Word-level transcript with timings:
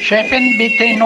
Chefin, 0.00 0.58
bitte 0.58 0.84
in 0.84 1.00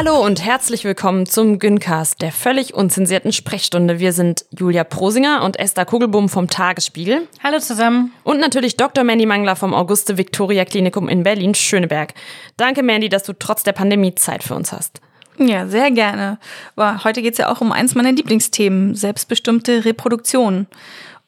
Hallo 0.00 0.24
und 0.24 0.44
herzlich 0.44 0.84
willkommen 0.84 1.26
zum 1.26 1.58
Güncast, 1.58 2.22
der 2.22 2.30
völlig 2.30 2.72
unzensierten 2.72 3.32
Sprechstunde. 3.32 3.98
Wir 3.98 4.12
sind 4.12 4.44
Julia 4.56 4.84
Prosinger 4.84 5.42
und 5.42 5.58
Esther 5.58 5.84
Kugelbohm 5.86 6.28
vom 6.28 6.48
Tagesspiegel. 6.48 7.26
Hallo 7.42 7.58
zusammen. 7.58 8.12
Und 8.22 8.38
natürlich 8.38 8.76
Dr. 8.76 9.02
Mandy 9.02 9.26
Mangler 9.26 9.56
vom 9.56 9.74
Auguste 9.74 10.16
Victoria 10.16 10.64
Klinikum 10.64 11.08
in 11.08 11.24
Berlin-Schöneberg. 11.24 12.14
Danke, 12.56 12.84
Mandy, 12.84 13.08
dass 13.08 13.24
du 13.24 13.32
trotz 13.32 13.64
der 13.64 13.72
Pandemie 13.72 14.14
Zeit 14.14 14.44
für 14.44 14.54
uns 14.54 14.70
hast. 14.70 15.00
Ja, 15.36 15.66
sehr 15.66 15.90
gerne. 15.90 16.38
Aber 16.76 17.02
heute 17.02 17.20
geht's 17.20 17.38
ja 17.38 17.50
auch 17.50 17.60
um 17.60 17.72
eins 17.72 17.96
meiner 17.96 18.12
Lieblingsthemen, 18.12 18.94
selbstbestimmte 18.94 19.84
Reproduktion. 19.84 20.68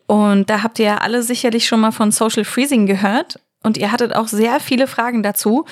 Und 0.06 0.48
da 0.48 0.62
habt 0.62 0.78
ihr 0.78 0.84
ja 0.84 0.98
alle 0.98 1.24
sicherlich 1.24 1.66
schon 1.66 1.80
mal 1.80 1.90
von 1.90 2.12
Social 2.12 2.44
Freezing 2.44 2.86
gehört. 2.86 3.40
Und 3.62 3.76
ihr 3.76 3.92
hattet 3.92 4.16
auch 4.16 4.26
sehr 4.26 4.58
viele 4.58 4.86
Fragen 4.86 5.22
dazu, 5.22 5.66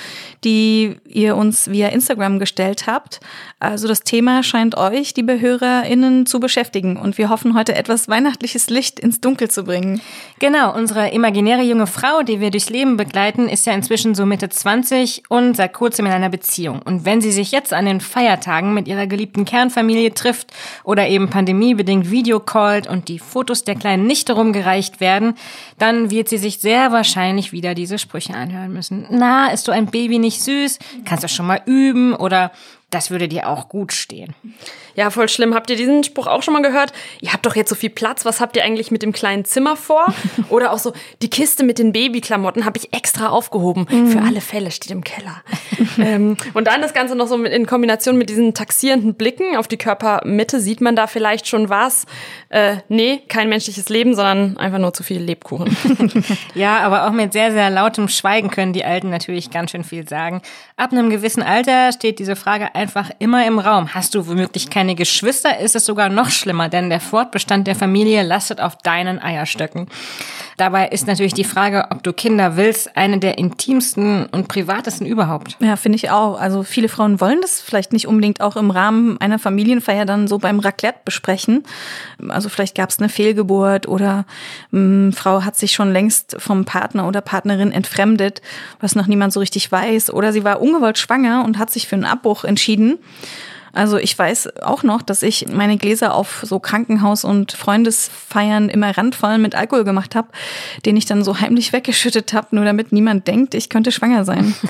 die 0.44 0.96
ihr 1.06 1.36
uns 1.36 1.70
via 1.70 1.88
Instagram 1.88 2.38
gestellt 2.38 2.86
habt. 2.86 3.18
Also 3.60 3.88
das 3.88 4.02
Thema 4.02 4.42
scheint 4.42 4.76
euch, 4.76 5.16
liebe 5.16 5.40
HörerInnen, 5.40 6.26
zu 6.26 6.38
beschäftigen. 6.38 6.98
Und 6.98 7.16
wir 7.16 7.30
hoffen 7.30 7.54
heute 7.54 7.74
etwas 7.74 8.06
weihnachtliches 8.06 8.68
Licht 8.68 9.00
ins 9.00 9.22
Dunkel 9.22 9.50
zu 9.50 9.64
bringen. 9.64 10.02
Genau, 10.38 10.74
unsere 10.74 11.08
imaginäre 11.12 11.62
junge 11.62 11.86
Frau, 11.86 12.22
die 12.22 12.40
wir 12.40 12.50
durchs 12.50 12.68
Leben 12.68 12.98
begleiten, 12.98 13.48
ist 13.48 13.64
ja 13.64 13.72
inzwischen 13.72 14.14
so 14.14 14.26
Mitte 14.26 14.50
20 14.50 15.22
und 15.30 15.56
seit 15.56 15.72
kurzem 15.72 16.04
in 16.04 16.12
einer 16.12 16.28
Beziehung. 16.28 16.82
Und 16.82 17.06
wenn 17.06 17.22
sie 17.22 17.32
sich 17.32 17.52
jetzt 17.52 17.72
an 17.72 17.86
den 17.86 18.02
Feiertagen 18.02 18.74
mit 18.74 18.86
ihrer 18.86 19.06
geliebten 19.06 19.46
Kernfamilie 19.46 20.12
trifft 20.12 20.52
oder 20.84 21.08
eben 21.08 21.30
pandemiebedingt 21.30 22.10
Videocallt 22.10 22.86
und 22.86 23.08
die 23.08 23.18
Fotos 23.18 23.64
der 23.64 23.76
kleinen 23.76 24.06
Nichte 24.06 24.34
rumgereicht 24.34 25.00
werden, 25.00 25.36
dann 25.78 26.10
wird 26.10 26.28
sie 26.28 26.38
sich 26.38 26.58
sehr 26.58 26.92
wahrscheinlich 26.92 27.52
wieder 27.52 27.77
diese 27.78 27.98
Sprüche 27.98 28.34
anhören 28.34 28.72
müssen. 28.72 29.06
Na, 29.08 29.48
ist 29.48 29.64
so 29.64 29.72
ein 29.72 29.86
Baby 29.86 30.18
nicht 30.18 30.42
süß? 30.42 30.78
Kannst 31.04 31.24
du 31.24 31.28
schon 31.28 31.46
mal 31.46 31.62
üben? 31.64 32.14
Oder 32.14 32.52
das 32.90 33.10
würde 33.10 33.28
dir 33.28 33.48
auch 33.48 33.68
gut 33.68 33.92
stehen. 33.92 34.34
Ja, 34.98 35.10
voll 35.10 35.28
schlimm. 35.28 35.54
Habt 35.54 35.70
ihr 35.70 35.76
diesen 35.76 36.02
Spruch 36.02 36.26
auch 36.26 36.42
schon 36.42 36.54
mal 36.54 36.60
gehört? 36.60 36.92
Ihr 37.20 37.32
habt 37.32 37.46
doch 37.46 37.54
jetzt 37.54 37.68
so 37.68 37.76
viel 37.76 37.88
Platz. 37.88 38.24
Was 38.24 38.40
habt 38.40 38.56
ihr 38.56 38.64
eigentlich 38.64 38.90
mit 38.90 39.04
dem 39.04 39.12
kleinen 39.12 39.44
Zimmer 39.44 39.76
vor? 39.76 40.12
Oder 40.48 40.72
auch 40.72 40.78
so, 40.78 40.92
die 41.22 41.30
Kiste 41.30 41.62
mit 41.62 41.78
den 41.78 41.92
Babyklamotten 41.92 42.64
habe 42.64 42.78
ich 42.78 42.92
extra 42.92 43.28
aufgehoben. 43.28 43.86
Mhm. 43.88 44.08
Für 44.08 44.22
alle 44.22 44.40
Fälle 44.40 44.72
steht 44.72 44.90
im 44.90 45.04
Keller. 45.04 45.36
ähm, 45.98 46.36
und 46.52 46.66
dann 46.66 46.82
das 46.82 46.94
Ganze 46.94 47.14
noch 47.14 47.28
so 47.28 47.40
in 47.40 47.66
Kombination 47.66 48.18
mit 48.18 48.28
diesen 48.28 48.54
taxierenden 48.54 49.14
Blicken 49.14 49.56
auf 49.56 49.68
die 49.68 49.76
Körpermitte. 49.76 50.58
Sieht 50.58 50.80
man 50.80 50.96
da 50.96 51.06
vielleicht 51.06 51.46
schon 51.46 51.68
was? 51.68 52.04
Äh, 52.48 52.78
nee, 52.88 53.22
kein 53.28 53.48
menschliches 53.48 53.88
Leben, 53.90 54.16
sondern 54.16 54.56
einfach 54.56 54.80
nur 54.80 54.94
zu 54.94 55.04
viel 55.04 55.22
Lebkuchen. 55.22 55.76
ja, 56.56 56.80
aber 56.80 57.06
auch 57.06 57.12
mit 57.12 57.32
sehr, 57.32 57.52
sehr 57.52 57.70
lautem 57.70 58.08
Schweigen 58.08 58.50
können 58.50 58.72
die 58.72 58.84
Alten 58.84 59.10
natürlich 59.10 59.52
ganz 59.52 59.70
schön 59.70 59.84
viel 59.84 60.08
sagen. 60.08 60.42
Ab 60.76 60.90
einem 60.90 61.08
gewissen 61.08 61.44
Alter 61.44 61.92
steht 61.92 62.18
diese 62.18 62.34
Frage 62.34 62.74
einfach 62.74 63.12
immer 63.20 63.46
im 63.46 63.60
Raum. 63.60 63.94
Hast 63.94 64.16
du 64.16 64.26
womöglich 64.26 64.70
keine 64.88 64.96
Geschwister, 64.96 65.58
ist 65.58 65.76
es 65.76 65.84
sogar 65.84 66.08
noch 66.08 66.30
schlimmer, 66.30 66.70
denn 66.70 66.88
der 66.88 67.00
Fortbestand 67.00 67.66
der 67.66 67.74
Familie 67.74 68.22
lastet 68.22 68.58
auf 68.58 68.76
deinen 68.78 69.18
Eierstöcken. 69.18 69.86
Dabei 70.56 70.88
ist 70.88 71.06
natürlich 71.06 71.34
die 71.34 71.44
Frage, 71.44 71.88
ob 71.90 72.02
du 72.02 72.14
Kinder 72.14 72.56
willst, 72.56 72.96
eine 72.96 73.18
der 73.18 73.36
intimsten 73.36 74.24
und 74.32 74.48
privatesten 74.48 75.06
überhaupt. 75.06 75.58
Ja, 75.60 75.76
finde 75.76 75.96
ich 75.96 76.10
auch. 76.10 76.40
Also 76.40 76.62
viele 76.62 76.88
Frauen 76.88 77.20
wollen 77.20 77.42
das 77.42 77.60
vielleicht 77.60 77.92
nicht 77.92 78.08
unbedingt 78.08 78.40
auch 78.40 78.56
im 78.56 78.70
Rahmen 78.70 79.20
einer 79.20 79.38
Familienfeier 79.38 80.06
dann 80.06 80.26
so 80.26 80.38
beim 80.38 80.58
Raclette 80.58 81.00
besprechen. 81.04 81.64
Also 82.26 82.48
vielleicht 82.48 82.74
gab 82.74 82.88
es 82.88 82.98
eine 82.98 83.10
Fehlgeburt 83.10 83.86
oder 83.86 84.24
mh, 84.70 84.80
hm, 84.80 85.12
Frau 85.12 85.44
hat 85.44 85.54
sich 85.54 85.72
schon 85.72 85.92
längst 85.92 86.36
vom 86.38 86.64
Partner 86.64 87.06
oder 87.06 87.20
Partnerin 87.20 87.72
entfremdet, 87.72 88.40
was 88.80 88.94
noch 88.94 89.06
niemand 89.06 89.34
so 89.34 89.40
richtig 89.40 89.70
weiß. 89.70 90.14
Oder 90.14 90.32
sie 90.32 90.44
war 90.44 90.62
ungewollt 90.62 90.96
schwanger 90.96 91.44
und 91.44 91.58
hat 91.58 91.70
sich 91.70 91.86
für 91.86 91.96
einen 91.96 92.06
Abbruch 92.06 92.44
entschieden. 92.44 92.98
Also 93.78 93.96
ich 93.96 94.18
weiß 94.18 94.60
auch 94.62 94.82
noch, 94.82 95.02
dass 95.02 95.22
ich 95.22 95.46
meine 95.52 95.76
Gläser 95.76 96.12
auf 96.12 96.42
so 96.44 96.58
Krankenhaus- 96.58 97.24
und 97.24 97.52
Freundesfeiern 97.52 98.70
immer 98.70 98.98
randvoll 98.98 99.38
mit 99.38 99.54
Alkohol 99.54 99.84
gemacht 99.84 100.16
habe, 100.16 100.26
den 100.84 100.96
ich 100.96 101.06
dann 101.06 101.22
so 101.22 101.40
heimlich 101.40 101.72
weggeschüttet 101.72 102.32
habe, 102.32 102.56
nur 102.56 102.64
damit 102.64 102.90
niemand 102.90 103.28
denkt, 103.28 103.54
ich 103.54 103.68
könnte 103.70 103.92
schwanger 103.92 104.24
sein. 104.24 104.54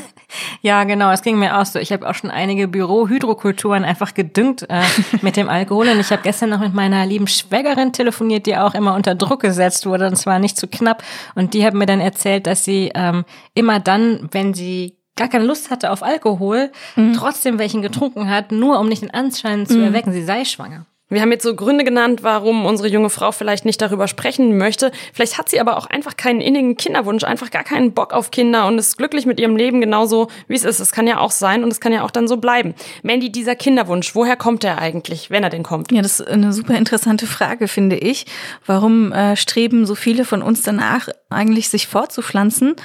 Ja, 0.61 0.85
genau, 0.85 1.11
es 1.11 1.23
ging 1.23 1.39
mir 1.39 1.59
auch 1.59 1.65
so. 1.65 1.79
Ich 1.79 1.91
habe 1.91 2.07
auch 2.07 2.15
schon 2.15 2.31
einige 2.31 2.69
Büro-Hydrokulturen 2.69 3.83
einfach 3.83 4.13
gedüngt 4.13 4.69
äh, 4.69 4.83
mit 5.23 5.39
dem 5.39 5.49
Alkohol. 5.49 5.89
Und 5.89 6.01
ich 6.01 6.11
habe 6.11 6.21
gestern 6.21 6.51
noch 6.51 6.61
mit 6.61 6.75
meiner 6.75 7.07
lieben 7.07 7.27
Schwägerin 7.27 7.95
telefoniert, 7.95 8.45
die 8.45 8.55
auch 8.55 8.75
immer 8.75 8.95
unter 8.95 9.15
Druck 9.15 9.41
gesetzt 9.41 9.87
wurde, 9.87 10.07
und 10.07 10.17
zwar 10.17 10.39
nicht 10.39 10.59
zu 10.59 10.69
knapp. 10.69 11.03
Und 11.35 11.55
die 11.55 11.65
hat 11.65 11.73
mir 11.73 11.87
dann 11.87 12.01
erzählt, 12.01 12.47
dass 12.47 12.63
sie 12.63 12.93
ähm, 12.95 13.25
immer 13.55 13.81
dann, 13.81 14.29
wenn 14.31 14.53
sie 14.53 14.98
gar 15.19 15.29
keine 15.29 15.45
Lust 15.45 15.71
hatte 15.71 15.91
auf 15.91 16.03
Alkohol, 16.03 16.71
mhm. 16.97 17.13
trotzdem 17.13 17.59
welchen 17.59 17.83
getrunken 17.83 18.31
hat, 18.31 18.53
nur 18.53 18.79
um 18.79 18.89
nicht 18.89 19.03
den 19.03 19.13
Anschein 19.13 19.67
zu 19.67 19.77
mhm. 19.77 19.85
erwecken, 19.85 20.13
sie 20.13 20.25
sei 20.25 20.45
schwanger. 20.47 20.87
Wir 21.11 21.23
haben 21.23 21.33
jetzt 21.33 21.45
so 21.45 21.55
Gründe 21.55 21.85
genannt, 21.85 22.23
warum 22.23 22.67
unsere 22.67 22.89
junge 22.89 23.09
Frau 23.09 23.33
vielleicht 23.33 23.65
nicht 23.65 23.81
darüber 23.81 24.09
sprechen 24.09 24.59
möchte. 24.59 24.93
Vielleicht 25.15 25.39
hat 25.39 25.49
sie 25.49 25.59
aber 25.59 25.79
auch 25.79 25.87
einfach 25.87 26.19
keinen 26.19 26.43
innigen 26.43 26.77
Kinderwunsch, 26.77 27.25
einfach 27.25 27.51
gar 27.51 27.65
keinen 27.65 27.95
Bock 27.95 28.13
auf 28.13 28.31
Kinder 28.31 28.67
und 28.67 28.77
ist 28.77 28.99
glücklich 28.99 29.25
mit 29.25 29.41
ihrem 29.41 29.57
Leben 29.57 29.81
genauso, 29.81 30.29
wie 30.49 30.55
es 30.55 30.65
ist. 30.65 30.81
Es 30.81 30.93
kann 30.93 31.07
ja 31.07 31.19
auch 31.19 31.31
sein 31.31 31.65
und 31.65 31.73
es 31.73 31.81
kann 31.81 31.95
ja 31.95 32.05
auch 32.05 32.11
dann 32.11 32.29
so 32.29 32.37
bleiben. 32.37 32.75
Mandy, 33.03 33.33
dieser 33.33 33.57
Kinderwunsch, 33.57 34.15
woher 34.15 34.37
kommt 34.37 34.65
der 34.65 34.79
eigentlich, 34.79 35.31
wenn 35.31 35.43
er 35.43 35.49
denn 35.49 35.63
kommt? 35.63 35.93
Ja, 35.93 36.03
das 36.03 36.21
ist 36.21 36.29
eine 36.29 36.53
super 36.53 36.77
interessante 36.77 37.27
Frage, 37.27 37.69
finde 37.69 37.97
ich. 37.97 38.27
Warum 38.67 39.11
äh, 39.13 39.35
streben 39.35 39.87
so 39.87 39.95
viele 39.95 40.27
von 40.27 40.43
uns 40.43 40.61
danach, 40.61 41.09
eigentlich 41.31 41.71
sich 41.71 41.87
fortzupflanzen? 41.87 42.77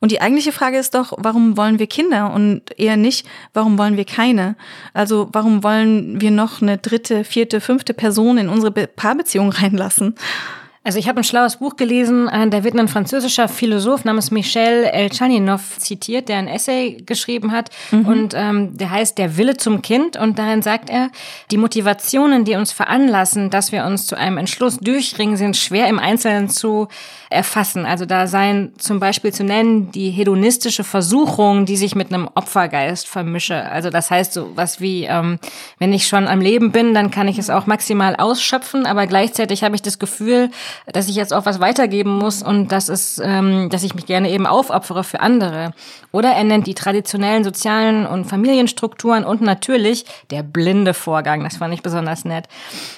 Und 0.00 0.12
die 0.12 0.20
eigentliche 0.20 0.52
Frage 0.52 0.78
ist 0.78 0.94
doch, 0.94 1.12
warum 1.18 1.56
wollen 1.56 1.78
wir 1.78 1.86
Kinder 1.86 2.32
und 2.32 2.62
eher 2.78 2.96
nicht, 2.96 3.26
warum 3.52 3.78
wollen 3.78 3.98
wir 3.98 4.06
keine? 4.06 4.56
Also 4.94 5.28
warum 5.32 5.62
wollen 5.62 6.20
wir 6.20 6.30
noch 6.30 6.62
eine 6.62 6.78
dritte, 6.78 7.24
vierte, 7.24 7.60
fünfte 7.70 7.94
Person 7.94 8.36
in 8.36 8.48
unsere 8.48 8.72
Paarbeziehung 8.72 9.50
reinlassen? 9.52 10.16
Also 10.82 10.98
ich 10.98 11.08
habe 11.08 11.20
ein 11.20 11.24
schlaues 11.24 11.56
Buch 11.56 11.76
gelesen, 11.76 12.26
äh, 12.28 12.48
da 12.48 12.64
wird 12.64 12.74
ein 12.74 12.88
französischer 12.88 13.48
Philosoph 13.48 14.06
namens 14.06 14.30
Michel 14.30 14.84
Elchaninov 14.84 15.76
zitiert, 15.76 16.30
der 16.30 16.38
ein 16.38 16.48
Essay 16.48 17.02
geschrieben 17.04 17.52
hat 17.52 17.68
mhm. 17.90 18.06
und 18.06 18.34
ähm, 18.34 18.78
der 18.78 18.90
heißt 18.90 19.18
Der 19.18 19.36
Wille 19.36 19.58
zum 19.58 19.82
Kind 19.82 20.16
und 20.16 20.38
darin 20.38 20.62
sagt 20.62 20.88
er, 20.88 21.10
die 21.50 21.58
Motivationen, 21.58 22.46
die 22.46 22.54
uns 22.54 22.72
veranlassen, 22.72 23.50
dass 23.50 23.72
wir 23.72 23.84
uns 23.84 24.06
zu 24.06 24.16
einem 24.16 24.38
Entschluss 24.38 24.78
durchringen, 24.78 25.36
sind 25.36 25.58
schwer 25.58 25.86
im 25.86 25.98
Einzelnen 25.98 26.48
zu 26.48 26.88
erfassen. 27.28 27.84
Also 27.84 28.06
da 28.06 28.26
seien 28.26 28.72
zum 28.78 29.00
Beispiel 29.00 29.34
zu 29.34 29.44
nennen 29.44 29.92
die 29.92 30.10
hedonistische 30.10 30.82
Versuchung, 30.82 31.66
die 31.66 31.76
sich 31.76 31.94
mit 31.94 32.10
einem 32.10 32.28
Opfergeist 32.34 33.06
vermische. 33.06 33.66
Also 33.70 33.90
das 33.90 34.10
heißt 34.10 34.32
so 34.32 34.52
was 34.54 34.80
wie, 34.80 35.04
ähm, 35.04 35.38
wenn 35.78 35.92
ich 35.92 36.08
schon 36.08 36.26
am 36.26 36.40
Leben 36.40 36.72
bin, 36.72 36.94
dann 36.94 37.10
kann 37.10 37.28
ich 37.28 37.38
es 37.38 37.50
auch 37.50 37.66
maximal 37.66 38.16
ausschöpfen, 38.16 38.86
aber 38.86 39.06
gleichzeitig 39.06 39.62
habe 39.62 39.74
ich 39.74 39.82
das 39.82 39.98
Gefühl, 39.98 40.50
dass 40.86 41.08
ich 41.08 41.14
jetzt 41.14 41.32
auch 41.32 41.46
was 41.46 41.60
weitergeben 41.60 42.16
muss 42.16 42.42
und 42.42 42.72
dass 42.72 42.88
es, 42.88 43.20
ähm, 43.22 43.68
dass 43.70 43.82
ich 43.82 43.94
mich 43.94 44.06
gerne 44.06 44.30
eben 44.30 44.46
aufopfere 44.46 45.04
für 45.04 45.20
andere. 45.20 45.72
Oder 46.12 46.30
er 46.30 46.44
nennt 46.44 46.66
die 46.66 46.74
traditionellen 46.74 47.44
sozialen 47.44 48.06
und 48.06 48.24
Familienstrukturen 48.24 49.24
und 49.24 49.40
natürlich 49.40 50.04
der 50.30 50.42
blinde 50.42 50.94
Vorgang. 50.94 51.44
Das 51.44 51.58
fand 51.58 51.72
ich 51.74 51.82
besonders 51.82 52.24
nett. 52.24 52.46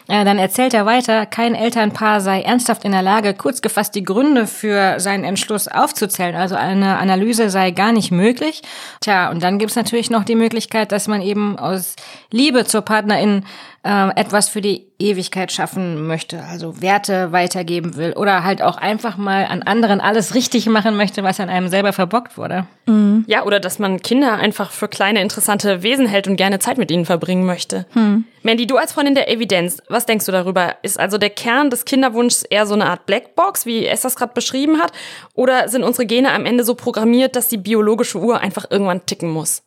Äh, 0.08 0.24
dann 0.24 0.38
erzählt 0.38 0.74
er 0.74 0.86
weiter, 0.86 1.26
kein 1.26 1.54
Elternpaar 1.54 2.20
sei 2.20 2.42
ernsthaft 2.42 2.84
in 2.84 2.92
der 2.92 3.02
Lage, 3.02 3.34
kurz 3.34 3.62
gefasst 3.62 3.94
die 3.94 4.04
Gründe 4.04 4.46
für 4.46 4.98
seinen 5.00 5.24
Entschluss 5.24 5.68
aufzuzählen. 5.68 6.36
Also 6.36 6.54
eine 6.54 6.98
Analyse 6.98 7.50
sei 7.50 7.70
gar 7.70 7.92
nicht 7.92 8.10
möglich. 8.10 8.62
Tja, 9.00 9.30
und 9.30 9.42
dann 9.42 9.58
gibt's 9.58 9.76
natürlich 9.76 10.10
noch 10.10 10.24
die 10.24 10.34
Möglichkeit, 10.34 10.92
dass 10.92 11.08
man 11.08 11.20
eben 11.22 11.58
aus 11.58 11.96
Liebe 12.30 12.64
zur 12.64 12.82
Partnerin 12.82 13.44
äh, 13.84 14.10
etwas 14.14 14.48
für 14.48 14.60
die 14.60 14.86
Ewigkeit 14.98 15.50
schaffen 15.50 16.06
möchte, 16.06 16.44
also 16.44 16.80
Werte 16.80 17.32
weitergeben 17.32 17.96
will 17.96 18.12
oder 18.12 18.44
halt 18.44 18.62
auch 18.62 18.76
einfach 18.76 19.16
mal 19.16 19.46
an 19.46 19.62
anderen 19.62 20.00
alles 20.00 20.34
richtig 20.36 20.66
machen 20.66 20.96
möchte, 20.96 21.24
was 21.24 21.40
an 21.40 21.48
einem 21.48 21.68
selber 21.68 21.92
verbockt 21.92 22.38
wurde. 22.38 22.66
Mhm. 22.86 23.24
Ja, 23.26 23.44
oder 23.44 23.58
dass 23.58 23.80
man 23.80 24.00
Kinder 24.00 24.34
einfach 24.34 24.70
für 24.70 24.86
kleine 24.86 25.20
interessante 25.20 25.82
Wesen 25.82 26.06
hält 26.06 26.28
und 26.28 26.36
gerne 26.36 26.60
Zeit 26.60 26.78
mit 26.78 26.90
ihnen 26.92 27.06
verbringen 27.06 27.44
möchte. 27.44 27.86
Mhm. 27.94 28.24
Mandy, 28.44 28.66
du 28.66 28.76
als 28.76 28.92
Freundin 28.92 29.16
der 29.16 29.28
Evidenz, 29.28 29.82
was 29.88 30.06
denkst 30.06 30.26
du 30.26 30.32
darüber? 30.32 30.76
Ist 30.82 31.00
also 31.00 31.18
der 31.18 31.30
Kern 31.30 31.70
des 31.70 31.84
Kinderwunschs 31.84 32.42
eher 32.42 32.66
so 32.66 32.74
eine 32.74 32.86
Art 32.86 33.06
Blackbox, 33.06 33.66
wie 33.66 33.86
es 33.86 34.02
das 34.02 34.14
gerade 34.14 34.32
beschrieben 34.32 34.80
hat? 34.80 34.92
Oder 35.34 35.68
sind 35.68 35.82
unsere 35.82 36.06
Gene 36.06 36.32
am 36.32 36.46
Ende 36.46 36.62
so 36.62 36.74
programmiert, 36.76 37.34
dass 37.34 37.48
die 37.48 37.56
biologische 37.56 38.18
Uhr 38.20 38.40
einfach 38.40 38.66
irgendwann 38.70 39.06
ticken 39.06 39.30
muss? 39.30 39.62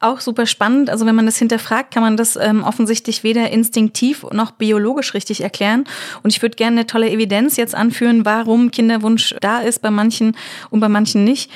Auch 0.00 0.20
super 0.20 0.46
spannend. 0.46 0.90
Also 0.90 1.06
wenn 1.06 1.14
man 1.14 1.26
das 1.26 1.38
hinterfragt, 1.38 1.92
kann 1.92 2.02
man 2.02 2.16
das 2.16 2.36
ähm, 2.36 2.62
offensichtlich 2.62 3.24
weder 3.24 3.50
instinktiv 3.50 4.24
noch 4.32 4.52
biologisch 4.52 5.14
richtig 5.14 5.40
erklären. 5.42 5.84
Und 6.22 6.32
ich 6.32 6.42
würde 6.42 6.56
gerne 6.56 6.76
eine 6.76 6.86
tolle 6.86 7.10
Evidenz 7.10 7.56
jetzt 7.56 7.74
anführen, 7.74 8.24
warum 8.24 8.70
Kinderwunsch 8.70 9.34
da 9.40 9.60
ist 9.60 9.82
bei 9.82 9.90
manchen 9.90 10.36
und 10.70 10.80
bei 10.80 10.88
manchen 10.88 11.24
nicht. 11.24 11.50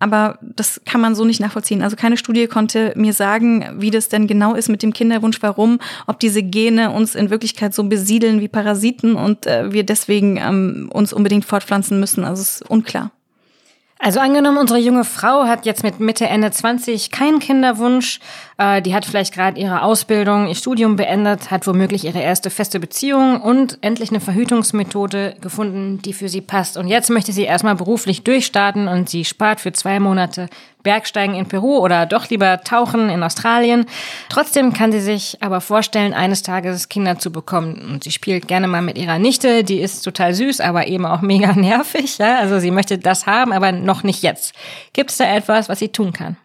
Aber 0.00 0.38
das 0.42 0.82
kann 0.84 1.00
man 1.00 1.14
so 1.14 1.24
nicht 1.24 1.40
nachvollziehen. 1.40 1.82
Also 1.82 1.96
keine 1.96 2.16
Studie 2.16 2.46
konnte 2.46 2.92
mir 2.96 3.12
sagen, 3.12 3.64
wie 3.78 3.90
das 3.90 4.08
denn 4.08 4.26
genau 4.26 4.54
ist 4.54 4.68
mit 4.68 4.82
dem 4.82 4.92
Kinderwunsch, 4.92 5.38
warum, 5.40 5.78
ob 6.06 6.20
diese 6.20 6.42
Gene 6.42 6.90
uns 6.90 7.14
in 7.14 7.30
Wirklichkeit 7.30 7.72
so 7.72 7.84
besiedeln 7.84 8.40
wie 8.40 8.48
Parasiten 8.48 9.14
und 9.14 9.46
äh, 9.46 9.72
wir 9.72 9.84
deswegen 9.84 10.36
ähm, 10.36 10.90
uns 10.92 11.12
unbedingt 11.12 11.44
fortpflanzen 11.44 12.00
müssen. 12.00 12.24
Also 12.24 12.42
es 12.42 12.60
ist 12.60 12.70
unklar. 12.70 13.12
Also 14.04 14.20
angenommen, 14.20 14.58
unsere 14.58 14.78
junge 14.78 15.04
Frau 15.04 15.44
hat 15.46 15.64
jetzt 15.64 15.82
mit 15.82 15.98
Mitte, 15.98 16.26
Ende 16.26 16.50
20 16.50 17.10
keinen 17.10 17.38
Kinderwunsch. 17.38 18.20
Äh, 18.58 18.82
die 18.82 18.94
hat 18.94 19.04
vielleicht 19.04 19.34
gerade 19.34 19.60
ihre 19.60 19.82
Ausbildung, 19.82 20.46
ihr 20.48 20.54
Studium 20.54 20.96
beendet, 20.96 21.50
hat 21.50 21.66
womöglich 21.66 22.04
ihre 22.04 22.20
erste 22.20 22.50
feste 22.50 22.80
Beziehung 22.80 23.40
und 23.40 23.78
endlich 23.80 24.10
eine 24.10 24.20
Verhütungsmethode 24.20 25.36
gefunden, 25.40 26.00
die 26.02 26.12
für 26.12 26.28
sie 26.28 26.40
passt. 26.40 26.76
Und 26.76 26.88
jetzt 26.88 27.10
möchte 27.10 27.32
sie 27.32 27.42
erstmal 27.42 27.74
beruflich 27.74 28.22
durchstarten 28.22 28.88
und 28.88 29.08
sie 29.08 29.24
spart 29.24 29.60
für 29.60 29.72
zwei 29.72 29.98
Monate 30.00 30.48
Bergsteigen 30.84 31.34
in 31.34 31.46
Peru 31.46 31.78
oder 31.78 32.06
doch 32.06 32.28
lieber 32.28 32.60
tauchen 32.60 33.08
in 33.08 33.22
Australien. 33.22 33.86
Trotzdem 34.28 34.72
kann 34.74 34.92
sie 34.92 35.00
sich 35.00 35.38
aber 35.40 35.60
vorstellen, 35.60 36.12
eines 36.12 36.42
Tages 36.42 36.88
Kinder 36.88 37.18
zu 37.18 37.32
bekommen. 37.32 37.82
Und 37.90 38.04
sie 38.04 38.12
spielt 38.12 38.46
gerne 38.46 38.68
mal 38.68 38.82
mit 38.82 38.98
ihrer 38.98 39.18
Nichte, 39.18 39.64
die 39.64 39.80
ist 39.80 40.02
total 40.02 40.34
süß, 40.34 40.60
aber 40.60 40.86
eben 40.86 41.06
auch 41.06 41.20
mega 41.22 41.52
nervig. 41.54 42.18
Ja? 42.18 42.38
Also 42.38 42.60
sie 42.60 42.70
möchte 42.70 42.98
das 42.98 43.26
haben, 43.26 43.52
aber 43.52 43.72
noch 43.72 44.04
nicht 44.04 44.22
jetzt. 44.22 44.54
Gibt 44.92 45.10
es 45.10 45.16
da 45.16 45.24
etwas, 45.24 45.68
was 45.68 45.78
sie 45.78 45.88
tun 45.88 46.12
kann? 46.12 46.36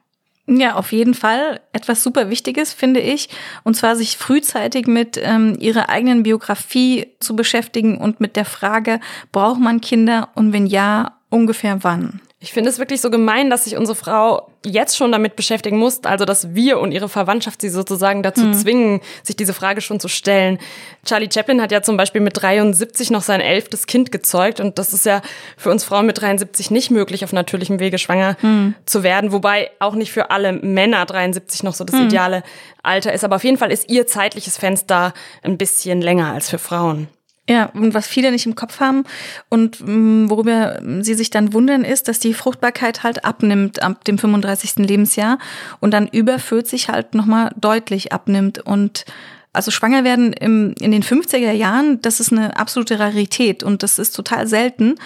Ja, 0.51 0.75
auf 0.75 0.91
jeden 0.91 1.13
Fall 1.13 1.61
etwas 1.73 2.01
super 2.01 2.31
Wichtiges, 2.31 2.73
finde 2.73 3.01
ich. 3.01 3.29
Und 3.63 3.75
zwar 3.75 3.95
sich 3.95 4.17
frühzeitig 4.17 4.87
mit 4.87 5.19
ähm, 5.21 5.55
ihrer 5.59 5.89
eigenen 5.89 6.23
Biografie 6.23 7.07
zu 7.19 7.35
beschäftigen 7.35 7.99
und 7.99 8.19
mit 8.19 8.35
der 8.35 8.45
Frage, 8.45 8.99
braucht 9.31 9.59
man 9.59 9.79
Kinder 9.79 10.29
und 10.33 10.51
wenn 10.51 10.65
ja, 10.65 11.19
ungefähr 11.29 11.83
wann? 11.83 12.19
Ich 12.41 12.53
finde 12.53 12.69
es 12.69 12.79
wirklich 12.79 13.01
so 13.01 13.09
gemein, 13.09 13.49
dass 13.49 13.65
sich 13.65 13.75
unsere 13.75 13.97
Frau 13.97 14.49
jetzt 14.65 14.95
schon 14.95 15.11
damit 15.11 15.35
beschäftigen 15.35 15.77
muss, 15.77 16.05
also 16.05 16.23
dass 16.23 16.55
wir 16.55 16.79
und 16.79 16.93
ihre 16.93 17.09
Verwandtschaft 17.09 17.59
sie 17.59 17.67
sozusagen 17.67 18.23
dazu 18.23 18.45
mhm. 18.45 18.53
zwingen, 18.53 19.01
sich 19.23 19.35
diese 19.35 19.53
Frage 19.53 19.81
schon 19.81 19.99
zu 19.99 20.07
stellen. 20.07 20.57
Charlie 21.05 21.27
Chaplin 21.29 21.61
hat 21.61 21.73
ja 21.73 21.81
zum 21.81 21.97
Beispiel 21.97 22.21
mit 22.21 22.41
73 22.41 23.11
noch 23.11 23.23
sein 23.23 23.41
elftes 23.41 23.87
Kind 23.87 24.13
gezeugt 24.13 24.61
und 24.61 24.79
das 24.79 24.93
ist 24.93 25.05
ja 25.05 25.21
für 25.57 25.69
uns 25.69 25.83
Frauen 25.83 26.05
mit 26.05 26.21
73 26.21 26.71
nicht 26.71 26.91
möglich, 26.91 27.25
auf 27.25 27.33
natürlichem 27.33 27.81
Wege 27.81 27.97
schwanger 27.97 28.37
mhm. 28.41 28.73
zu 28.85 29.03
werden, 29.03 29.33
wobei 29.33 29.71
auch 29.79 29.95
nicht 29.95 30.13
für 30.13 30.31
alle 30.31 30.53
Männer 30.53 31.05
73 31.05 31.63
noch 31.63 31.73
so 31.73 31.83
das 31.83 31.97
mhm. 31.97 32.07
ideale 32.07 32.43
Alter 32.83 33.11
ist, 33.11 33.25
aber 33.25 33.35
auf 33.35 33.43
jeden 33.43 33.57
Fall 33.57 33.71
ist 33.71 33.89
ihr 33.89 34.07
zeitliches 34.07 34.57
Fenster 34.57 35.13
ein 35.43 35.57
bisschen 35.57 36.01
länger 36.01 36.31
als 36.31 36.49
für 36.49 36.57
Frauen. 36.57 37.09
Ja, 37.49 37.65
und 37.73 37.95
was 37.95 38.05
viele 38.05 38.31
nicht 38.31 38.45
im 38.45 38.53
Kopf 38.53 38.79
haben 38.79 39.05
und 39.49 39.79
mm, 39.81 40.29
worüber 40.29 40.79
sie 41.01 41.15
sich 41.15 41.31
dann 41.31 41.51
wundern, 41.51 41.83
ist, 41.83 42.07
dass 42.07 42.19
die 42.19 42.35
Fruchtbarkeit 42.35 43.01
halt 43.01 43.25
abnimmt 43.25 43.81
ab 43.81 44.05
dem 44.05 44.19
35. 44.19 44.75
Lebensjahr 44.87 45.39
und 45.79 45.91
dann 45.91 46.07
über 46.07 46.37
40 46.37 46.89
halt 46.89 47.15
nochmal 47.15 47.51
deutlich 47.59 48.13
abnimmt. 48.13 48.59
Und 48.59 49.05
also 49.51 49.71
schwanger 49.71 50.03
werden 50.03 50.31
im, 50.31 50.75
in 50.79 50.91
den 50.91 51.01
50er 51.01 51.51
Jahren, 51.51 51.99
das 52.03 52.19
ist 52.19 52.31
eine 52.31 52.55
absolute 52.55 52.99
Rarität 52.99 53.63
und 53.63 53.81
das 53.81 53.97
ist 53.97 54.15
total 54.15 54.45
selten. 54.45 54.97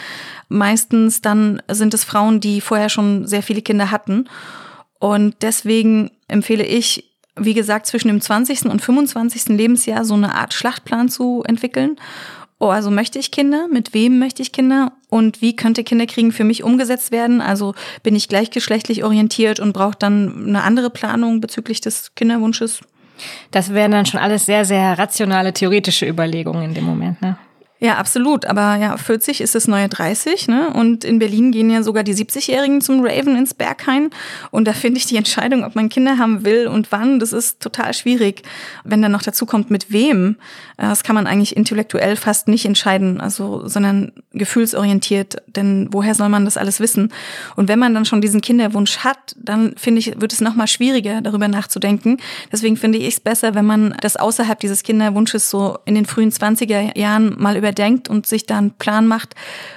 Meistens 0.49 1.21
dann 1.21 1.61
sind 1.71 1.93
es 1.93 2.03
Frauen, 2.03 2.41
die 2.41 2.59
vorher 2.59 2.89
schon 2.89 3.25
sehr 3.25 3.41
viele 3.41 3.61
Kinder 3.61 3.89
hatten. 3.89 4.27
Und 4.99 5.37
deswegen 5.43 6.11
empfehle 6.27 6.65
ich, 6.65 7.12
wie 7.35 7.53
gesagt, 7.53 7.87
zwischen 7.87 8.07
dem 8.07 8.21
20. 8.21 8.65
und 8.65 8.81
25. 8.81 9.57
Lebensjahr 9.57 10.05
so 10.05 10.13
eine 10.13 10.35
Art 10.35 10.53
Schlachtplan 10.53 11.09
zu 11.09 11.43
entwickeln. 11.45 11.97
Oh, 12.59 12.69
also 12.69 12.91
möchte 12.91 13.19
ich 13.19 13.31
Kinder? 13.31 13.67
Mit 13.69 13.93
wem 13.93 14.19
möchte 14.19 14.41
ich 14.41 14.51
Kinder? 14.51 14.93
Und 15.09 15.41
wie 15.41 15.55
könnte 15.55 15.83
Kinderkriegen 15.83 16.31
für 16.31 16.43
mich 16.43 16.63
umgesetzt 16.63 17.11
werden? 17.11 17.41
Also 17.41 17.73
bin 18.03 18.15
ich 18.15 18.29
gleichgeschlechtlich 18.29 19.03
orientiert 19.03 19.59
und 19.59 19.73
brauche 19.73 19.97
dann 19.97 20.47
eine 20.47 20.63
andere 20.63 20.89
Planung 20.89 21.41
bezüglich 21.41 21.81
des 21.81 22.15
Kinderwunsches? 22.15 22.81
Das 23.51 23.73
wären 23.73 23.91
dann 23.91 24.05
schon 24.05 24.19
alles 24.19 24.45
sehr, 24.45 24.65
sehr 24.65 24.97
rationale, 24.97 25.53
theoretische 25.53 26.07
Überlegungen 26.07 26.63
in 26.63 26.73
dem 26.73 26.85
Moment, 26.85 27.21
ne? 27.21 27.37
Ja, 27.83 27.97
absolut. 27.97 28.45
Aber 28.45 28.77
ja, 28.77 28.95
40 28.95 29.41
ist 29.41 29.55
das 29.55 29.67
neue 29.67 29.89
30, 29.89 30.47
ne? 30.47 30.69
Und 30.69 31.03
in 31.03 31.19
Berlin 31.19 31.51
gehen 31.51 31.69
ja 31.69 31.83
sogar 31.83 32.03
die 32.03 32.15
70-Jährigen 32.15 32.79
zum 32.79 33.05
Raven 33.05 33.35
ins 33.35 33.53
Berghain. 33.53 34.09
Und 34.51 34.69
da 34.69 34.71
finde 34.71 34.99
ich 34.99 35.05
die 35.05 35.17
Entscheidung, 35.17 35.65
ob 35.65 35.75
man 35.75 35.89
Kinder 35.89 36.17
haben 36.17 36.45
will 36.45 36.67
und 36.67 36.93
wann, 36.93 37.19
das 37.19 37.33
ist 37.33 37.59
total 37.59 37.93
schwierig. 37.93 38.43
Wenn 38.85 39.01
dann 39.01 39.11
noch 39.11 39.21
dazu 39.21 39.45
kommt, 39.45 39.69
mit 39.69 39.91
wem, 39.91 40.37
äh, 40.77 40.83
das 40.83 41.03
kann 41.03 41.13
man 41.13 41.27
eigentlich 41.27 41.57
intellektuell 41.57 42.15
fast 42.15 42.47
nicht 42.47 42.63
entscheiden, 42.63 43.19
also, 43.19 43.67
sondern 43.67 44.13
gefühlsorientiert. 44.31 45.43
Denn 45.47 45.89
woher 45.91 46.15
soll 46.15 46.29
man 46.29 46.45
das 46.45 46.55
alles 46.55 46.79
wissen? 46.79 47.11
Und 47.57 47.67
wenn 47.67 47.79
man 47.79 47.93
dann 47.93 48.05
schon 48.05 48.21
diesen 48.21 48.39
Kinderwunsch 48.39 48.99
hat, 48.99 49.35
dann 49.37 49.75
finde 49.75 49.99
ich, 49.99 50.21
wird 50.21 50.31
es 50.31 50.39
nochmal 50.39 50.67
schwieriger, 50.67 51.19
darüber 51.19 51.49
nachzudenken. 51.49 52.15
Deswegen 52.49 52.77
finde 52.77 52.99
ich 52.99 53.15
es 53.15 53.19
besser, 53.19 53.55
wenn 53.55 53.65
man 53.65 53.93
das 53.99 54.15
außerhalb 54.15 54.57
dieses 54.61 54.83
Kinderwunsches 54.83 55.49
so 55.49 55.79
in 55.83 55.95
den 55.95 56.05
frühen 56.05 56.31
20er 56.31 56.97
Jahren 56.97 57.35
mal 57.37 57.57
über 57.57 57.72
denkt 57.73 58.09
und 58.09 58.25
sich 58.25 58.45
da 58.45 58.57
einen 58.57 58.71
Plan 58.71 59.07
macht, 59.07 59.35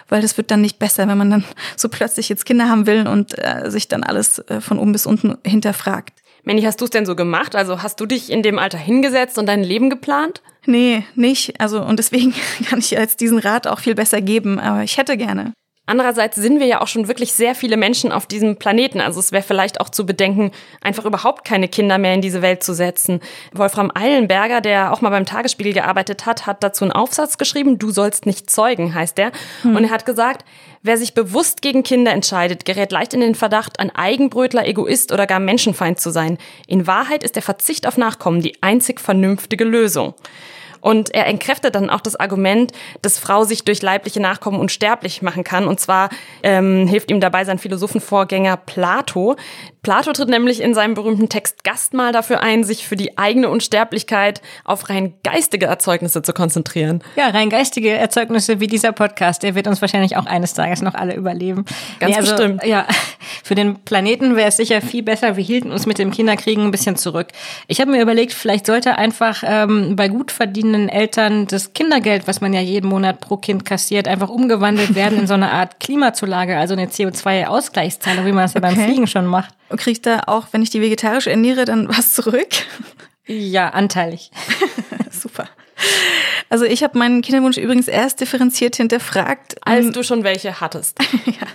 weil 0.08 0.22
das 0.22 0.36
wird 0.36 0.50
dann 0.50 0.60
nicht 0.60 0.78
besser, 0.78 1.08
wenn 1.08 1.18
man 1.18 1.30
dann 1.30 1.44
so 1.76 1.88
plötzlich 1.88 2.28
jetzt 2.28 2.46
Kinder 2.46 2.68
haben 2.68 2.86
will 2.86 3.06
und 3.06 3.38
äh, 3.38 3.70
sich 3.70 3.88
dann 3.88 4.02
alles 4.02 4.38
äh, 4.38 4.60
von 4.60 4.78
oben 4.78 4.92
bis 4.92 5.06
unten 5.06 5.36
hinterfragt. 5.44 6.12
Manny, 6.44 6.62
hast 6.62 6.80
du 6.80 6.84
es 6.84 6.90
denn 6.90 7.06
so 7.06 7.16
gemacht? 7.16 7.56
Also 7.56 7.82
hast 7.82 7.98
du 7.98 8.06
dich 8.06 8.30
in 8.30 8.42
dem 8.42 8.58
Alter 8.58 8.78
hingesetzt 8.78 9.36
und 9.36 9.46
dein 9.46 9.64
Leben 9.64 9.90
geplant? 9.90 10.42
Nee, 10.64 11.04
nicht. 11.16 11.60
Also 11.60 11.82
und 11.82 11.98
deswegen 11.98 12.34
kann 12.68 12.78
ich 12.78 12.92
jetzt 12.92 13.20
diesen 13.20 13.38
Rat 13.38 13.66
auch 13.66 13.80
viel 13.80 13.94
besser 13.94 14.20
geben, 14.20 14.60
aber 14.60 14.82
ich 14.82 14.96
hätte 14.96 15.16
gerne. 15.16 15.52
Andererseits 15.86 16.34
sind 16.34 16.58
wir 16.58 16.66
ja 16.66 16.80
auch 16.80 16.88
schon 16.88 17.06
wirklich 17.06 17.32
sehr 17.32 17.54
viele 17.54 17.76
Menschen 17.76 18.10
auf 18.10 18.26
diesem 18.26 18.56
Planeten. 18.56 19.00
Also 19.00 19.20
es 19.20 19.30
wäre 19.30 19.44
vielleicht 19.44 19.80
auch 19.80 19.88
zu 19.88 20.04
bedenken, 20.04 20.50
einfach 20.80 21.04
überhaupt 21.04 21.44
keine 21.44 21.68
Kinder 21.68 21.96
mehr 21.98 22.12
in 22.12 22.20
diese 22.20 22.42
Welt 22.42 22.64
zu 22.64 22.74
setzen. 22.74 23.20
Wolfram 23.52 23.92
Eilenberger, 23.94 24.60
der 24.60 24.92
auch 24.92 25.00
mal 25.00 25.10
beim 25.10 25.26
Tagesspiegel 25.26 25.72
gearbeitet 25.72 26.26
hat, 26.26 26.44
hat 26.44 26.64
dazu 26.64 26.84
einen 26.84 26.92
Aufsatz 26.92 27.38
geschrieben, 27.38 27.78
Du 27.78 27.90
sollst 27.90 28.26
nicht 28.26 28.50
zeugen, 28.50 28.94
heißt 28.94 29.16
der. 29.16 29.30
Hm. 29.62 29.76
Und 29.76 29.84
er 29.84 29.90
hat 29.90 30.06
gesagt, 30.06 30.44
wer 30.82 30.96
sich 30.96 31.14
bewusst 31.14 31.62
gegen 31.62 31.84
Kinder 31.84 32.10
entscheidet, 32.10 32.64
gerät 32.64 32.90
leicht 32.90 33.14
in 33.14 33.20
den 33.20 33.36
Verdacht, 33.36 33.78
ein 33.78 33.94
Eigenbrötler, 33.94 34.66
Egoist 34.66 35.12
oder 35.12 35.26
gar 35.28 35.40
Menschenfeind 35.40 36.00
zu 36.00 36.10
sein. 36.10 36.38
In 36.66 36.88
Wahrheit 36.88 37.22
ist 37.22 37.36
der 37.36 37.42
Verzicht 37.42 37.86
auf 37.86 37.96
Nachkommen 37.96 38.40
die 38.40 38.60
einzig 38.60 39.00
vernünftige 39.00 39.64
Lösung. 39.64 40.14
Und 40.86 41.12
er 41.12 41.26
entkräftet 41.26 41.74
dann 41.74 41.90
auch 41.90 42.00
das 42.00 42.14
Argument, 42.14 42.70
dass 43.02 43.18
Frau 43.18 43.42
sich 43.42 43.64
durch 43.64 43.82
leibliche 43.82 44.20
Nachkommen 44.20 44.60
unsterblich 44.60 45.20
machen 45.20 45.42
kann. 45.42 45.66
Und 45.66 45.80
zwar 45.80 46.10
ähm, 46.44 46.86
hilft 46.86 47.10
ihm 47.10 47.18
dabei 47.18 47.44
sein 47.44 47.58
Philosophenvorgänger 47.58 48.56
Plato, 48.56 49.34
Plato 49.86 50.12
tritt 50.12 50.28
nämlich 50.28 50.60
in 50.60 50.74
seinem 50.74 50.94
berühmten 50.94 51.28
Text 51.28 51.62
Gastmahl 51.62 52.10
dafür 52.10 52.42
ein, 52.42 52.64
sich 52.64 52.88
für 52.88 52.96
die 52.96 53.16
eigene 53.18 53.48
Unsterblichkeit 53.48 54.42
auf 54.64 54.88
rein 54.88 55.14
geistige 55.22 55.66
Erzeugnisse 55.66 56.22
zu 56.22 56.32
konzentrieren. 56.32 57.04
Ja, 57.14 57.28
rein 57.28 57.50
geistige 57.50 57.92
Erzeugnisse 57.92 58.58
wie 58.58 58.66
dieser 58.66 58.90
Podcast, 58.90 59.44
der 59.44 59.54
wird 59.54 59.68
uns 59.68 59.80
wahrscheinlich 59.80 60.16
auch 60.16 60.26
eines 60.26 60.54
Tages 60.54 60.82
noch 60.82 60.94
alle 60.94 61.14
überleben. 61.14 61.66
Ganz 62.00 62.16
nee, 62.16 62.20
also, 62.20 62.32
bestimmt. 62.32 62.64
Ja, 62.64 62.88
für 63.44 63.54
den 63.54 63.76
Planeten 63.76 64.34
wäre 64.34 64.48
es 64.48 64.56
sicher 64.56 64.80
viel 64.80 65.04
besser, 65.04 65.36
wir 65.36 65.44
hielten 65.44 65.70
uns 65.70 65.86
mit 65.86 65.98
dem 65.98 66.10
Kinderkriegen 66.10 66.64
ein 66.64 66.72
bisschen 66.72 66.96
zurück. 66.96 67.28
Ich 67.68 67.80
habe 67.80 67.92
mir 67.92 68.02
überlegt, 68.02 68.32
vielleicht 68.32 68.66
sollte 68.66 68.98
einfach 68.98 69.44
ähm, 69.46 69.94
bei 69.94 70.08
gut 70.08 70.32
verdienenden 70.32 70.88
Eltern 70.88 71.46
das 71.46 71.74
Kindergeld, 71.74 72.26
was 72.26 72.40
man 72.40 72.52
ja 72.52 72.60
jeden 72.60 72.88
Monat 72.88 73.20
pro 73.20 73.36
Kind 73.36 73.64
kassiert, 73.64 74.08
einfach 74.08 74.30
umgewandelt 74.30 74.96
werden 74.96 75.20
in 75.20 75.28
so 75.28 75.34
eine 75.34 75.52
Art 75.52 75.78
Klimazulage, 75.78 76.58
also 76.58 76.74
eine 76.74 76.86
CO2-Ausgleichszahlung, 76.86 78.26
wie 78.26 78.32
man 78.32 78.46
es 78.46 78.54
ja 78.54 78.60
okay. 78.60 78.74
beim 78.74 78.84
Fliegen 78.84 79.06
schon 79.06 79.26
macht. 79.26 79.54
Kriege 79.76 79.92
ich 79.92 80.02
da 80.02 80.22
auch, 80.26 80.48
wenn 80.52 80.62
ich 80.62 80.70
die 80.70 80.80
vegetarisch 80.80 81.26
ernähre, 81.26 81.64
dann 81.64 81.88
was 81.96 82.12
zurück? 82.14 82.48
Ja, 83.26 83.70
anteilig. 83.70 84.30
Super. 85.10 85.48
Also 86.48 86.64
ich 86.64 86.82
habe 86.84 86.96
meinen 86.96 87.22
Kinderwunsch 87.22 87.56
übrigens 87.56 87.88
erst 87.88 88.20
differenziert 88.20 88.76
hinterfragt. 88.76 89.56
Als 89.62 89.90
du 89.90 90.04
schon 90.04 90.22
welche 90.22 90.60
hattest. 90.60 90.98
ja. 91.26 91.46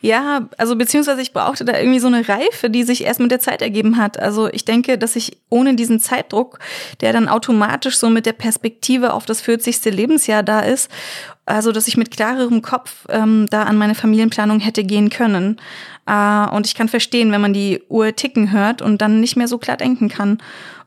ja, 0.00 0.48
also 0.58 0.76
beziehungsweise 0.76 1.22
ich 1.22 1.32
brauchte 1.32 1.64
da 1.64 1.78
irgendwie 1.78 2.00
so 2.00 2.08
eine 2.08 2.28
Reife, 2.28 2.70
die 2.70 2.82
sich 2.82 3.04
erst 3.04 3.20
mit 3.20 3.30
der 3.30 3.40
Zeit 3.40 3.62
ergeben 3.62 3.96
hat. 3.98 4.18
Also 4.18 4.48
ich 4.52 4.64
denke, 4.64 4.98
dass 4.98 5.14
ich 5.14 5.38
ohne 5.48 5.74
diesen 5.74 6.00
Zeitdruck, 6.00 6.58
der 7.00 7.12
dann 7.12 7.28
automatisch 7.28 7.96
so 7.96 8.10
mit 8.10 8.26
der 8.26 8.32
Perspektive 8.32 9.12
auf 9.14 9.26
das 9.26 9.40
40. 9.40 9.84
Lebensjahr 9.84 10.42
da 10.42 10.60
ist, 10.60 10.90
also 11.50 11.72
dass 11.72 11.88
ich 11.88 11.96
mit 11.96 12.10
klarerem 12.10 12.62
Kopf 12.62 13.06
ähm, 13.08 13.46
da 13.50 13.64
an 13.64 13.76
meine 13.76 13.94
Familienplanung 13.94 14.60
hätte 14.60 14.84
gehen 14.84 15.10
können. 15.10 15.60
Äh, 16.06 16.48
und 16.50 16.66
ich 16.66 16.74
kann 16.74 16.88
verstehen, 16.88 17.32
wenn 17.32 17.40
man 17.40 17.52
die 17.52 17.82
Uhr 17.88 18.14
ticken 18.16 18.52
hört 18.52 18.82
und 18.82 19.02
dann 19.02 19.20
nicht 19.20 19.36
mehr 19.36 19.48
so 19.48 19.58
klar 19.58 19.76
denken 19.76 20.08
kann. 20.08 20.38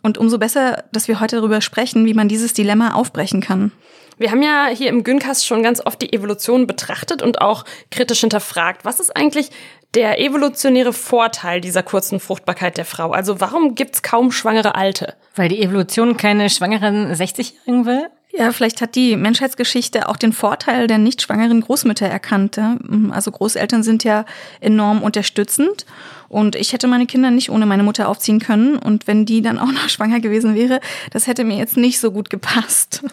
Und 0.02 0.18
umso 0.18 0.38
besser, 0.38 0.84
dass 0.92 1.08
wir 1.08 1.20
heute 1.20 1.38
darüber 1.38 1.62
sprechen, 1.62 2.06
wie 2.06 2.14
man 2.14 2.28
dieses 2.28 2.54
Dilemma 2.54 2.94
aufbrechen 2.94 3.42
kann. 3.42 3.72
Wir 4.18 4.32
haben 4.32 4.44
ja 4.44 4.68
hier 4.68 4.90
im 4.90 5.04
Güncast 5.04 5.46
schon 5.46 5.64
ganz 5.64 5.82
oft 5.86 6.02
die 6.02 6.14
Evolution 6.14 6.68
betrachtet 6.68 7.22
und 7.22 7.42
auch 7.42 7.66
kritisch 7.90 8.20
hinterfragt. 8.20 8.86
Was 8.86 9.00
ist 9.00 9.16
eigentlich 9.16 9.50
der 9.96 10.20
evolutionäre 10.20 10.94
Vorteil 10.94 11.62
dieser 11.62 11.84
kurzen 11.84 12.20
Fruchtbarkeit 12.20 12.78
der 12.78 12.86
Frau? 12.86 13.12
Also 13.12 13.40
warum 13.40 13.76
gibt's 13.76 14.02
kaum 14.02 14.32
schwangere 14.32 14.76
Alte? 14.76 15.16
Weil 15.36 15.50
die 15.50 15.62
Evolution 15.62 16.18
keine 16.18 16.50
schwangeren 16.50 17.12
60-Jährigen 17.14 17.86
will? 17.86 18.08
Ja, 18.36 18.52
vielleicht 18.52 18.82
hat 18.82 18.96
die 18.96 19.16
Menschheitsgeschichte 19.16 20.10
auch 20.10 20.18
den 20.18 20.34
Vorteil 20.34 20.88
der 20.88 20.98
nicht 20.98 21.22
schwangeren 21.22 21.62
Großmütter 21.62 22.08
erkannt. 22.08 22.60
Also 23.12 23.30
Großeltern 23.30 23.84
sind 23.84 24.04
ja 24.04 24.26
enorm 24.60 25.04
unterstützend 25.04 25.86
und 26.34 26.56
ich 26.56 26.74
hätte 26.74 26.88
meine 26.88 27.06
Kinder 27.06 27.30
nicht 27.30 27.52
ohne 27.52 27.68
meine 27.68 27.84
Mutter 27.84 28.10
aufziehen 28.10 28.40
können. 28.40 28.78
Und 28.78 29.06
wenn 29.06 29.26
die 29.26 29.44
dann 29.44 29.60
auch 29.60 29.72
noch 29.72 29.88
schwanger 29.90 30.20
gewesen 30.20 30.56
wäre, 30.56 30.80
das 31.12 31.28
hätte 31.28 31.44
mir 31.44 31.58
jetzt 31.58 31.78
nicht 31.78 32.00
so 32.00 32.12
gut 32.12 32.32
gepasst. 32.32 33.04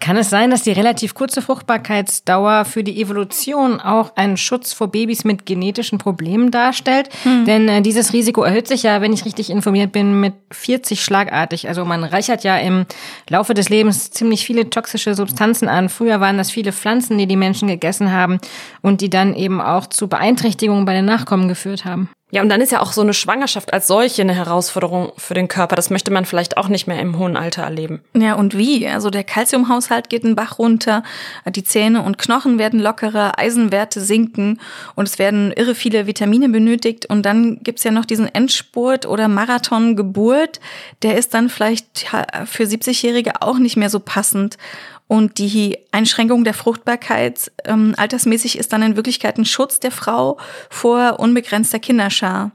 Kann 0.00 0.16
es 0.16 0.30
sein, 0.30 0.50
dass 0.50 0.62
die 0.62 0.72
relativ 0.72 1.14
kurze 1.14 1.42
Fruchtbarkeitsdauer 1.42 2.64
für 2.64 2.82
die 2.82 3.00
Evolution 3.00 3.80
auch 3.80 4.16
einen 4.16 4.36
Schutz 4.36 4.72
vor 4.72 4.88
Babys 4.88 5.24
mit 5.24 5.46
genetischen 5.46 5.98
Problemen 5.98 6.50
darstellt? 6.50 7.08
Hm. 7.22 7.44
Denn 7.44 7.68
äh, 7.68 7.82
dieses 7.82 8.12
Risiko 8.12 8.42
erhöht 8.42 8.66
sich 8.66 8.82
ja, 8.82 9.00
wenn 9.00 9.12
ich 9.12 9.24
richtig 9.24 9.48
informiert 9.48 9.92
bin, 9.92 10.20
mit 10.20 10.34
40 10.50 11.04
schlagartig. 11.04 11.68
Also 11.68 11.84
man 11.84 12.02
reichert 12.02 12.42
ja 12.42 12.56
im 12.58 12.86
Laufe 13.28 13.54
des 13.54 13.68
Lebens 13.68 14.10
ziemlich 14.10 14.44
viele 14.44 14.68
toxische 14.70 15.14
Substanzen 15.14 15.68
an. 15.68 15.88
Früher 15.88 16.20
waren 16.20 16.36
das 16.36 16.50
viele 16.50 16.72
Pflanzen, 16.72 17.16
die 17.16 17.26
die 17.26 17.36
Menschen 17.36 17.68
gegessen 17.68 18.10
haben 18.10 18.38
und 18.82 19.00
die 19.00 19.10
dann 19.10 19.34
eben 19.34 19.60
auch 19.60 19.86
zu 19.86 20.08
Beeinträchtigungen 20.08 20.84
bei 20.84 20.94
den 20.94 21.04
Nachkommen 21.04 21.48
geführt 21.48 21.84
haben. 21.84 22.10
Ja, 22.32 22.42
und 22.42 22.48
dann 22.48 22.60
ist 22.60 22.72
ja 22.72 22.80
auch 22.80 22.92
so 22.92 23.02
eine 23.02 23.14
Schwangerschaft 23.14 23.72
als 23.72 23.86
solche 23.86 24.22
eine 24.22 24.34
Herausforderung 24.34 25.12
für 25.16 25.34
den 25.34 25.46
Körper. 25.46 25.76
Das 25.76 25.90
möchte 25.90 26.10
man 26.10 26.24
vielleicht 26.24 26.56
auch 26.56 26.66
nicht 26.66 26.88
mehr 26.88 27.00
im 27.00 27.18
hohen 27.18 27.36
Alter 27.36 27.62
erleben. 27.62 28.02
Ja, 28.14 28.34
und 28.34 28.58
wie? 28.58 28.86
Also 28.88 29.10
der 29.10 29.22
Kalziumhaushalt 29.22 30.08
geht 30.08 30.24
einen 30.24 30.34
Bach 30.34 30.58
runter, 30.58 31.04
die 31.48 31.62
Zähne 31.62 32.02
und 32.02 32.18
Knochen 32.18 32.58
werden 32.58 32.80
lockerer, 32.80 33.38
Eisenwerte 33.38 34.00
sinken 34.00 34.60
und 34.96 35.06
es 35.06 35.20
werden 35.20 35.52
irre 35.52 35.76
viele 35.76 36.08
Vitamine 36.08 36.48
benötigt. 36.48 37.06
Und 37.06 37.22
dann 37.22 37.60
gibt's 37.62 37.84
ja 37.84 37.92
noch 37.92 38.04
diesen 38.04 38.26
Endspurt 38.34 39.06
oder 39.06 39.28
Marathongeburt. 39.28 40.58
Der 41.02 41.16
ist 41.16 41.32
dann 41.32 41.48
vielleicht 41.48 42.08
für 42.46 42.64
70-Jährige 42.64 43.40
auch 43.40 43.58
nicht 43.58 43.76
mehr 43.76 43.88
so 43.88 44.00
passend. 44.00 44.58
Und 45.08 45.38
die 45.38 45.78
Einschränkung 45.92 46.42
der 46.44 46.54
Fruchtbarkeit 46.54 47.52
ähm, 47.64 47.94
altersmäßig 47.96 48.58
ist 48.58 48.72
dann 48.72 48.82
in 48.82 48.96
Wirklichkeit 48.96 49.38
ein 49.38 49.44
Schutz 49.44 49.78
der 49.78 49.92
Frau 49.92 50.36
vor 50.68 51.20
unbegrenzter 51.20 51.78
Kinderschar. 51.78 52.50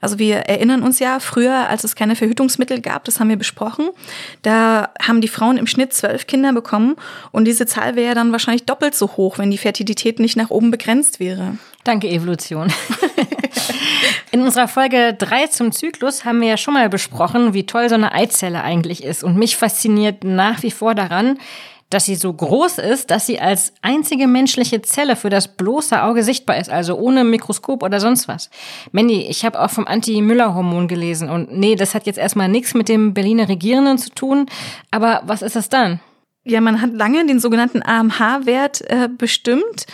Also 0.00 0.18
wir 0.18 0.36
erinnern 0.36 0.82
uns 0.82 0.98
ja 0.98 1.20
früher, 1.20 1.68
als 1.68 1.84
es 1.84 1.96
keine 1.96 2.16
Verhütungsmittel 2.16 2.80
gab, 2.80 3.04
das 3.04 3.18
haben 3.18 3.28
wir 3.28 3.36
besprochen, 3.36 3.88
da 4.42 4.90
haben 5.02 5.20
die 5.20 5.28
Frauen 5.28 5.56
im 5.56 5.66
Schnitt 5.66 5.92
zwölf 5.92 6.26
Kinder 6.26 6.52
bekommen 6.52 6.96
und 7.32 7.46
diese 7.46 7.66
Zahl 7.66 7.96
wäre 7.96 8.14
dann 8.14 8.32
wahrscheinlich 8.32 8.64
doppelt 8.64 8.94
so 8.94 9.16
hoch, 9.16 9.38
wenn 9.38 9.50
die 9.50 9.58
Fertilität 9.58 10.20
nicht 10.20 10.36
nach 10.36 10.50
oben 10.50 10.70
begrenzt 10.70 11.18
wäre. 11.18 11.58
Danke, 11.84 12.08
Evolution. 12.08 12.72
In 14.32 14.42
unserer 14.42 14.68
Folge 14.68 15.14
3 15.18 15.46
zum 15.46 15.72
Zyklus 15.72 16.24
haben 16.24 16.40
wir 16.40 16.48
ja 16.48 16.56
schon 16.56 16.74
mal 16.74 16.88
besprochen, 16.88 17.54
wie 17.54 17.64
toll 17.64 17.88
so 17.88 17.94
eine 17.94 18.12
Eizelle 18.12 18.62
eigentlich 18.62 19.02
ist. 19.02 19.24
Und 19.24 19.36
mich 19.36 19.56
fasziniert 19.56 20.24
nach 20.24 20.62
wie 20.62 20.70
vor 20.70 20.94
daran, 20.94 21.38
dass 21.90 22.04
sie 22.04 22.16
so 22.16 22.32
groß 22.32 22.78
ist, 22.78 23.10
dass 23.10 23.26
sie 23.26 23.38
als 23.38 23.72
einzige 23.82 24.26
menschliche 24.26 24.82
Zelle 24.82 25.14
für 25.14 25.30
das 25.30 25.48
bloße 25.48 26.02
Auge 26.02 26.22
sichtbar 26.22 26.58
ist, 26.58 26.68
also 26.70 26.96
ohne 26.96 27.24
Mikroskop 27.24 27.82
oder 27.82 28.00
sonst 28.00 28.28
was. 28.28 28.50
Mandy, 28.92 29.22
ich 29.22 29.44
habe 29.44 29.60
auch 29.60 29.70
vom 29.70 29.86
Anti-Müller-Hormon 29.86 30.88
gelesen 30.88 31.28
und 31.28 31.56
nee, 31.56 31.76
das 31.76 31.94
hat 31.94 32.06
jetzt 32.06 32.18
erstmal 32.18 32.48
nichts 32.48 32.74
mit 32.74 32.88
dem 32.88 33.14
Berliner 33.14 33.48
Regierenden 33.48 33.98
zu 33.98 34.10
tun, 34.10 34.46
aber 34.90 35.22
was 35.26 35.42
ist 35.42 35.56
das 35.56 35.68
dann? 35.68 36.00
Ja, 36.48 36.60
man 36.60 36.80
hat 36.80 36.92
lange 36.92 37.26
den 37.26 37.40
sogenannten 37.40 37.82
AMH-Wert 37.82 38.82
äh, 38.88 39.08
bestimmt 39.08 39.86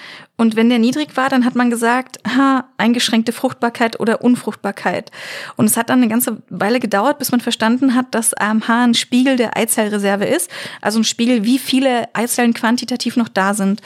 und 0.42 0.56
wenn 0.56 0.70
der 0.70 0.80
niedrig 0.80 1.16
war, 1.16 1.28
dann 1.28 1.44
hat 1.44 1.54
man 1.54 1.70
gesagt, 1.70 2.18
ha, 2.26 2.64
eingeschränkte 2.76 3.32
Fruchtbarkeit 3.32 4.00
oder 4.00 4.22
Unfruchtbarkeit. 4.22 5.12
Und 5.56 5.66
es 5.66 5.76
hat 5.76 5.88
dann 5.88 6.00
eine 6.00 6.08
ganze 6.08 6.42
Weile 6.50 6.80
gedauert, 6.80 7.18
bis 7.18 7.30
man 7.30 7.40
verstanden 7.40 7.94
hat, 7.94 8.06
dass 8.10 8.34
AMH 8.34 8.84
ein 8.84 8.94
Spiegel 8.94 9.36
der 9.36 9.56
Eizellreserve 9.56 10.24
ist, 10.24 10.50
also 10.80 10.98
ein 10.98 11.04
Spiegel, 11.04 11.44
wie 11.44 11.58
viele 11.60 12.08
Eizellen 12.14 12.54
quantitativ 12.54 13.16
noch 13.16 13.28
da 13.28 13.54
sind. 13.54 13.82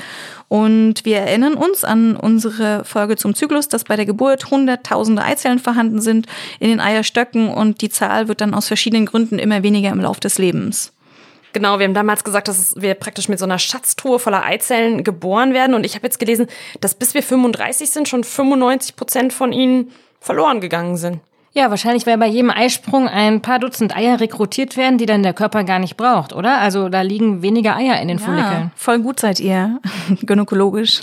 Und 0.48 1.04
wir 1.04 1.18
erinnern 1.18 1.54
uns 1.54 1.84
an 1.84 2.16
unsere 2.16 2.84
Folge 2.84 3.16
zum 3.16 3.34
Zyklus, 3.34 3.68
dass 3.68 3.84
bei 3.84 3.96
der 3.96 4.06
Geburt 4.06 4.50
hunderttausende 4.50 5.22
Eizellen 5.22 5.58
vorhanden 5.58 6.00
sind 6.00 6.26
in 6.58 6.70
den 6.70 6.80
Eierstöcken 6.80 7.48
und 7.48 7.82
die 7.82 7.90
Zahl 7.90 8.28
wird 8.28 8.40
dann 8.40 8.54
aus 8.54 8.68
verschiedenen 8.68 9.04
Gründen 9.04 9.38
immer 9.38 9.62
weniger 9.62 9.90
im 9.90 10.00
Lauf 10.00 10.20
des 10.20 10.38
Lebens. 10.38 10.95
Genau, 11.56 11.78
wir 11.78 11.86
haben 11.86 11.94
damals 11.94 12.22
gesagt, 12.22 12.48
dass 12.48 12.78
wir 12.78 12.92
praktisch 12.92 13.30
mit 13.30 13.38
so 13.38 13.46
einer 13.46 13.58
Schatztruhe 13.58 14.18
voller 14.18 14.44
Eizellen 14.44 15.04
geboren 15.04 15.54
werden. 15.54 15.74
Und 15.74 15.86
ich 15.86 15.94
habe 15.94 16.04
jetzt 16.06 16.18
gelesen, 16.18 16.48
dass 16.82 16.94
bis 16.94 17.14
wir 17.14 17.22
35 17.22 17.88
sind, 17.88 18.10
schon 18.10 18.24
95 18.24 18.94
Prozent 18.94 19.32
von 19.32 19.54
ihnen 19.54 19.90
verloren 20.20 20.60
gegangen 20.60 20.98
sind. 20.98 21.20
Ja, 21.56 21.70
wahrscheinlich, 21.70 22.06
weil 22.06 22.18
bei 22.18 22.26
jedem 22.26 22.50
Eisprung 22.50 23.08
ein 23.08 23.40
paar 23.40 23.58
Dutzend 23.58 23.96
Eier 23.96 24.20
rekrutiert 24.20 24.76
werden, 24.76 24.98
die 24.98 25.06
dann 25.06 25.22
der 25.22 25.32
Körper 25.32 25.64
gar 25.64 25.78
nicht 25.78 25.96
braucht, 25.96 26.34
oder? 26.34 26.58
Also 26.58 26.90
da 26.90 27.00
liegen 27.00 27.40
weniger 27.40 27.74
Eier 27.76 27.98
in 27.98 28.08
den 28.08 28.18
ja, 28.18 28.24
Follikeln. 28.24 28.72
Voll 28.76 28.98
gut 28.98 29.20
seid 29.20 29.40
ihr, 29.40 29.80
gynäkologisch. 30.20 31.00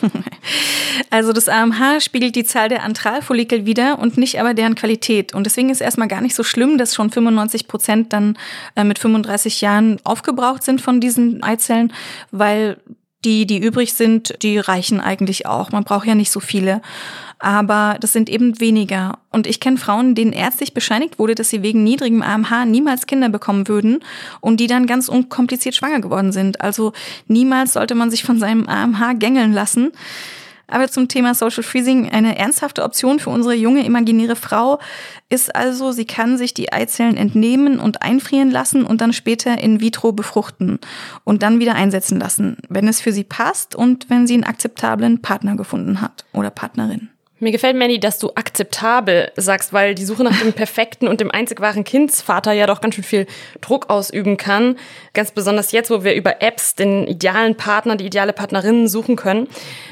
Also 1.10 1.34
das 1.34 1.50
AMH 1.50 2.02
spiegelt 2.02 2.36
die 2.36 2.44
Zahl 2.44 2.70
der 2.70 2.84
Antralfollikel 2.84 3.66
wieder 3.66 3.98
und 3.98 4.18
nicht 4.20 4.40
aber 4.40 4.54
deren 4.54 4.76
Qualität. 4.76 5.34
Und 5.34 5.46
deswegen 5.46 5.72
ist 5.72 5.82
erstmal 5.82 6.08
gar 6.08 6.22
nicht 6.22 6.36
so 6.36 6.44
schlimm, 6.44 6.78
dass 6.78 6.94
schon 6.94 7.10
95 7.10 7.68
Prozent 7.68 8.14
dann 8.14 8.38
äh, 8.76 8.84
mit 8.84 9.00
35 9.00 9.62
Jahren 9.62 9.98
aufgebraucht 10.04 10.62
sind 10.62 10.82
von 10.82 11.00
diesen 11.00 11.42
Eizellen, 11.42 11.92
weil 12.30 12.78
die, 13.26 13.48
die 13.48 13.58
übrig 13.58 13.94
sind, 13.94 14.36
die 14.44 14.58
reichen 14.60 15.00
eigentlich 15.00 15.46
auch. 15.46 15.72
Man 15.72 15.84
braucht 15.84 16.06
ja 16.06 16.16
nicht 16.16 16.32
so 16.32 16.40
viele 16.40 16.82
aber 17.44 17.98
das 18.00 18.14
sind 18.14 18.30
eben 18.30 18.62
weniger. 18.62 19.20
Und 19.30 19.48
ich 19.48 19.60
kenne 19.60 19.76
Frauen, 19.76 20.16
denen 20.16 20.32
ärztlich 20.32 20.74
bescheinigt 20.74 21.20
wurde, 21.20 21.36
dass 21.36 21.50
sie 21.50 21.62
wegen 21.62 21.84
niedrigem 21.84 22.22
AMH 22.22 22.66
niemals 22.66 23.06
Kinder 23.06 23.28
bekommen 23.28 23.68
würden 23.68 24.00
und 24.40 24.62
die 24.62 24.68
dann 24.68 24.88
ganz 24.88 25.10
unkompliziert 25.10 25.76
schwanger 25.76 26.00
geworden 26.00 26.32
sind. 26.32 26.62
Also 26.62 26.94
niemals 27.28 27.74
sollte 27.74 27.96
man 27.96 28.10
sich 28.10 28.24
von 28.24 28.40
seinem 28.40 28.70
AMH 28.70 29.16
gängeln 29.16 29.52
lassen. 29.52 29.92
Aber 30.68 30.88
zum 30.88 31.10
Thema 31.10 31.36
Social 31.36 31.64
Freezing, 31.64 32.10
eine 32.10 32.40
ernsthafte 32.40 32.82
Option 32.82 33.20
für 33.20 33.30
unsere 33.30 33.56
junge 33.56 33.86
imaginäre 33.86 34.38
Frau 34.38 34.80
ist 35.28 35.54
also, 35.54 35.92
sie 35.92 36.06
kann 36.06 36.38
sich 36.38 36.54
die 36.54 36.72
Eizellen 36.72 37.18
entnehmen 37.18 37.78
und 37.78 38.04
einfrieren 38.04 38.52
lassen 38.52 38.86
und 38.86 39.02
dann 39.02 39.12
später 39.12 39.58
in 39.60 39.82
vitro 39.82 40.14
befruchten 40.14 40.80
und 41.26 41.44
dann 41.44 41.60
wieder 41.60 41.76
einsetzen 41.76 42.22
lassen, 42.22 42.56
wenn 42.70 42.88
es 42.88 43.02
für 43.02 43.12
sie 43.12 43.26
passt 43.26 43.76
und 43.76 44.10
wenn 44.10 44.28
sie 44.28 44.36
einen 44.36 44.46
akzeptablen 44.46 45.22
Partner 45.22 45.58
gefunden 45.58 46.00
hat 46.00 46.24
oder 46.32 46.50
Partnerin. 46.50 47.10
Mir 47.44 47.52
gefällt, 47.52 47.76
Manny, 47.76 48.00
dass 48.00 48.20
du 48.20 48.32
akzeptabel 48.36 49.30
sagst, 49.36 49.74
weil 49.74 49.96
die 49.96 50.06
Suche 50.06 50.24
nach 50.24 50.40
dem 50.40 50.54
perfekten 50.54 51.10
und 51.10 51.20
dem 51.20 51.30
einzig 51.30 51.60
wahren 51.60 51.84
Kindsvater 51.84 52.54
ja 52.54 52.68
doch 52.68 52.80
ganz 52.80 52.96
schön 52.96 53.04
viel 53.04 53.28
Druck 53.60 53.90
ausüben 53.90 54.38
kann. 54.38 54.78
Ganz 55.14 55.32
besonders 55.32 55.74
jetzt, 55.74 55.92
wo 55.92 56.06
wir 56.06 56.14
über 56.14 56.42
Apps 56.42 56.76
den 56.76 57.06
idealen 57.06 57.58
Partner, 57.58 57.98
die 57.98 58.06
ideale 58.06 58.32
Partnerin 58.32 58.88
suchen 58.88 59.18
können. 59.18 59.50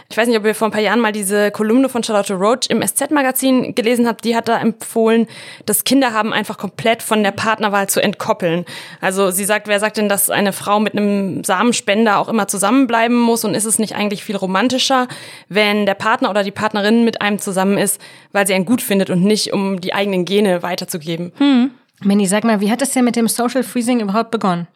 Ich 0.09 0.15
weiß 0.15 0.29
nicht, 0.29 0.37
ob 0.37 0.45
ihr 0.45 0.55
vor 0.55 0.69
ein 0.69 0.71
paar 0.71 0.81
Jahren 0.81 1.01
mal 1.01 1.11
diese 1.11 1.51
Kolumne 1.51 1.89
von 1.89 2.03
Charlotte 2.03 2.33
Roach 2.33 2.69
im 2.69 2.81
SZ-Magazin 2.81 3.75
gelesen 3.75 4.07
habt. 4.07 4.23
Die 4.23 4.35
hat 4.35 4.47
da 4.47 4.57
empfohlen, 4.57 5.27
das 5.65 5.83
Kinder 5.83 6.13
haben 6.13 6.31
einfach 6.31 6.57
komplett 6.57 7.03
von 7.03 7.21
der 7.21 7.31
Partnerwahl 7.31 7.87
zu 7.87 8.01
entkoppeln. 8.01 8.63
Also 9.01 9.29
sie 9.31 9.43
sagt, 9.43 9.67
wer 9.67 9.81
sagt 9.81 9.97
denn, 9.97 10.07
dass 10.07 10.29
eine 10.29 10.53
Frau 10.53 10.79
mit 10.79 10.93
einem 10.93 11.43
Samenspender 11.43 12.17
auch 12.17 12.29
immer 12.29 12.47
zusammenbleiben 12.47 13.17
muss? 13.17 13.43
Und 13.43 13.55
ist 13.55 13.65
es 13.65 13.77
nicht 13.77 13.95
eigentlich 13.95 14.23
viel 14.23 14.37
romantischer, 14.37 15.09
wenn 15.49 15.85
der 15.85 15.95
Partner 15.95 16.29
oder 16.29 16.43
die 16.43 16.51
Partnerin 16.51 17.03
mit 17.03 17.21
einem 17.21 17.40
zusammen 17.41 17.77
ist, 17.77 17.99
weil 18.31 18.47
sie 18.47 18.53
einen 18.53 18.65
gut 18.65 18.81
findet 18.81 19.09
und 19.09 19.23
nicht, 19.23 19.53
um 19.53 19.81
die 19.81 19.93
eigenen 19.93 20.25
Gene 20.25 20.63
weiterzugeben? 20.63 21.31
Hm. 21.37 21.71
Manny, 22.03 22.25
sag 22.25 22.43
mal, 22.43 22.61
wie 22.61 22.71
hat 22.71 22.81
es 22.81 22.91
denn 22.91 23.05
mit 23.05 23.15
dem 23.15 23.27
Social 23.27 23.63
Freezing 23.63 23.99
überhaupt 23.99 24.31
begonnen? 24.31 24.67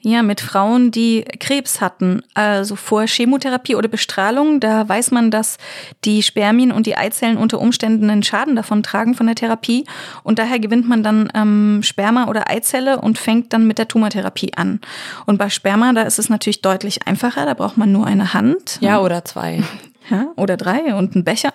Ja, 0.00 0.22
mit 0.22 0.40
Frauen, 0.40 0.92
die 0.92 1.24
Krebs 1.40 1.80
hatten, 1.80 2.22
also 2.34 2.76
vor 2.76 3.06
Chemotherapie 3.06 3.74
oder 3.74 3.88
Bestrahlung, 3.88 4.60
da 4.60 4.88
weiß 4.88 5.10
man, 5.10 5.32
dass 5.32 5.56
die 6.04 6.22
Spermien 6.22 6.70
und 6.70 6.86
die 6.86 6.96
Eizellen 6.96 7.38
unter 7.38 7.60
Umständen 7.60 8.08
einen 8.08 8.22
Schaden 8.22 8.54
davon 8.54 8.84
tragen 8.84 9.14
von 9.14 9.26
der 9.26 9.34
Therapie 9.34 9.84
und 10.22 10.38
daher 10.38 10.60
gewinnt 10.60 10.88
man 10.88 11.02
dann 11.02 11.28
ähm, 11.34 11.80
Sperma 11.82 12.28
oder 12.28 12.48
Eizelle 12.48 13.00
und 13.00 13.18
fängt 13.18 13.52
dann 13.52 13.66
mit 13.66 13.78
der 13.78 13.88
Tumortherapie 13.88 14.52
an. 14.54 14.80
Und 15.24 15.38
bei 15.38 15.48
Sperma, 15.48 15.92
da 15.92 16.02
ist 16.02 16.20
es 16.20 16.28
natürlich 16.28 16.62
deutlich 16.62 17.08
einfacher, 17.08 17.44
da 17.44 17.54
braucht 17.54 17.76
man 17.78 17.90
nur 17.90 18.06
eine 18.06 18.32
Hand. 18.32 18.78
Ja, 18.80 19.00
oder 19.00 19.24
zwei. 19.24 19.64
Ja, 20.10 20.28
oder 20.36 20.56
drei 20.56 20.94
und 20.94 21.14
einen 21.14 21.24
Becher. 21.24 21.52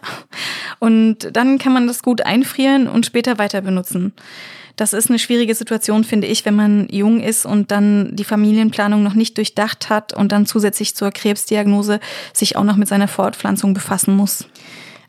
Und 0.80 1.30
dann 1.34 1.58
kann 1.58 1.74
man 1.74 1.88
das 1.88 2.04
gut 2.04 2.22
einfrieren 2.22 2.88
und 2.88 3.06
später 3.06 3.38
weiter 3.38 3.62
benutzen. 3.62 4.14
Das 4.76 4.94
ist 4.94 5.10
eine 5.10 5.20
schwierige 5.20 5.54
Situation, 5.54 6.04
finde 6.04 6.28
ich, 6.28 6.46
wenn 6.46 6.56
man 6.56 6.88
jung 6.90 7.22
ist 7.22 7.46
und 7.46 7.72
dann 7.72 8.16
die 8.16 8.24
Familienplanung 8.24 9.04
noch 9.04 9.14
nicht 9.14 9.38
durchdacht 9.38 9.90
hat 9.90 10.14
und 10.14 10.32
dann 10.32 10.46
zusätzlich 10.46 10.96
zur 10.96 11.12
Krebsdiagnose 11.12 12.00
sich 12.34 12.56
auch 12.56 12.64
noch 12.64 12.78
mit 12.78 12.88
seiner 12.88 13.08
Fortpflanzung 13.08 13.74
befassen 13.74 14.16
muss. 14.16 14.48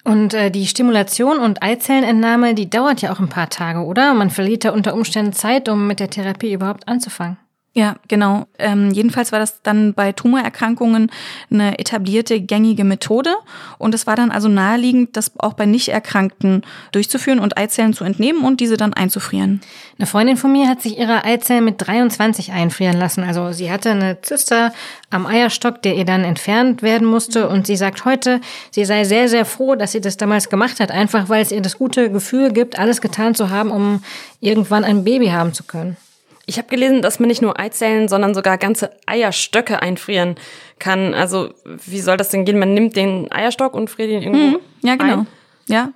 Und 0.04 0.34
äh, 0.34 0.50
die 0.50 0.66
Stimulation 0.66 1.38
und 1.38 1.62
Eizellenentnahme, 1.62 2.54
die 2.54 2.68
dauert 2.68 3.02
ja 3.02 3.12
auch 3.12 3.20
ein 3.20 3.28
paar 3.28 3.48
Tage, 3.50 3.84
oder? 3.84 4.14
Man 4.14 4.30
verliert 4.30 4.64
da 4.64 4.70
unter 4.70 4.94
Umständen 4.94 5.32
Zeit, 5.32 5.68
um 5.68 5.86
mit 5.86 6.00
der 6.00 6.10
Therapie 6.10 6.52
überhaupt 6.52 6.88
anzufangen. 6.88 7.38
Ja, 7.74 7.96
genau. 8.06 8.46
Ähm, 8.58 8.90
jedenfalls 8.90 9.32
war 9.32 9.38
das 9.38 9.62
dann 9.62 9.94
bei 9.94 10.12
Tumorerkrankungen 10.12 11.10
eine 11.50 11.78
etablierte, 11.78 12.38
gängige 12.38 12.84
Methode. 12.84 13.34
Und 13.78 13.94
es 13.94 14.06
war 14.06 14.14
dann 14.14 14.30
also 14.30 14.48
naheliegend, 14.48 15.16
das 15.16 15.32
auch 15.38 15.54
bei 15.54 15.64
Nicht-Erkrankten 15.64 16.64
durchzuführen 16.92 17.38
und 17.38 17.56
Eizellen 17.56 17.94
zu 17.94 18.04
entnehmen 18.04 18.44
und 18.44 18.60
diese 18.60 18.76
dann 18.76 18.92
einzufrieren. 18.92 19.62
Eine 19.98 20.06
Freundin 20.06 20.36
von 20.36 20.52
mir 20.52 20.68
hat 20.68 20.82
sich 20.82 20.98
ihre 20.98 21.24
Eizellen 21.24 21.64
mit 21.64 21.76
23 21.78 22.52
einfrieren 22.52 22.98
lassen. 22.98 23.24
Also 23.24 23.52
sie 23.52 23.70
hatte 23.70 23.92
eine 23.92 24.20
Zyste 24.20 24.72
am 25.08 25.24
Eierstock, 25.24 25.80
der 25.80 25.96
ihr 25.96 26.04
dann 26.04 26.24
entfernt 26.24 26.82
werden 26.82 27.08
musste. 27.08 27.48
Und 27.48 27.66
sie 27.66 27.76
sagt 27.76 28.04
heute, 28.04 28.42
sie 28.70 28.84
sei 28.84 29.04
sehr, 29.04 29.30
sehr 29.30 29.46
froh, 29.46 29.76
dass 29.76 29.92
sie 29.92 30.02
das 30.02 30.18
damals 30.18 30.50
gemacht 30.50 30.78
hat. 30.78 30.90
Einfach 30.90 31.30
weil 31.30 31.40
es 31.40 31.50
ihr 31.50 31.62
das 31.62 31.78
gute 31.78 32.10
Gefühl 32.10 32.52
gibt, 32.52 32.78
alles 32.78 33.00
getan 33.00 33.34
zu 33.34 33.48
haben, 33.48 33.70
um 33.70 34.04
irgendwann 34.40 34.84
ein 34.84 35.04
Baby 35.04 35.28
haben 35.28 35.54
zu 35.54 35.64
können. 35.64 35.96
Ich 36.46 36.58
habe 36.58 36.68
gelesen, 36.68 37.02
dass 37.02 37.20
man 37.20 37.28
nicht 37.28 37.42
nur 37.42 37.58
Eizellen, 37.58 38.08
sondern 38.08 38.34
sogar 38.34 38.58
ganze 38.58 38.90
Eierstöcke 39.06 39.80
einfrieren 39.80 40.34
kann. 40.78 41.14
Also 41.14 41.54
wie 41.64 42.00
soll 42.00 42.16
das 42.16 42.30
denn 42.30 42.44
gehen? 42.44 42.58
Man 42.58 42.74
nimmt 42.74 42.96
den 42.96 43.30
Eierstock 43.30 43.74
und 43.74 43.88
friert 43.90 44.10
ihn 44.10 44.22
irgendwo 44.22 44.58
Mhm. 44.58 44.60
Ja, 44.82 44.96
genau. 44.96 45.18
ein? 45.18 45.26
Ja, 45.68 45.92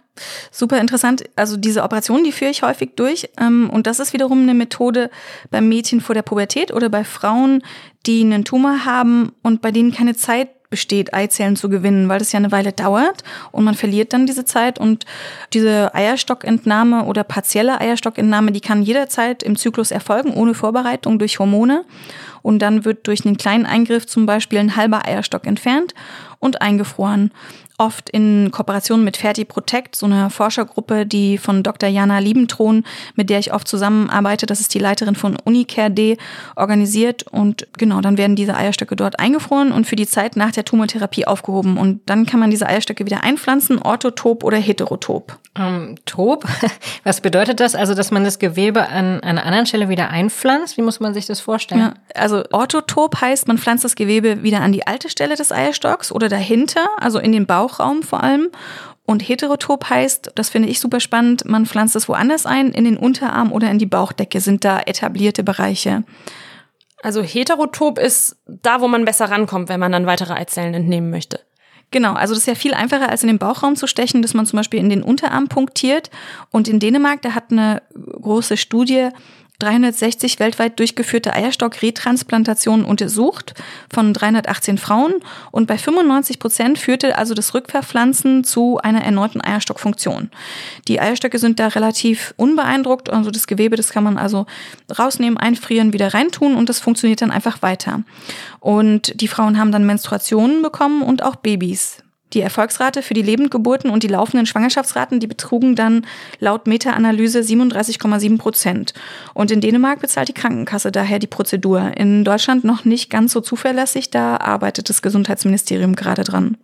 super 0.52 0.78
interessant. 0.80 1.24
Also 1.34 1.56
diese 1.56 1.82
Operation, 1.82 2.22
die 2.22 2.30
führe 2.30 2.52
ich 2.52 2.62
häufig 2.62 2.90
durch. 2.94 3.28
Ähm, 3.40 3.68
und 3.70 3.88
das 3.88 3.98
ist 3.98 4.12
wiederum 4.12 4.42
eine 4.42 4.54
Methode 4.54 5.10
bei 5.50 5.60
Mädchen 5.60 6.00
vor 6.00 6.14
der 6.14 6.22
Pubertät 6.22 6.72
oder 6.72 6.88
bei 6.88 7.02
Frauen, 7.02 7.62
die 8.06 8.20
einen 8.20 8.44
Tumor 8.44 8.84
haben 8.84 9.32
und 9.42 9.60
bei 9.60 9.72
denen 9.72 9.92
keine 9.92 10.14
Zeit 10.14 10.55
besteht, 10.70 11.14
Eizellen 11.14 11.56
zu 11.56 11.68
gewinnen, 11.68 12.08
weil 12.08 12.18
das 12.18 12.32
ja 12.32 12.38
eine 12.38 12.52
Weile 12.52 12.73
dauert 12.73 13.23
und 13.52 13.64
man 13.64 13.75
verliert 13.75 14.12
dann 14.12 14.26
diese 14.26 14.44
Zeit 14.44 14.78
und 14.78 15.04
diese 15.52 15.94
Eierstockentnahme 15.94 17.04
oder 17.04 17.25
partielle 17.25 17.80
Eierstockentnahme, 17.80 18.52
die 18.52 18.61
kann 18.61 18.82
jederzeit 18.82 19.42
im 19.42 19.56
Zyklus 19.56 19.90
erfolgen, 19.90 20.35
ohne 20.35 20.54
Vorbereitung 20.54 21.18
durch 21.18 21.38
Hormone 21.38 21.85
und 22.42 22.61
dann 22.61 22.85
wird 22.85 23.06
durch 23.06 23.26
einen 23.26 23.37
kleinen 23.37 23.66
Eingriff 23.66 24.06
zum 24.06 24.26
Beispiel 24.26 24.58
ein 24.58 24.76
halber 24.76 25.06
Eierstock 25.06 25.46
entfernt 25.46 25.94
und 26.38 26.62
eingefroren. 26.62 27.32
Oft 27.78 28.09
in 28.11 28.50
Kooperation 28.50 29.04
mit 29.04 29.16
Ferti 29.16 29.45
Protect, 29.45 29.97
so 29.97 30.06
einer 30.06 30.30
Forschergruppe, 30.30 31.04
die 31.04 31.37
von 31.37 31.62
Dr. 31.62 31.88
Jana 31.88 32.18
Liebentron, 32.21 32.85
mit 33.16 33.28
der 33.28 33.38
ich 33.38 33.52
oft 33.52 33.68
zusammenarbeite, 33.68 34.47
das 34.47 34.61
ist 34.61 34.73
die 34.73 34.78
Leiterin 34.78 35.14
von 35.14 35.37
Unicare 35.45 35.90
D, 35.90 36.16
organisiert. 36.54 37.25
Und 37.30 37.66
genau, 37.76 38.00
dann 38.00 38.16
werden 38.16 38.35
diese 38.35 38.56
Eierstöcke 38.56 38.97
dort 38.97 39.18
eingefroren 39.18 39.73
und 39.73 39.87
für 39.87 39.97
die 39.97 40.06
Zeit 40.06 40.37
nach 40.37 40.52
der 40.52 40.64
Tumortherapie 40.64 41.26
aufgehoben. 41.26 41.76
Und 41.76 42.00
dann 42.06 42.25
kann 42.25 42.40
man 42.40 42.50
diese 42.50 42.66
Eierstöcke 42.66 43.04
wieder 43.04 43.23
einpflanzen, 43.23 43.78
orthotop 43.80 44.42
oder 44.42 44.56
heterotop. 44.56 45.38
Ähm, 45.59 45.97
Top, 46.06 46.45
was 47.04 47.21
bedeutet 47.21 47.61
das? 47.61 47.75
Also, 47.75 47.95
dass 47.95 48.11
man 48.11 48.25
das 48.25 48.38
Gewebe 48.38 48.88
an 48.88 49.21
einer 49.21 49.45
anderen 49.45 49.66
Stelle 49.66 49.88
wieder 49.88 50.11
einpflanzt? 50.11 50.76
Wie 50.76 50.83
muss 50.83 51.00
man 51.00 51.14
sich 51.14 51.26
das 51.26 51.40
vorstellen? 51.40 51.80
Ja, 51.80 51.95
also 52.14 52.42
orthotop 52.52 53.21
heißt, 53.21 53.49
man 53.49 53.59
pflanzt 53.59 53.85
das 53.85 53.97
Gewebe 53.97 54.42
wieder 54.42 54.61
an 54.61 54.73
die 54.73 54.87
alte 54.87 55.09
Stelle 55.09 55.37
des 55.37 55.52
Eierstocks 55.52 56.12
oder 56.12 56.28
dahinter, 56.28 56.87
also 56.99 57.18
in 57.18 57.33
den 57.33 57.47
Bauchraum 57.66 58.02
vor 58.02 58.23
allem. 58.23 58.50
Und 59.04 59.28
heterotop 59.28 59.88
heißt, 59.88 60.32
das 60.35 60.49
finde 60.49 60.68
ich 60.68 60.80
super 60.80 61.00
spannend, 61.00 61.44
man 61.44 61.66
pflanzt 61.66 61.94
es 61.94 62.08
woanders 62.08 62.44
ein, 62.44 62.73
in 62.73 62.85
den 62.85 62.96
Unterarm 62.96 63.52
oder 63.52 63.70
in 63.70 63.78
die 63.78 63.87
Bauchdecke 63.87 64.40
sind 64.40 64.64
da 64.64 64.80
etablierte 64.80 65.44
Bereiche. 65.44 66.02
Also 67.02 67.23
heterotop 67.23 67.99
ist 67.99 68.37
da, 68.46 68.80
wo 68.80 68.88
man 68.88 69.04
besser 69.04 69.30
rankommt, 69.30 69.68
wenn 69.68 69.78
man 69.78 69.92
dann 69.92 70.06
weitere 70.06 70.32
Eizellen 70.32 70.75
entnehmen 70.75 71.11
möchte. 71.11 71.40
Genau, 71.92 72.14
also 72.14 72.35
das 72.35 72.42
ist 72.42 72.49
ja 72.49 72.56
viel 72.56 72.75
einfacher, 72.75 73.08
als 73.08 73.23
in 73.23 73.28
den 73.28 73.38
Bauchraum 73.38 73.76
zu 73.76 73.87
stechen, 73.87 74.23
dass 74.23 74.35
man 74.35 74.44
zum 74.44 74.56
Beispiel 74.56 74.80
in 74.80 74.90
den 74.90 75.04
Unterarm 75.04 75.46
punktiert. 75.46 76.11
Und 76.50 76.66
in 76.66 76.80
Dänemark, 76.80 77.23
da 77.23 77.35
hat 77.35 77.52
eine 77.52 77.82
große 77.94 78.56
Studie 78.56 79.11
360 79.58 80.38
weltweit 80.38 80.78
durchgeführte 80.78 81.32
Eierstock-Retransplantationen 81.32 82.84
untersucht 82.84 83.54
von 83.92 84.12
318 84.12 84.78
Frauen 84.78 85.14
und 85.50 85.66
bei 85.66 85.78
95 85.78 86.38
Prozent 86.38 86.78
führte 86.78 87.16
also 87.16 87.34
das 87.34 87.54
Rückverpflanzen 87.54 88.44
zu 88.44 88.78
einer 88.78 89.02
erneuten 89.02 89.40
Eierstockfunktion. 89.40 90.30
Die 90.88 91.00
Eierstöcke 91.00 91.38
sind 91.38 91.58
da 91.58 91.68
relativ 91.68 92.34
unbeeindruckt, 92.36 93.10
also 93.10 93.30
das 93.30 93.46
Gewebe, 93.46 93.76
das 93.76 93.90
kann 93.90 94.04
man 94.04 94.18
also 94.18 94.46
rausnehmen, 94.98 95.38
einfrieren, 95.38 95.92
wieder 95.92 96.14
reintun 96.14 96.54
und 96.54 96.68
das 96.68 96.80
funktioniert 96.80 97.22
dann 97.22 97.30
einfach 97.30 97.62
weiter. 97.62 98.02
Und 98.60 99.20
die 99.20 99.28
Frauen 99.28 99.58
haben 99.58 99.72
dann 99.72 99.86
Menstruationen 99.86 100.62
bekommen 100.62 101.02
und 101.02 101.22
auch 101.22 101.36
Babys. 101.36 102.02
Die 102.33 102.40
Erfolgsrate 102.40 103.02
für 103.02 103.14
die 103.14 103.23
Lebendgeburten 103.23 103.88
und 103.90 104.02
die 104.02 104.09
laufenden 104.09 104.47
Schwangerschaftsraten, 104.47 105.21
die 105.21 105.28
betrugen 105.28 105.76
dann 105.76 106.06
laut 106.40 106.66
Meta-Analyse 106.66 107.41
37,7 107.41 108.39
Prozent. 108.39 108.95
Und 109.32 109.52
in 109.52 109.60
Dänemark 109.60 110.00
bezahlt 110.00 110.28
die 110.28 110.34
Krankenkasse 110.34 110.91
daher 110.91 111.21
die 111.21 111.28
Prozedur. 111.28 111.93
In 111.97 112.25
Deutschland 112.25 112.65
noch 112.65 112.84
nicht 112.84 113.10
ganz 113.10 113.32
so 113.32 113.41
zuverlässig, 113.41 114.10
da 114.10 114.39
arbeitet 114.39 114.89
das 114.91 115.02
Gesundheitsministerium 115.02 115.95
gerade 115.95 116.25
dran. 116.25 116.56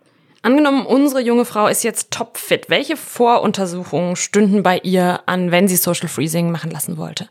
Angenommen, 0.43 0.85
unsere 0.85 1.21
junge 1.21 1.45
Frau 1.45 1.69
ist 1.69 1.85
jetzt 1.85 2.11
topfit. 2.11 2.69
Welche 2.69 2.97
Voruntersuchungen 2.97 4.17
stünden 4.17 4.65
bei 4.65 4.79
ihr 4.79 5.21
an, 5.27 5.53
wenn 5.53 5.69
sie 5.69 5.77
Social 5.77 6.09
Freezing 6.09 6.51
machen 6.51 6.73
lassen 6.73 6.97
wollte? 6.97 7.29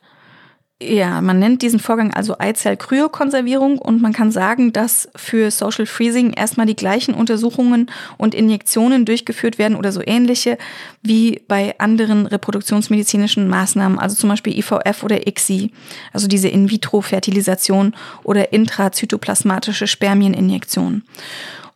Ja, 0.84 1.22
man 1.22 1.38
nennt 1.38 1.62
diesen 1.62 1.78
Vorgang 1.78 2.12
also 2.12 2.40
Eizell-Kryokonservierung 2.40 3.78
und 3.78 4.02
man 4.02 4.14
kann 4.14 4.32
sagen, 4.32 4.74
dass 4.74 5.10
für 5.16 5.52
Social 5.52 5.86
Freezing 5.86 6.34
erstmal 6.34 6.66
die 6.66 6.76
gleichen 6.76 7.14
Untersuchungen 7.14 7.92
und 8.18 8.34
Injektionen 8.34 9.06
durchgeführt 9.06 9.60
werden 9.60 9.78
oder 9.78 9.92
so 9.92 10.02
ähnliche 10.04 10.58
wie 11.04 11.44
bei 11.48 11.76
anderen 11.78 12.26
reproduktionsmedizinischen 12.26 13.48
Maßnahmen, 13.48 14.00
also 14.00 14.16
zum 14.16 14.30
Beispiel 14.30 14.58
IVF 14.58 15.04
oder 15.04 15.28
ICSI, 15.28 15.72
also 16.14 16.28
diese 16.28 16.48
In-vitro-Fertilisation 16.48 17.94
oder 18.24 18.52
intrazytoplasmatische 18.52 19.86
Spermieninjektion. 19.86 21.04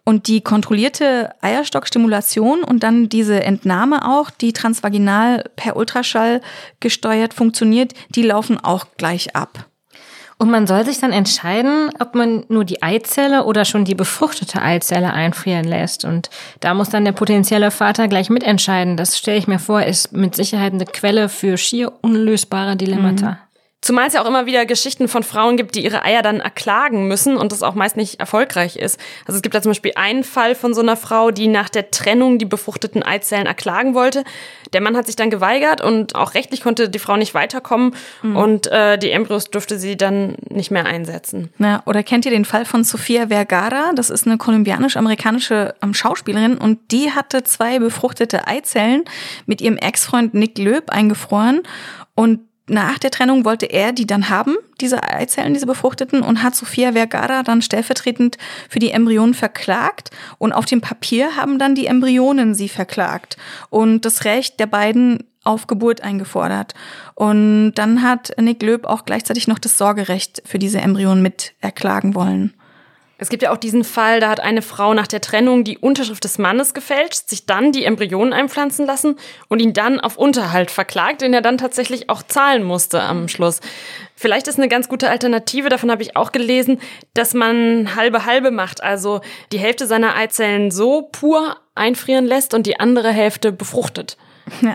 Und 0.08 0.28
die 0.28 0.42
kontrollierte 0.42 1.32
Eierstockstimulation 1.42 2.64
und 2.64 2.84
dann 2.84 3.10
diese 3.10 3.44
Entnahme 3.44 4.08
auch, 4.08 4.30
die 4.30 4.54
transvaginal 4.54 5.44
per 5.56 5.76
Ultraschall 5.76 6.42
gesteuert 6.80 7.34
funktioniert, 7.34 7.94
die 8.10 8.22
laufen 8.22 8.64
auch 8.64 8.86
gleich 8.98 9.36
ab. 9.36 9.66
Und 10.38 10.52
man 10.52 10.68
soll 10.68 10.86
sich 10.86 11.00
dann 11.00 11.14
entscheiden, 11.14 11.90
ob 12.00 12.14
man 12.14 12.44
nur 12.50 12.66
die 12.66 12.84
Eizelle 12.84 13.46
oder 13.46 13.64
schon 13.64 13.86
die 13.86 13.96
befruchtete 13.96 14.62
Eizelle 14.62 15.14
einfrieren 15.14 15.64
lässt. 15.64 16.04
Und 16.04 16.30
da 16.60 16.74
muss 16.74 16.90
dann 16.90 17.06
der 17.06 17.14
potenzielle 17.14 17.72
Vater 17.72 18.08
gleich 18.10 18.30
mitentscheiden. 18.30 18.98
Das 18.98 19.18
stelle 19.18 19.38
ich 19.38 19.48
mir 19.48 19.60
vor, 19.60 19.82
ist 19.84 20.12
mit 20.12 20.36
Sicherheit 20.36 20.74
eine 20.74 20.86
Quelle 20.86 21.30
für 21.30 21.58
schier 21.58 21.94
unlösbare 22.02 22.76
Dilemmata. 22.76 23.32
Mhm. 23.32 23.38
Zumal 23.86 24.08
es 24.08 24.14
ja 24.14 24.24
auch 24.24 24.28
immer 24.28 24.48
wieder 24.48 24.66
Geschichten 24.66 25.08
von 25.08 25.22
Frauen 25.22 25.58
gibt, 25.58 25.76
die 25.76 25.84
ihre 25.84 26.04
Eier 26.04 26.24
dann 26.24 26.40
erklagen 26.40 27.08
müssen 27.08 27.38
und 27.38 27.52
das 27.52 27.62
auch 27.62 27.76
meist 27.76 27.98
nicht 27.98 28.20
erfolgreich 28.20 28.78
ist. 28.78 29.00
Also 29.28 29.36
es 29.36 29.44
gibt 29.44 29.54
da 29.54 29.62
zum 29.62 29.70
Beispiel 29.70 29.92
einen 29.94 30.24
Fall 30.24 30.56
von 30.56 30.74
so 30.74 30.82
einer 30.82 30.98
Frau, 30.98 31.30
die 31.30 31.46
nach 31.46 31.70
der 31.70 31.92
Trennung 31.92 32.40
die 32.40 32.46
befruchteten 32.46 33.04
Eizellen 33.04 33.46
erklagen 33.46 33.94
wollte. 33.94 34.24
Der 34.74 34.82
Mann 34.82 34.98
hat 34.98 35.06
sich 35.06 35.16
dann 35.16 35.30
geweigert 35.30 35.82
und 35.82 36.16
auch 36.16 36.34
rechtlich 36.34 36.62
konnte 36.62 36.90
die 36.90 36.98
Frau 36.98 37.16
nicht 37.16 37.36
weiterkommen 37.36 37.94
mhm. 38.24 38.36
und 38.36 38.66
äh, 38.72 38.98
die 38.98 39.12
Embryos 39.12 39.52
durfte 39.52 39.78
sie 39.78 39.96
dann 39.96 40.36
nicht 40.50 40.72
mehr 40.72 40.88
einsetzen. 40.88 41.54
Na, 41.60 41.84
oder 41.86 42.02
kennt 42.02 42.26
ihr 42.26 42.32
den 42.32 42.46
Fall 42.46 42.66
von 42.66 42.84
Sofia 42.84 43.28
Vergara? 43.28 43.92
Das 43.94 44.10
ist 44.10 44.26
eine 44.26 44.40
kolumbianisch-amerikanische 44.40 45.76
ähm, 45.84 45.94
Schauspielerin 45.94 46.58
und 46.58 46.80
die 46.90 47.12
hatte 47.12 47.44
zwei 47.44 47.78
befruchtete 47.78 48.48
Eizellen 48.48 49.04
mit 49.46 49.62
ihrem 49.62 49.78
Ex-Freund 49.78 50.34
Nick 50.34 50.58
Löb 50.58 50.90
eingefroren 50.90 51.62
und 52.16 52.40
nach 52.68 52.98
der 52.98 53.12
Trennung 53.12 53.46
wollte 53.46 53.68
er 53.68 53.92
die 53.92 54.08
dann 54.08 54.30
haben, 54.30 54.56
diese 54.82 55.04
Eizellen, 55.04 55.54
diese 55.54 55.68
befruchteten, 55.68 56.22
und 56.22 56.42
hat 56.42 56.56
Sofia 56.56 56.94
Vergara 56.94 57.44
dann 57.44 57.62
stellvertretend 57.62 58.38
für 58.70 58.80
die 58.80 58.92
Embryonen 58.92 59.36
verklagt. 59.36 60.10
Und 60.40 60.52
auf 60.52 60.66
dem 60.66 60.82
Papier 60.82 61.36
haben 61.36 61.60
dann 61.60 61.76
die 61.76 61.86
Embryonen 61.86 62.56
sie 62.56 62.70
verklagt 62.70 63.38
und 63.70 64.06
das 64.06 64.26
Recht 64.26 64.60
der 64.60 64.68
beiden 64.68 65.24
auf 65.44 65.68
Geburt 65.68 66.02
eingefordert. 66.02 66.74
Und 67.14 67.74
dann 67.76 68.02
hat 68.02 68.34
Nick 68.40 68.64
Löb 68.64 68.86
auch 68.86 69.06
gleichzeitig 69.06 69.48
noch 69.48 69.60
das 69.60 69.78
Sorgerecht 69.78 70.42
für 70.46 70.58
diese 70.58 70.82
Embryonen 70.82 71.22
mit 71.22 71.54
erklagen 71.62 72.16
wollen. 72.16 72.54
Es 73.18 73.30
gibt 73.30 73.44
ja 73.44 73.54
auch 73.54 73.58
diesen 73.58 73.86
Fall, 73.86 74.20
da 74.20 74.30
hat 74.30 74.42
eine 74.42 74.62
Frau 74.62 74.94
nach 74.94 75.08
der 75.08 75.22
Trennung 75.22 75.64
die 75.64 75.78
Unterschrift 75.78 76.26
des 76.26 76.38
Mannes 76.38 76.74
gefälscht, 76.74 77.30
sich 77.30 77.46
dann 77.46 77.72
die 77.72 77.86
Embryonen 77.86 78.34
einpflanzen 78.34 78.86
lassen 78.86 79.16
und 79.48 79.62
ihn 79.62 79.72
dann 79.72 80.02
auf 80.02 80.18
Unterhalt 80.18 80.70
verklagt, 80.70 81.22
den 81.22 81.34
er 81.34 81.42
dann 81.42 81.58
tatsächlich 81.58 82.10
auch 82.10 82.24
zahlen 82.24 82.64
musste 82.64 83.02
am 83.02 83.30
Schluss. 83.30 83.62
Vielleicht 84.16 84.48
ist 84.48 84.58
eine 84.58 84.68
ganz 84.68 84.90
gute 84.90 85.10
Alternative, 85.10 85.70
davon 85.70 85.92
habe 85.92 86.04
ich 86.04 86.18
auch 86.18 86.34
gelesen, 86.34 86.80
dass 87.14 87.34
man 87.34 87.96
halbe 87.96 88.26
halbe 88.26 88.52
macht, 88.52 88.84
also 88.84 89.22
die 89.54 89.60
Hälfte 89.60 89.88
seiner 89.88 90.16
Eizellen 90.16 90.70
so 90.70 91.04
pur 91.04 91.56
einfrieren 91.74 92.26
lässt 92.26 92.54
und 92.54 92.66
die 92.66 92.80
andere 92.80 93.12
Hälfte 93.12 93.54
befruchtet. 93.54 94.18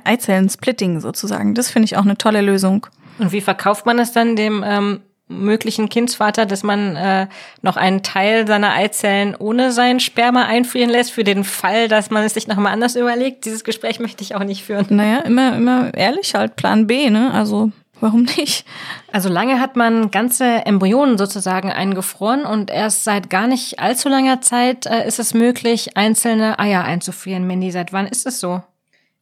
Eizellen-Splitting 0.04 1.00
sozusagen, 1.00 1.54
das 1.54 1.70
finde 1.70 1.84
ich 1.84 1.96
auch 1.96 2.04
eine 2.04 2.16
tolle 2.16 2.40
Lösung. 2.40 2.86
Und 3.18 3.32
wie 3.32 3.42
verkauft 3.42 3.84
man 3.84 3.98
es 3.98 4.12
dann 4.12 4.34
dem 4.34 4.64
ähm, 4.66 5.02
möglichen 5.30 5.88
Kindsvater, 5.88 6.44
dass 6.44 6.62
man 6.62 6.96
äh, 6.96 7.28
noch 7.62 7.76
einen 7.76 8.02
Teil 8.02 8.46
seiner 8.46 8.72
Eizellen 8.72 9.34
ohne 9.36 9.72
sein 9.72 10.00
Sperma 10.00 10.44
einfrieren 10.44 10.90
lässt, 10.90 11.12
für 11.12 11.24
den 11.24 11.44
Fall, 11.44 11.88
dass 11.88 12.10
man 12.10 12.24
es 12.24 12.34
sich 12.34 12.48
nochmal 12.48 12.72
anders 12.72 12.96
überlegt. 12.96 13.44
Dieses 13.44 13.64
Gespräch 13.64 14.00
möchte 14.00 14.22
ich 14.22 14.34
auch 14.34 14.44
nicht 14.44 14.64
führen. 14.64 14.86
Naja, 14.90 15.18
immer, 15.20 15.56
immer 15.56 15.94
ehrlich 15.94 16.34
halt, 16.34 16.56
Plan 16.56 16.86
B, 16.86 17.10
ne? 17.10 17.30
Also 17.32 17.70
Warum 18.00 18.22
nicht? 18.22 18.64
Also 19.12 19.28
lange 19.28 19.60
hat 19.60 19.76
man 19.76 20.10
ganze 20.10 20.64
Embryonen 20.64 21.18
sozusagen 21.18 21.70
eingefroren 21.70 22.46
und 22.46 22.70
erst 22.70 23.04
seit 23.04 23.28
gar 23.28 23.46
nicht 23.46 23.78
allzu 23.78 24.08
langer 24.08 24.40
Zeit 24.40 24.86
äh, 24.86 25.06
ist 25.06 25.18
es 25.18 25.34
möglich, 25.34 25.96
einzelne 25.96 26.58
Eier 26.58 26.82
einzufrieren. 26.82 27.46
Mandy, 27.46 27.70
seit 27.70 27.92
wann 27.92 28.06
ist 28.06 28.26
es 28.26 28.40
so? 28.40 28.62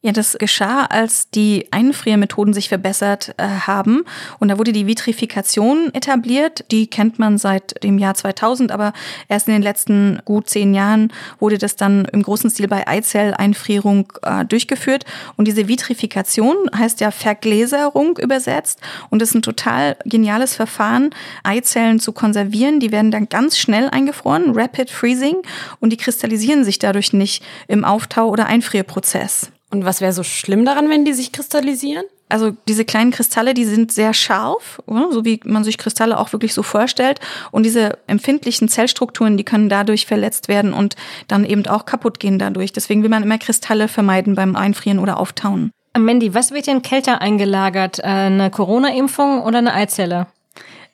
Ja, 0.01 0.13
das 0.13 0.37
geschah, 0.39 0.85
als 0.85 1.29
die 1.29 1.67
Einfriermethoden 1.71 2.53
sich 2.53 2.69
verbessert 2.69 3.35
äh, 3.35 3.43
haben. 3.43 4.05
Und 4.39 4.47
da 4.47 4.57
wurde 4.57 4.71
die 4.71 4.87
Vitrifikation 4.87 5.93
etabliert. 5.93 6.63
Die 6.71 6.87
kennt 6.87 7.19
man 7.19 7.37
seit 7.37 7.83
dem 7.83 7.97
Jahr 7.97 8.13
2000, 8.13 8.71
aber 8.71 8.93
erst 9.27 9.49
in 9.49 9.55
den 9.55 9.61
letzten 9.61 10.21
gut 10.23 10.49
zehn 10.49 10.73
Jahren 10.73 11.11
wurde 11.39 11.57
das 11.57 11.75
dann 11.75 12.05
im 12.05 12.23
großen 12.23 12.49
Stil 12.49 12.69
bei 12.69 12.87
Eizelleinfrierung 12.87 14.13
äh, 14.21 14.45
durchgeführt. 14.45 15.03
Und 15.35 15.49
diese 15.49 15.67
Vitrifikation 15.67 16.55
heißt 16.73 17.01
ja 17.01 17.11
Vergläserung 17.11 18.17
übersetzt. 18.19 18.79
Und 19.09 19.21
das 19.21 19.31
ist 19.31 19.35
ein 19.35 19.41
total 19.41 19.97
geniales 20.05 20.55
Verfahren, 20.55 21.09
Eizellen 21.43 21.99
zu 21.99 22.13
konservieren. 22.13 22.79
Die 22.79 22.93
werden 22.93 23.11
dann 23.11 23.27
ganz 23.27 23.57
schnell 23.57 23.89
eingefroren, 23.89 24.57
Rapid 24.57 24.91
Freezing, 24.91 25.41
und 25.81 25.89
die 25.89 25.97
kristallisieren 25.97 26.63
sich 26.63 26.79
dadurch 26.79 27.11
nicht 27.11 27.43
im 27.67 27.83
Auftau- 27.83 28.29
oder 28.29 28.45
Einfrierprozess. 28.45 29.51
Und 29.71 29.85
was 29.85 30.01
wäre 30.01 30.13
so 30.13 30.23
schlimm 30.23 30.65
daran, 30.65 30.89
wenn 30.89 31.05
die 31.05 31.13
sich 31.13 31.31
kristallisieren? 31.31 32.05
Also 32.27 32.51
diese 32.67 32.85
kleinen 32.85 33.11
Kristalle, 33.11 33.53
die 33.53 33.65
sind 33.65 33.91
sehr 33.91 34.13
scharf, 34.13 34.81
so 34.87 35.25
wie 35.25 35.39
man 35.45 35.63
sich 35.63 35.77
Kristalle 35.77 36.19
auch 36.19 36.31
wirklich 36.31 36.53
so 36.53 36.61
vorstellt. 36.61 37.19
Und 37.51 37.63
diese 37.63 37.97
empfindlichen 38.07 38.67
Zellstrukturen, 38.67 39.35
die 39.35 39.43
können 39.43 39.69
dadurch 39.69 40.05
verletzt 40.05 40.47
werden 40.47 40.73
und 40.73 40.95
dann 41.27 41.43
eben 41.43 41.65
auch 41.67 41.85
kaputt 41.85 42.19
gehen 42.19 42.37
dadurch. 42.37 42.71
Deswegen 42.71 43.01
will 43.01 43.09
man 43.09 43.23
immer 43.23 43.39
Kristalle 43.39 43.87
vermeiden 43.87 44.35
beim 44.35 44.55
Einfrieren 44.55 44.99
oder 44.99 45.19
Auftauen. 45.19 45.71
Mandy, 45.97 46.33
was 46.33 46.51
wird 46.51 46.67
denn 46.67 46.83
kälter 46.83 47.21
eingelagert? 47.21 47.99
Äh, 47.99 48.03
eine 48.03 48.51
Corona-Impfung 48.51 49.41
oder 49.41 49.57
eine 49.57 49.73
Eizelle? 49.73 50.27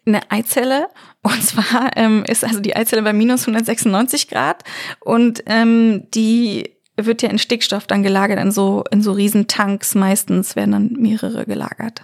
Eine 0.06 0.22
Eizelle. 0.32 0.88
Und 1.22 1.44
zwar 1.44 1.92
ähm, 1.98 2.24
ist 2.28 2.46
also 2.46 2.60
die 2.60 2.76
Eizelle 2.76 3.02
bei 3.02 3.12
minus 3.12 3.42
196 3.42 4.28
Grad 4.30 4.64
und 5.00 5.44
ähm, 5.48 6.04
die 6.14 6.75
wird 6.98 7.22
ja 7.22 7.30
in 7.30 7.40
Stickstoff 7.40 7.88
dann 7.88 8.04
gelagert, 8.04 8.40
in 8.40 8.52
so, 8.52 8.84
in 8.92 9.02
so 9.02 9.12
Riesentanks 9.12 9.96
meistens 9.96 10.56
werden 10.56 10.72
dann 10.72 10.94
mehrere 10.98 11.46
gelagert. 11.46 12.04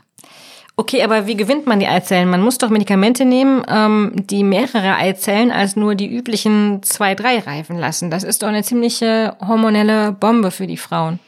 Okay, 0.77 1.03
aber 1.03 1.27
wie 1.27 1.35
gewinnt 1.35 1.67
man 1.67 1.79
die 1.79 1.87
Eizellen? 1.87 2.29
Man 2.29 2.41
muss 2.41 2.57
doch 2.57 2.69
Medikamente 2.69 3.25
nehmen, 3.25 3.63
ähm, 3.67 4.13
die 4.15 4.43
mehrere 4.43 4.95
Eizellen 4.95 5.51
als 5.51 5.75
nur 5.75 5.95
die 5.95 6.11
üblichen 6.11 6.81
zwei, 6.81 7.13
drei 7.13 7.39
reifen 7.39 7.77
lassen. 7.77 8.09
Das 8.09 8.23
ist 8.23 8.41
doch 8.41 8.47
eine 8.47 8.63
ziemliche 8.63 9.35
hormonelle 9.45 10.13
Bombe 10.13 10.49
für 10.49 10.67
die 10.67 10.77
Frauen. 10.77 11.19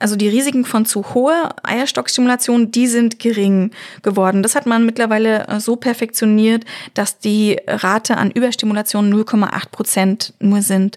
Also 0.00 0.16
die 0.16 0.28
Risiken 0.28 0.64
von 0.64 0.86
zu 0.86 1.14
hoher 1.14 1.54
Eierstockstimulation, 1.62 2.72
die 2.72 2.86
sind 2.86 3.18
gering 3.18 3.70
geworden. 4.02 4.42
Das 4.42 4.54
hat 4.54 4.66
man 4.66 4.86
mittlerweile 4.86 5.46
äh, 5.46 5.60
so 5.60 5.76
perfektioniert, 5.76 6.64
dass 6.94 7.18
die 7.18 7.60
Rate 7.66 8.16
an 8.16 8.30
Überstimulation 8.30 9.12
0,8 9.12 9.70
Prozent 9.70 10.34
nur 10.40 10.62
sind. 10.62 10.96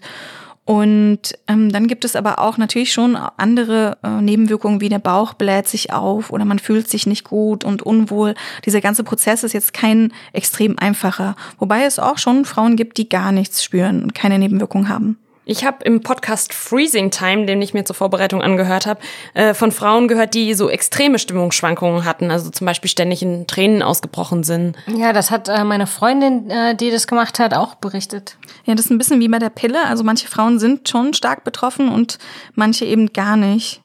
Und 0.66 1.20
ähm, 1.46 1.70
dann 1.70 1.86
gibt 1.86 2.06
es 2.06 2.16
aber 2.16 2.38
auch 2.38 2.56
natürlich 2.56 2.92
schon 2.92 3.16
andere 3.16 3.98
äh, 4.02 4.22
Nebenwirkungen, 4.22 4.80
wie 4.80 4.88
der 4.88 4.98
Bauch 4.98 5.34
bläht 5.34 5.68
sich 5.68 5.92
auf 5.92 6.30
oder 6.30 6.46
man 6.46 6.58
fühlt 6.58 6.88
sich 6.88 7.06
nicht 7.06 7.24
gut 7.24 7.64
und 7.64 7.82
unwohl. 7.82 8.34
Dieser 8.64 8.80
ganze 8.80 9.04
Prozess 9.04 9.44
ist 9.44 9.52
jetzt 9.52 9.74
kein 9.74 10.12
extrem 10.32 10.78
einfacher, 10.78 11.36
wobei 11.58 11.84
es 11.84 11.98
auch 11.98 12.16
schon 12.16 12.46
Frauen 12.46 12.76
gibt, 12.76 12.96
die 12.96 13.10
gar 13.10 13.30
nichts 13.30 13.62
spüren 13.62 14.02
und 14.02 14.14
keine 14.14 14.38
Nebenwirkungen 14.38 14.88
haben. 14.88 15.18
Ich 15.46 15.64
habe 15.64 15.84
im 15.84 16.00
Podcast 16.00 16.54
Freezing 16.54 17.10
Time, 17.10 17.44
den 17.44 17.60
ich 17.60 17.74
mir 17.74 17.84
zur 17.84 17.94
Vorbereitung 17.94 18.40
angehört 18.40 18.86
habe, 18.86 19.00
äh, 19.34 19.52
von 19.52 19.72
Frauen 19.72 20.08
gehört, 20.08 20.32
die 20.34 20.54
so 20.54 20.70
extreme 20.70 21.18
Stimmungsschwankungen 21.18 22.06
hatten, 22.06 22.30
also 22.30 22.50
zum 22.50 22.66
Beispiel 22.66 22.88
ständig 22.88 23.22
in 23.22 23.46
Tränen 23.46 23.82
ausgebrochen 23.82 24.42
sind. 24.42 24.76
Ja, 24.86 25.12
das 25.12 25.30
hat 25.30 25.50
äh, 25.50 25.64
meine 25.64 25.86
Freundin, 25.86 26.50
äh, 26.50 26.74
die 26.74 26.90
das 26.90 27.06
gemacht 27.06 27.38
hat, 27.38 27.52
auch 27.52 27.74
berichtet. 27.74 28.38
Ja, 28.64 28.74
das 28.74 28.86
ist 28.86 28.90
ein 28.90 28.98
bisschen 28.98 29.20
wie 29.20 29.28
bei 29.28 29.38
der 29.38 29.50
Pille. 29.50 29.84
Also 29.84 30.02
manche 30.02 30.28
Frauen 30.28 30.58
sind 30.58 30.88
schon 30.88 31.12
stark 31.12 31.44
betroffen 31.44 31.90
und 31.90 32.18
manche 32.54 32.86
eben 32.86 33.12
gar 33.12 33.36
nicht. 33.36 33.82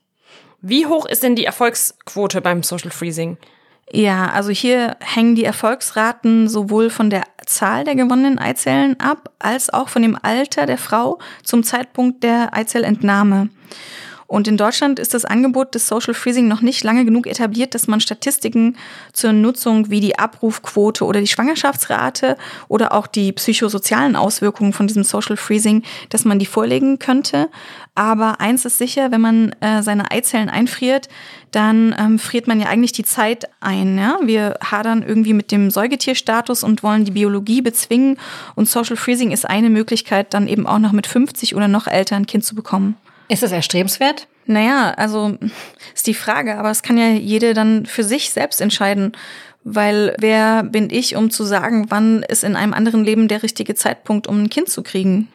Wie 0.61 0.85
hoch 0.85 1.05
ist 1.05 1.23
denn 1.23 1.35
die 1.35 1.45
Erfolgsquote 1.45 2.39
beim 2.41 2.63
Social 2.63 2.91
Freezing? 2.91 3.37
Ja, 3.91 4.29
also 4.29 4.51
hier 4.51 4.97
hängen 4.99 5.35
die 5.35 5.45
Erfolgsraten 5.45 6.47
sowohl 6.47 6.89
von 6.89 7.09
der 7.09 7.23
Zahl 7.49 7.83
der 7.83 7.95
gewonnenen 7.95 8.39
Eizellen 8.39 8.99
ab, 8.99 9.31
als 9.39 9.69
auch 9.69 9.89
von 9.89 10.01
dem 10.01 10.17
Alter 10.21 10.65
der 10.65 10.77
Frau 10.77 11.19
zum 11.43 11.63
Zeitpunkt 11.63 12.23
der 12.23 12.55
Eizellentnahme. 12.55 13.49
Und 14.29 14.47
in 14.47 14.57
Deutschland 14.57 14.99
ist 14.99 15.15
das 15.15 15.25
Angebot 15.25 15.73
des 15.73 15.87
Social 15.87 16.13
Freezing 16.13 16.47
noch 16.47 16.61
nicht 16.61 16.83
lange 16.83 17.03
genug 17.03 17.25
etabliert, 17.25 17.73
dass 17.73 17.87
man 17.87 17.99
Statistiken 17.99 18.77
zur 19.11 19.33
Nutzung 19.33 19.89
wie 19.89 20.01
die 20.01 20.19
Abrufquote 20.19 21.03
oder 21.03 21.19
die 21.19 21.25
Schwangerschaftsrate 21.25 22.37
oder 22.67 22.93
auch 22.93 23.07
die 23.07 23.31
psychosozialen 23.31 24.15
Auswirkungen 24.15 24.71
von 24.71 24.85
diesem 24.85 25.03
Social 25.03 25.35
Freezing, 25.35 25.81
dass 26.09 26.25
man 26.25 26.37
die 26.37 26.45
vorlegen 26.45 26.99
könnte. 26.99 27.49
Aber 27.95 28.39
eins 28.39 28.65
ist 28.65 28.77
sicher, 28.77 29.09
wenn 29.09 29.19
man 29.19 29.55
äh, 29.61 29.81
seine 29.81 30.11
Eizellen 30.11 30.49
einfriert, 30.49 31.09
dann 31.49 31.95
ähm, 31.97 32.19
friert 32.19 32.47
man 32.47 32.61
ja 32.61 32.67
eigentlich 32.67 32.91
die 32.91 33.03
Zeit 33.03 33.49
ein. 33.61 33.97
Ja? 33.97 34.19
Wir 34.21 34.59
hadern 34.63 35.01
irgendwie 35.01 35.33
mit 35.33 35.51
dem 35.51 35.71
Säugetierstatus 35.71 36.63
und 36.63 36.83
wollen 36.83 37.03
die 37.03 37.11
Biologie 37.11 37.63
bezwingen. 37.63 38.19
Und 38.53 38.69
Social 38.69 38.95
Freezing 38.95 39.31
ist 39.31 39.49
eine 39.49 39.71
Möglichkeit, 39.71 40.35
dann 40.35 40.47
eben 40.47 40.67
auch 40.67 40.77
noch 40.77 40.91
mit 40.91 41.07
50 41.07 41.55
oder 41.55 41.67
noch 41.67 41.87
älter 41.87 42.15
ein 42.15 42.27
Kind 42.27 42.45
zu 42.45 42.53
bekommen. 42.53 42.95
Ist 43.29 43.43
das 43.43 43.51
erstrebenswert? 43.51 44.27
Naja, 44.47 44.93
also 44.97 45.37
ist 45.93 46.07
die 46.07 46.15
Frage, 46.15 46.57
aber 46.57 46.71
es 46.71 46.81
kann 46.81 46.97
ja 46.97 47.09
jede 47.09 47.53
dann 47.53 47.85
für 47.85 48.03
sich 48.03 48.31
selbst 48.31 48.59
entscheiden. 48.59 49.13
Weil 49.63 50.15
wer 50.19 50.63
bin 50.63 50.89
ich, 50.89 51.15
um 51.15 51.29
zu 51.29 51.43
sagen, 51.43 51.85
wann 51.89 52.23
ist 52.23 52.43
in 52.43 52.55
einem 52.55 52.73
anderen 52.73 53.03
Leben 53.03 53.27
der 53.27 53.43
richtige 53.43 53.75
Zeitpunkt, 53.75 54.25
um 54.25 54.41
ein 54.41 54.49
Kind 54.49 54.69
zu 54.69 54.81
kriegen? 54.81 55.27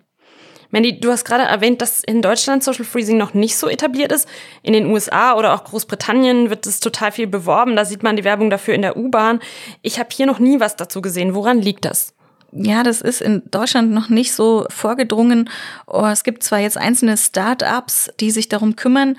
Mandy, 0.71 0.99
du 0.99 1.13
hast 1.13 1.25
gerade 1.25 1.45
erwähnt, 1.45 1.81
dass 1.81 2.03
in 2.03 2.21
Deutschland 2.21 2.65
Social 2.65 2.85
Freezing 2.85 3.17
noch 3.17 3.33
nicht 3.33 3.57
so 3.57 3.69
etabliert 3.69 4.11
ist. 4.11 4.29
In 4.63 4.73
den 4.73 4.87
USA 4.87 5.37
oder 5.37 5.55
auch 5.55 5.63
Großbritannien 5.63 6.51
wird 6.51 6.67
es 6.67 6.81
total 6.81 7.13
viel 7.13 7.29
beworben. 7.29 7.77
Da 7.77 7.85
sieht 7.85 8.03
man 8.03 8.17
die 8.17 8.25
Werbung 8.25 8.51
dafür 8.51 8.75
in 8.75 8.83
der 8.83 8.97
U-Bahn. 8.97 9.39
Ich 9.83 10.01
habe 10.01 10.09
hier 10.13 10.27
noch 10.27 10.41
nie 10.41 10.59
was 10.59 10.75
dazu 10.75 11.01
gesehen. 11.01 11.37
Woran 11.37 11.61
liegt 11.61 11.85
das? 11.85 12.13
Ja, 12.55 12.83
das 12.83 13.01
ist 13.01 13.21
in 13.21 13.43
Deutschland 13.51 13.91
noch 13.93 14.09
nicht 14.09 14.33
so 14.33 14.67
vorgedrungen. 14.71 15.51
Oh, 15.87 16.07
es 16.07 16.25
gibt 16.25 16.43
zwar 16.43 16.61
jetzt 16.61 16.79
einzelne 16.79 17.17
Start-ups, 17.17 18.11
die 18.21 18.31
sich 18.31 18.49
darum 18.49 18.77
kümmern, 18.77 19.17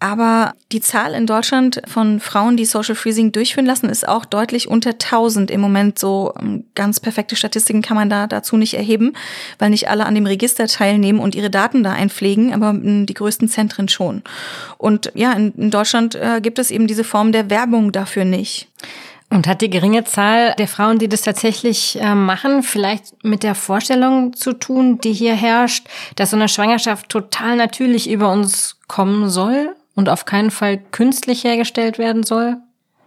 aber 0.00 0.54
die 0.70 0.80
Zahl 0.80 1.12
in 1.12 1.26
Deutschland 1.26 1.82
von 1.88 2.20
Frauen, 2.20 2.56
die 2.56 2.64
Social 2.64 2.94
Freezing 2.94 3.32
durchführen 3.32 3.66
lassen, 3.66 3.88
ist 3.88 4.06
auch 4.06 4.24
deutlich 4.24 4.68
unter 4.68 4.90
1000 4.90 5.50
im 5.50 5.60
Moment. 5.60 5.98
So 5.98 6.34
ähm, 6.40 6.64
ganz 6.76 7.00
perfekte 7.00 7.34
Statistiken 7.34 7.82
kann 7.82 7.96
man 7.96 8.08
da 8.08 8.28
dazu 8.28 8.56
nicht 8.56 8.74
erheben, 8.74 9.14
weil 9.58 9.70
nicht 9.70 9.88
alle 9.88 10.06
an 10.06 10.14
dem 10.14 10.26
Register 10.26 10.68
teilnehmen 10.68 11.18
und 11.18 11.34
ihre 11.34 11.50
Daten 11.50 11.82
da 11.82 11.92
einpflegen, 11.92 12.54
aber 12.54 12.70
hm, 12.70 13.06
die 13.06 13.14
größten 13.14 13.48
Zentren 13.48 13.88
schon. 13.88 14.22
Und 14.76 15.10
ja, 15.14 15.32
in, 15.32 15.70
Deutschland 15.72 16.14
äh, 16.14 16.40
gibt 16.40 16.60
es 16.60 16.70
eben 16.70 16.86
diese 16.86 17.04
Form 17.04 17.32
der 17.32 17.50
Werbung 17.50 17.90
dafür 17.90 18.24
nicht. 18.24 18.68
Und 19.30 19.46
hat 19.46 19.60
die 19.60 19.68
geringe 19.68 20.04
Zahl 20.04 20.54
der 20.58 20.68
Frauen, 20.68 20.98
die 20.98 21.08
das 21.08 21.22
tatsächlich 21.22 22.00
äh, 22.00 22.14
machen, 22.14 22.62
vielleicht 22.62 23.22
mit 23.22 23.42
der 23.42 23.54
Vorstellung 23.54 24.32
zu 24.32 24.54
tun, 24.54 24.98
die 25.00 25.12
hier 25.12 25.34
herrscht, 25.34 25.86
dass 26.16 26.30
so 26.30 26.36
eine 26.36 26.48
Schwangerschaft 26.48 27.10
total 27.10 27.56
natürlich 27.56 28.08
über 28.08 28.32
uns 28.32 28.78
kommen 28.88 29.28
soll 29.28 29.74
und 29.94 30.08
auf 30.08 30.24
keinen 30.24 30.50
Fall 30.50 30.78
künstlich 30.78 31.44
hergestellt 31.44 31.98
werden 31.98 32.22
soll? 32.22 32.56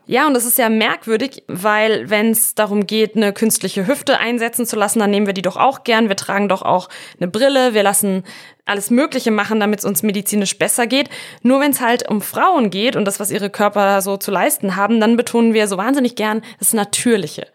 Ja, 0.08 0.28
und 0.28 0.34
das 0.34 0.46
ist 0.46 0.58
ja 0.58 0.68
merkwürdig, 0.68 1.44
weil 1.48 2.10
wenn 2.10 2.32
es 2.32 2.56
darum 2.56 2.88
geht, 2.88 3.16
eine 3.16 3.34
künstliche 3.34 3.88
Hüfte 3.88 4.20
einsetzen 4.20 4.66
zu 4.66 4.76
lassen, 4.76 5.00
dann 5.00 5.12
nehmen 5.12 5.28
wir 5.28 5.34
die 5.34 5.42
doch 5.42 5.58
auch 5.58 5.84
gern. 5.84 6.10
Wir 6.10 6.16
tragen 6.16 6.50
doch 6.50 6.64
auch 6.64 6.90
eine 7.20 7.30
Brille, 7.30 7.74
wir 7.74 7.84
lassen 7.84 8.24
alles 8.66 8.90
Mögliche 8.90 9.32
machen, 9.32 9.60
damit 9.60 9.80
es 9.80 9.86
uns 9.86 10.04
medizinisch 10.04 10.58
besser 10.58 10.88
geht. 10.88 11.10
Nur 11.44 11.60
wenn 11.60 11.72
es 11.72 11.82
halt 11.82 12.10
um 12.10 12.22
Frauen 12.22 12.72
geht 12.72 12.96
und 12.96 13.06
das, 13.06 13.20
was 13.20 13.32
ihre 13.32 13.50
Körper 13.50 14.02
so 14.02 14.18
zu 14.18 14.32
leisten 14.32 14.76
haben, 14.76 15.00
dann 15.00 15.18
betonen 15.18 15.54
wir 15.54 15.68
so 15.68 15.78
wahnsinnig 15.78 16.16
gern 16.16 16.42
das 16.60 16.74
Natürliche. 16.74 17.48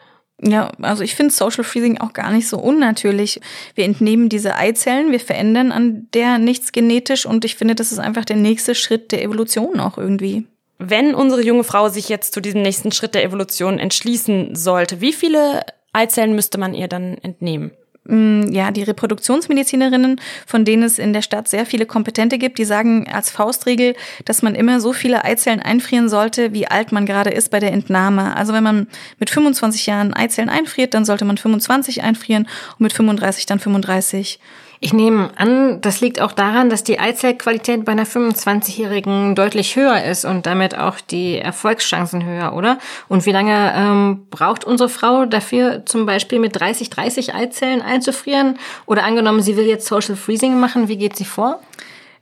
Ja, 0.42 0.70
also 0.82 1.02
ich 1.02 1.14
finde 1.14 1.32
Social 1.32 1.64
Freezing 1.64 1.98
auch 1.98 2.12
gar 2.12 2.30
nicht 2.30 2.46
so 2.46 2.59
unnatürlich. 2.59 3.40
Wir 3.74 3.85
entnehmen 3.85 4.28
diese 4.28 4.54
Eizellen, 4.54 5.11
wir 5.11 5.20
verändern 5.20 5.72
an 5.72 6.09
der 6.12 6.38
nichts 6.38 6.72
genetisch 6.72 7.24
und 7.24 7.44
ich 7.44 7.56
finde, 7.56 7.74
das 7.74 7.90
ist 7.90 7.98
einfach 7.98 8.24
der 8.24 8.37
nächste 8.37 8.74
Schritt 8.74 9.12
der 9.12 9.22
Evolution 9.22 9.80
auch 9.80 9.96
irgendwie. 9.96 10.46
Wenn 10.78 11.14
unsere 11.14 11.42
junge 11.42 11.64
Frau 11.64 11.88
sich 11.88 12.08
jetzt 12.08 12.34
zu 12.34 12.40
diesem 12.40 12.62
nächsten 12.62 12.92
Schritt 12.92 13.14
der 13.14 13.24
Evolution 13.24 13.78
entschließen 13.78 14.54
sollte, 14.54 15.00
wie 15.00 15.12
viele 15.12 15.62
Eizellen 15.92 16.34
müsste 16.34 16.58
man 16.58 16.74
ihr 16.74 16.88
dann 16.88 17.16
entnehmen? 17.18 17.70
Mm, 18.08 18.52
ja, 18.52 18.70
die 18.70 18.84
Reproduktionsmedizinerinnen, 18.84 20.20
von 20.46 20.64
denen 20.64 20.84
es 20.84 20.98
in 20.98 21.12
der 21.12 21.22
Stadt 21.22 21.48
sehr 21.48 21.66
viele 21.66 21.86
Kompetente 21.86 22.38
gibt, 22.38 22.58
die 22.58 22.64
sagen 22.64 23.08
als 23.10 23.30
Faustregel, 23.30 23.96
dass 24.24 24.42
man 24.42 24.54
immer 24.54 24.80
so 24.80 24.92
viele 24.92 25.24
Eizellen 25.24 25.60
einfrieren 25.60 26.08
sollte, 26.08 26.52
wie 26.52 26.68
alt 26.68 26.92
man 26.92 27.06
gerade 27.06 27.30
ist 27.30 27.50
bei 27.50 27.58
der 27.58 27.72
Entnahme. 27.72 28.36
Also 28.36 28.52
wenn 28.52 28.62
man 28.62 28.86
mit 29.18 29.30
25 29.30 29.86
Jahren 29.86 30.14
Eizellen 30.14 30.48
einfriert, 30.48 30.94
dann 30.94 31.04
sollte 31.04 31.24
man 31.24 31.36
25 31.36 32.02
einfrieren 32.02 32.48
und 32.78 32.80
mit 32.80 32.92
35 32.92 33.46
dann 33.46 33.58
35. 33.58 34.38
Ich 34.80 34.92
nehme 34.92 35.30
an, 35.36 35.80
das 35.80 36.00
liegt 36.00 36.20
auch 36.20 36.32
daran, 36.32 36.68
dass 36.68 36.84
die 36.84 36.98
Eizellqualität 36.98 37.84
bei 37.84 37.92
einer 37.92 38.04
25-Jährigen 38.04 39.34
deutlich 39.34 39.74
höher 39.74 40.04
ist 40.04 40.26
und 40.26 40.44
damit 40.44 40.76
auch 40.76 41.00
die 41.00 41.38
Erfolgschancen 41.38 42.24
höher, 42.24 42.52
oder? 42.52 42.78
Und 43.08 43.24
wie 43.24 43.32
lange 43.32 43.72
ähm, 43.74 44.26
braucht 44.30 44.64
unsere 44.64 44.90
Frau 44.90 45.24
dafür, 45.24 45.86
zum 45.86 46.04
Beispiel 46.04 46.38
mit 46.38 46.60
30, 46.60 46.90
30 46.90 47.34
Eizellen 47.34 47.80
einzufrieren? 47.80 48.58
Oder 48.84 49.04
angenommen, 49.04 49.40
sie 49.40 49.56
will 49.56 49.66
jetzt 49.66 49.86
Social 49.86 50.16
Freezing 50.16 50.60
machen, 50.60 50.88
wie 50.88 50.98
geht 50.98 51.16
sie 51.16 51.24
vor? 51.24 51.60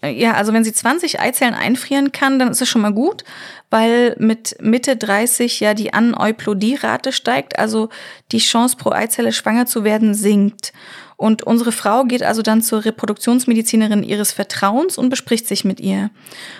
Ja, 0.04 0.34
also 0.34 0.52
wenn 0.52 0.64
sie 0.64 0.72
20 0.72 1.20
Eizellen 1.20 1.54
einfrieren 1.54 2.12
kann, 2.12 2.38
dann 2.38 2.48
ist 2.48 2.60
es 2.60 2.68
schon 2.68 2.82
mal 2.82 2.92
gut, 2.92 3.24
weil 3.70 4.16
mit 4.18 4.56
Mitte 4.60 4.96
30 4.96 5.60
ja 5.60 5.74
die 5.74 5.92
Aneuploidie-Rate 5.92 7.12
steigt, 7.12 7.58
also 7.58 7.88
die 8.32 8.38
Chance 8.38 8.76
pro 8.76 8.90
Eizelle 8.90 9.32
schwanger 9.32 9.66
zu 9.66 9.84
werden 9.84 10.14
sinkt. 10.14 10.72
Und 11.16 11.44
unsere 11.44 11.70
Frau 11.70 12.04
geht 12.04 12.22
also 12.22 12.42
dann 12.42 12.60
zur 12.60 12.84
Reproduktionsmedizinerin 12.84 14.02
ihres 14.02 14.32
Vertrauens 14.32 14.98
und 14.98 15.10
bespricht 15.10 15.46
sich 15.46 15.64
mit 15.64 15.80
ihr. 15.80 16.10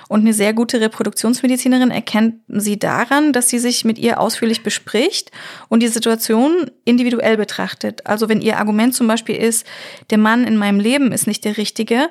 Und 0.08 0.20
eine 0.20 0.32
sehr 0.32 0.52
gute 0.52 0.80
Reproduktionsmedizinerin 0.80 1.90
erkennt 1.90 2.36
sie 2.48 2.78
daran, 2.78 3.32
dass 3.32 3.48
sie 3.48 3.58
sich 3.58 3.84
mit 3.84 3.98
ihr 3.98 4.20
ausführlich 4.20 4.62
bespricht 4.62 5.32
und 5.68 5.82
die 5.82 5.88
Situation 5.88 6.70
individuell 6.84 7.36
betrachtet. 7.36 8.06
Also 8.06 8.28
wenn 8.28 8.40
ihr 8.40 8.58
Argument 8.58 8.94
zum 8.94 9.08
Beispiel 9.08 9.36
ist, 9.36 9.66
der 10.10 10.18
Mann 10.18 10.44
in 10.44 10.56
meinem 10.56 10.78
Leben 10.78 11.10
ist 11.10 11.26
nicht 11.26 11.44
der 11.44 11.56
richtige, 11.56 12.08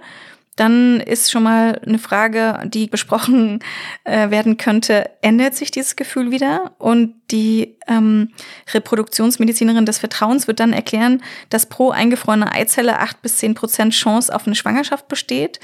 dann 0.55 0.99
ist 0.99 1.31
schon 1.31 1.43
mal 1.43 1.79
eine 1.85 1.97
Frage, 1.97 2.59
die 2.65 2.87
besprochen 2.87 3.59
äh, 4.03 4.29
werden 4.29 4.57
könnte, 4.57 5.09
ändert 5.21 5.55
sich 5.55 5.71
dieses 5.71 5.95
Gefühl 5.95 6.31
wieder? 6.31 6.73
Und 6.77 7.15
die 7.31 7.77
ähm, 7.87 8.29
Reproduktionsmedizinerin 8.73 9.85
des 9.85 9.97
Vertrauens 9.97 10.47
wird 10.47 10.59
dann 10.59 10.73
erklären, 10.73 11.23
dass 11.49 11.67
pro 11.67 11.89
eingefrorene 11.89 12.51
Eizelle 12.51 12.99
acht 12.99 13.21
bis 13.21 13.37
zehn 13.37 13.55
Prozent 13.55 13.93
Chance 13.93 14.33
auf 14.33 14.45
eine 14.45 14.55
Schwangerschaft 14.55 15.07
besteht. 15.07 15.59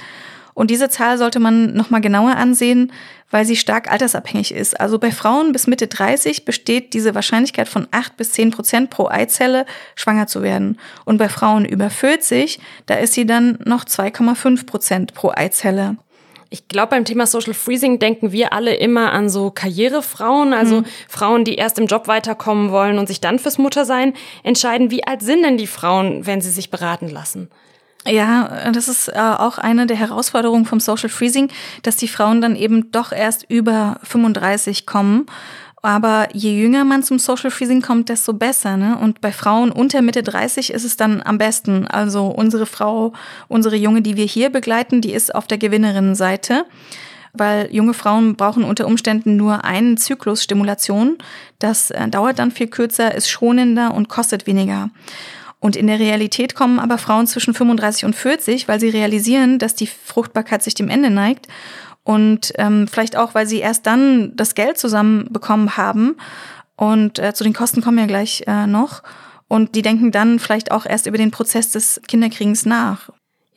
Und 0.56 0.72
diese 0.72 0.90
Zahl 0.90 1.18
sollte 1.18 1.40
man 1.40 1.74
nochmal 1.74 2.02
genauer 2.02 2.36
ansehen, 2.36 2.92
weil 3.32 3.46
sie 3.46 3.56
stark 3.56 3.92
altersabhängig 3.92 4.54
ist. 4.54 4.80
Also 4.80 5.00
bei 5.00 5.12
Frauen 5.12 5.52
bis 5.52 5.68
Mitte 5.68 5.88
30 5.88 6.46
besteht 6.46 6.94
diese 6.94 7.16
Wahrscheinlichkeit 7.16 7.68
von 7.68 7.88
8 7.92 8.18
bis 8.18 8.32
10 8.34 8.52
Prozent 8.52 8.90
pro 8.90 9.08
Eizelle, 9.08 9.66
schwanger 9.96 10.28
zu 10.28 10.42
werden. 10.42 10.78
Und 11.06 11.18
bei 11.18 11.30
Frauen 11.30 11.66
über 11.66 11.90
40, 11.90 12.60
da 12.86 12.96
ist 12.96 13.14
sie 13.14 13.26
dann 13.26 13.60
noch 13.66 13.86
2,5 13.86 14.66
Prozent 14.66 15.14
pro 15.14 15.32
Eizelle. 15.32 15.98
Ich 16.52 16.68
glaube, 16.68 16.92
beim 16.92 17.06
Thema 17.06 17.28
Social 17.28 17.54
Freezing 17.54 18.00
denken 18.00 18.32
wir 18.32 18.54
alle 18.54 18.74
immer 18.74 19.12
an 19.14 19.30
so 19.30 19.52
Karrierefrauen, 19.52 20.54
also 20.54 20.78
mhm. 20.78 20.86
Frauen, 21.08 21.46
die 21.46 21.56
erst 21.56 21.78
im 21.78 21.86
Job 21.86 22.08
weiterkommen 22.08 22.72
wollen 22.72 22.98
und 22.98 23.08
sich 23.08 23.22
dann 23.22 23.38
fürs 23.38 23.60
Muttersein 23.60 24.14
entscheiden. 24.44 24.90
Wie 24.90 25.06
alt 25.06 25.22
sind 25.22 25.44
denn 25.44 25.58
die 25.58 25.68
Frauen, 25.68 26.26
wenn 26.26 26.42
sie 26.42 26.50
sich 26.50 26.72
beraten 26.72 27.08
lassen? 27.08 27.50
Ja, 28.10 28.72
das 28.72 28.88
ist 28.88 29.08
äh, 29.10 29.20
auch 29.20 29.60
eine 29.60 29.86
der 29.86 29.98
Herausforderungen 29.98 30.66
vom 30.66 30.80
Social 30.80 31.10
Freezing, 31.10 31.50
dass 31.84 31.96
die 31.96 32.08
Frauen 32.08 32.42
dann 32.42 32.56
eben 32.56 32.92
doch 32.92 33.12
erst 33.12 33.46
über 33.50 34.00
35 34.04 34.88
kommen. 34.88 35.28
Aber 35.82 36.28
je 36.34 36.60
jünger 36.60 36.84
man 36.84 37.04
zum 37.04 37.20
Social 37.20 37.52
Freezing 37.52 37.82
kommt, 37.82 38.10
desto 38.10 38.34
besser. 38.34 38.78
Ne? 38.78 38.98
Und 38.98 39.22
bei 39.22 39.32
Frauen 39.32 39.72
unter 39.72 40.02
Mitte 40.02 40.24
30 40.24 40.74
ist 40.74 40.84
es 40.84 40.98
dann 40.98 41.22
am 41.24 41.38
besten. 41.38 41.88
Also 41.88 42.28
unsere 42.28 42.66
Frau, 42.66 43.14
unsere 43.48 43.76
Junge, 43.76 44.02
die 44.02 44.18
wir 44.18 44.26
hier 44.26 44.50
begleiten, 44.50 45.02
die 45.02 45.14
ist 45.14 45.34
auf 45.34 45.48
der 45.48 45.58
Gewinnerinnenseite. 45.58 46.66
Weil 47.32 47.70
junge 47.72 47.94
Frauen 47.94 48.36
brauchen 48.36 48.64
unter 48.64 48.88
Umständen 48.88 49.38
nur 49.38 49.64
einen 49.64 49.98
Zyklus 49.98 50.44
Stimulation. 50.44 51.18
Das 51.60 51.92
äh, 51.92 52.10
dauert 52.10 52.40
dann 52.40 52.52
viel 52.52 52.68
kürzer, 52.68 53.14
ist 53.14 53.30
schonender 53.30 53.94
und 53.94 54.10
kostet 54.10 54.48
weniger. 54.48 54.90
Und 55.60 55.76
in 55.76 55.88
der 55.88 56.00
Realität 56.00 56.56
kommen 56.56 56.80
aber 56.80 56.98
Frauen 56.98 57.28
zwischen 57.28 57.54
35 57.54 58.06
und 58.06 58.16
40, 58.16 58.68
weil 58.68 58.80
sie 58.80 58.90
realisieren, 58.90 59.60
dass 59.60 59.76
die 59.76 59.88
Fruchtbarkeit 59.88 60.64
sich 60.64 60.74
dem 60.74 60.90
Ende 60.90 61.10
neigt. 61.10 61.48
Und 62.04 62.54
ähm, 62.58 62.88
vielleicht 62.88 63.18
auch, 63.18 63.36
weil 63.36 63.46
sie 63.46 63.60
erst 63.60 63.86
dann 63.86 64.36
das 64.36 64.56
Geld 64.56 64.78
zusammenbekommen 64.78 65.76
haben. 65.76 66.16
Und 66.76 67.20
äh, 67.20 67.34
zu 67.34 67.44
den 67.44 67.54
Kosten 67.54 67.82
kommen 67.82 67.98
wir 67.98 68.08
gleich 68.08 68.44
äh, 68.48 68.68
noch. 68.68 69.04
Und 69.50 69.76
die 69.76 69.82
denken 69.82 70.12
dann 70.12 70.40
vielleicht 70.40 70.72
auch 70.72 70.86
erst 70.86 71.08
über 71.08 71.18
den 71.18 71.32
Prozess 71.32 71.72
des 71.72 72.02
Kinderkriegens 72.08 72.66
nach. 72.66 73.10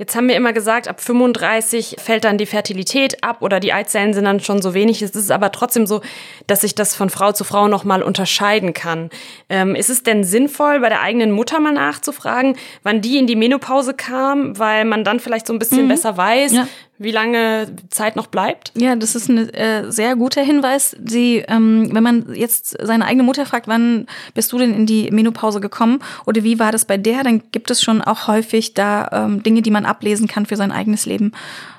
Jetzt 0.03 0.17
haben 0.17 0.27
wir 0.27 0.35
immer 0.35 0.53
gesagt, 0.53 0.89
ab 0.89 1.01
35 1.01 1.95
fällt 2.01 2.25
dann 2.25 2.37
die 2.37 2.45
Fertilität 2.45 3.23
ab 3.23 3.37
oder 3.39 3.61
die 3.61 3.73
Eizellen 3.73 4.15
sind 4.15 4.25
dann 4.25 4.41
schon 4.41 4.61
so 4.61 4.75
wenig. 4.75 5.01
Es 5.01 5.13
ist 5.13 5.31
aber 5.31 5.53
trotzdem 5.53 5.87
so, 5.87 6.01
dass 6.49 6.63
sich 6.63 6.75
das 6.75 6.97
von 6.97 7.09
Frau 7.09 7.31
zu 7.31 7.45
Frau 7.45 7.69
nochmal 7.69 8.03
unterscheiden 8.03 8.75
kann. 8.75 9.11
Ähm, 9.49 9.77
ist 9.77 9.91
es 9.91 10.03
denn 10.03 10.25
sinnvoll, 10.25 10.81
bei 10.81 10.89
der 10.89 11.03
eigenen 11.03 11.31
Mutter 11.31 11.61
mal 11.61 11.73
nachzufragen, 11.73 12.57
wann 12.83 13.01
die 13.01 13.17
in 13.17 13.29
die 13.29 13.37
Menopause 13.37 13.95
kam, 13.95 14.59
weil 14.59 14.87
man 14.87 15.05
dann 15.05 15.21
vielleicht 15.21 15.47
so 15.47 15.53
ein 15.53 15.61
bisschen 15.61 15.85
mhm. 15.85 15.91
besser 15.91 16.17
weiß, 16.17 16.51
ja 16.51 16.67
wie 16.99 17.11
lange 17.11 17.75
Zeit 17.91 18.17
noch 18.17 18.29
bleibt? 18.29 18.73
Ja, 18.77 18.95
das 18.95 19.15
ist 19.15 19.29
ein 19.29 19.53
äh, 19.55 19.91
sehr 19.91 20.15
guter 20.15 20.43
Hinweis. 20.43 20.97
Sie, 21.05 21.39
ähm, 21.49 21.89
wenn 21.93 22.03
man 22.03 22.35
jetzt 22.35 22.77
seine 22.81 23.07
eigene 23.07 23.25
Mutter 23.25 23.45
fragt, 23.45 23.67
wann 23.67 24.07
bist 24.35 24.53
du 24.53 24.59
denn 24.59 24.73
in 24.73 24.87
die 24.87 25.11
Menopause 25.11 25.61
gekommen 25.61 26.01
oder 26.27 26.45
wie 26.45 26.59
war 26.59 26.71
das 26.71 26.85
bei 26.85 26.99
der, 26.99 27.25
dann 27.25 27.43
gibt 27.51 27.71
es 27.71 27.83
schon 27.83 28.03
auch 28.03 28.29
häufig 28.29 28.75
da 28.75 29.09
ähm, 29.13 29.43
Dinge, 29.43 29.63
die 29.63 29.71
man 29.71 29.85
ablesen 29.85 30.29
kann 30.29 30.47
für 30.47 30.57
sein 30.57 30.71
eigenes 30.71 31.07
Leben. 31.07 31.33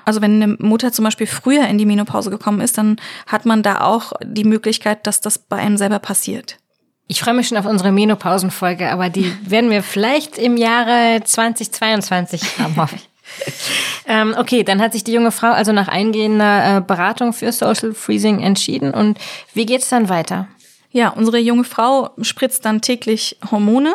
Also 0.04 0.20
wenn 0.20 0.42
eine 0.42 0.56
Mutter 0.58 0.92
zum 0.92 1.04
Beispiel 1.04 1.26
früher 1.26 1.66
in 1.68 1.78
die 1.78 1.86
Menopause 1.86 2.30
gekommen 2.30 2.60
ist, 2.60 2.76
dann 2.76 2.96
hat 3.26 3.46
man 3.46 3.62
da 3.62 3.80
auch 3.80 4.12
die 4.22 4.44
Möglichkeit, 4.44 5.06
dass 5.06 5.20
das 5.20 5.38
bei 5.38 5.56
einem 5.56 5.78
selber 5.78 6.00
passiert. 6.00 6.58
Ich 7.06 7.20
freue 7.20 7.34
mich 7.34 7.48
schon 7.48 7.58
auf 7.58 7.66
unsere 7.66 7.92
Menopausenfolge, 7.92 8.90
aber 8.90 9.08
die 9.08 9.32
werden 9.46 9.70
wir 9.70 9.82
vielleicht 9.82 10.36
im 10.36 10.56
Jahre 10.56 11.22
2022 11.24 12.58
haben, 12.58 12.76
hoffe 12.76 12.96
ich 12.96 13.13
ähm, 14.06 14.34
okay, 14.38 14.62
dann 14.62 14.80
hat 14.80 14.92
sich 14.92 15.04
die 15.04 15.12
junge 15.12 15.32
Frau 15.32 15.48
also 15.48 15.72
nach 15.72 15.88
eingehender 15.88 16.76
äh, 16.76 16.80
Beratung 16.80 17.32
für 17.32 17.52
Social 17.52 17.94
Freezing 17.94 18.40
entschieden. 18.40 18.92
Und 18.92 19.18
wie 19.52 19.66
geht's 19.66 19.88
dann 19.88 20.08
weiter? 20.08 20.48
Ja, 20.90 21.08
unsere 21.08 21.38
junge 21.38 21.64
Frau 21.64 22.10
spritzt 22.22 22.64
dann 22.64 22.80
täglich 22.80 23.36
Hormone. 23.50 23.94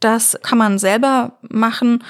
Das 0.00 0.38
kann 0.42 0.58
man 0.58 0.78
selber 0.78 1.38
machen. 1.40 2.04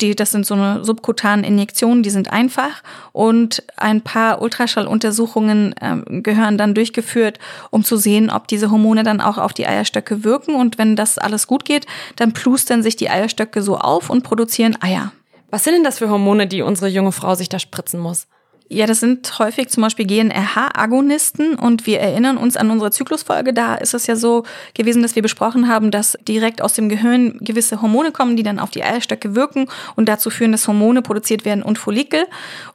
Die, 0.00 0.16
das 0.16 0.32
sind 0.32 0.46
so 0.46 0.54
eine 0.54 0.84
subkutanen 0.84 1.44
Injektionen, 1.44 2.02
die 2.02 2.10
sind 2.10 2.32
einfach 2.32 2.82
und 3.12 3.62
ein 3.76 4.00
paar 4.00 4.42
Ultraschalluntersuchungen 4.42 5.74
äh, 5.80 6.20
gehören 6.22 6.58
dann 6.58 6.74
durchgeführt, 6.74 7.38
um 7.70 7.84
zu 7.84 7.96
sehen, 7.96 8.28
ob 8.28 8.48
diese 8.48 8.70
Hormone 8.70 9.04
dann 9.04 9.20
auch 9.20 9.38
auf 9.38 9.52
die 9.52 9.66
Eierstöcke 9.66 10.24
wirken. 10.24 10.56
Und 10.56 10.76
wenn 10.76 10.96
das 10.96 11.18
alles 11.18 11.46
gut 11.46 11.64
geht, 11.64 11.86
dann 12.16 12.32
plustern 12.32 12.82
sich 12.82 12.96
die 12.96 13.10
Eierstöcke 13.10 13.62
so 13.62 13.78
auf 13.78 14.10
und 14.10 14.22
produzieren 14.22 14.76
Eier. 14.80 15.12
Was 15.52 15.64
sind 15.64 15.74
denn 15.74 15.84
das 15.84 15.98
für 15.98 16.08
Hormone, 16.08 16.46
die 16.46 16.62
unsere 16.62 16.88
junge 16.88 17.12
Frau 17.12 17.34
sich 17.34 17.50
da 17.50 17.58
spritzen 17.58 18.00
muss? 18.00 18.26
Ja, 18.70 18.86
das 18.86 19.00
sind 19.00 19.38
häufig 19.38 19.68
zum 19.68 19.82
Beispiel 19.82 20.06
GNRH-Agonisten 20.06 21.56
und 21.56 21.86
wir 21.86 22.00
erinnern 22.00 22.38
uns 22.38 22.56
an 22.56 22.70
unsere 22.70 22.90
Zyklusfolge. 22.90 23.52
Da 23.52 23.74
ist 23.74 23.92
es 23.92 24.06
ja 24.06 24.16
so 24.16 24.44
gewesen, 24.72 25.02
dass 25.02 25.14
wir 25.14 25.20
besprochen 25.20 25.68
haben, 25.68 25.90
dass 25.90 26.16
direkt 26.26 26.62
aus 26.62 26.72
dem 26.72 26.88
Gehirn 26.88 27.36
gewisse 27.42 27.82
Hormone 27.82 28.12
kommen, 28.12 28.34
die 28.34 28.42
dann 28.42 28.58
auf 28.58 28.70
die 28.70 28.82
Eierstöcke 28.82 29.34
wirken 29.34 29.68
und 29.94 30.08
dazu 30.08 30.30
führen, 30.30 30.52
dass 30.52 30.66
Hormone 30.66 31.02
produziert 31.02 31.44
werden 31.44 31.62
und 31.62 31.76
Follikel. 31.76 32.24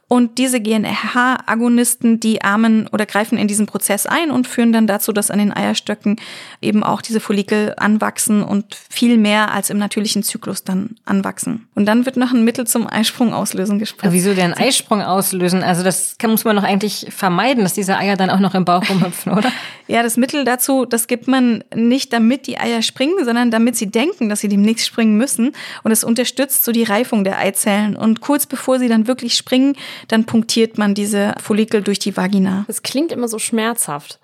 Und 0.08 0.38
diese 0.38 0.58
GNRH-Agonisten, 0.58 2.18
die 2.18 2.40
armen 2.40 2.88
oder 2.88 3.04
greifen 3.04 3.36
in 3.36 3.46
diesen 3.46 3.66
Prozess 3.66 4.06
ein 4.06 4.30
und 4.30 4.46
führen 4.46 4.72
dann 4.72 4.86
dazu, 4.86 5.12
dass 5.12 5.30
an 5.30 5.38
den 5.38 5.52
Eierstöcken 5.52 6.16
eben 6.62 6.82
auch 6.82 7.02
diese 7.02 7.20
Follikel 7.20 7.74
anwachsen 7.76 8.42
und 8.42 8.74
viel 8.88 9.18
mehr 9.18 9.52
als 9.52 9.68
im 9.68 9.76
natürlichen 9.76 10.22
Zyklus 10.22 10.64
dann 10.64 10.96
anwachsen. 11.04 11.68
Und 11.74 11.84
dann 11.84 12.06
wird 12.06 12.16
noch 12.16 12.32
ein 12.32 12.42
Mittel 12.42 12.66
zum 12.66 12.90
Eisprung 12.90 13.34
auslösen 13.34 13.78
gespritzt. 13.78 14.14
Wieso 14.14 14.32
denn 14.32 14.54
Eisprung 14.54 15.02
auslösen? 15.02 15.62
Also 15.62 15.82
das 15.82 16.16
kann, 16.16 16.30
muss 16.30 16.44
man 16.44 16.56
doch 16.56 16.62
eigentlich 16.62 17.08
vermeiden, 17.10 17.62
dass 17.62 17.74
diese 17.74 17.98
Eier 17.98 18.16
dann 18.16 18.30
auch 18.30 18.40
noch 18.40 18.54
im 18.54 18.64
Bauch 18.64 18.88
rumhüpfen, 18.88 19.32
oder? 19.32 19.52
ja, 19.88 20.02
das 20.02 20.16
Mittel 20.16 20.44
dazu, 20.44 20.86
das 20.86 21.06
gibt 21.06 21.28
man 21.28 21.62
nicht, 21.74 22.14
damit 22.14 22.46
die 22.46 22.56
Eier 22.58 22.80
springen, 22.80 23.26
sondern 23.26 23.50
damit 23.50 23.76
sie 23.76 23.90
denken, 23.90 24.30
dass 24.30 24.40
sie 24.40 24.48
demnächst 24.48 24.86
springen 24.86 25.18
müssen. 25.18 25.52
Und 25.82 25.92
es 25.92 26.02
unterstützt 26.02 26.64
so 26.64 26.72
die 26.72 26.84
Reifung 26.84 27.24
der 27.24 27.38
Eizellen. 27.38 27.94
Und 27.94 28.22
kurz 28.22 28.46
bevor 28.46 28.78
sie 28.78 28.88
dann 28.88 29.06
wirklich 29.06 29.34
springen, 29.34 29.76
dann 30.06 30.24
punktiert 30.24 30.78
man 30.78 30.94
diese 30.94 31.34
Follikel 31.42 31.82
durch 31.82 31.98
die 31.98 32.16
Vagina. 32.16 32.64
Das 32.68 32.82
klingt 32.82 33.12
immer 33.12 33.28
so 33.28 33.38
schmerzhaft. 33.38 34.20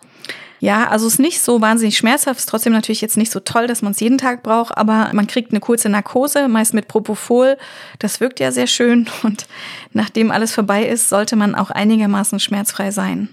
Ja, 0.60 0.88
also 0.88 1.06
es 1.06 1.14
ist 1.14 1.18
nicht 1.18 1.42
so 1.42 1.60
wahnsinnig 1.60 1.98
schmerzhaft, 1.98 2.40
ist 2.40 2.48
trotzdem 2.48 2.72
natürlich 2.72 3.02
jetzt 3.02 3.18
nicht 3.18 3.30
so 3.30 3.40
toll, 3.40 3.66
dass 3.66 3.82
man 3.82 3.92
es 3.92 4.00
jeden 4.00 4.16
Tag 4.16 4.42
braucht, 4.42 4.78
aber 4.78 5.10
man 5.12 5.26
kriegt 5.26 5.50
eine 5.50 5.60
kurze 5.60 5.90
Narkose, 5.90 6.48
meist 6.48 6.72
mit 6.72 6.88
Propofol. 6.88 7.58
Das 7.98 8.20
wirkt 8.20 8.40
ja 8.40 8.50
sehr 8.50 8.66
schön 8.66 9.06
und 9.24 9.46
nachdem 9.92 10.30
alles 10.30 10.52
vorbei 10.52 10.86
ist, 10.86 11.10
sollte 11.10 11.36
man 11.36 11.54
auch 11.54 11.70
einigermaßen 11.70 12.40
schmerzfrei 12.40 12.92
sein. 12.92 13.28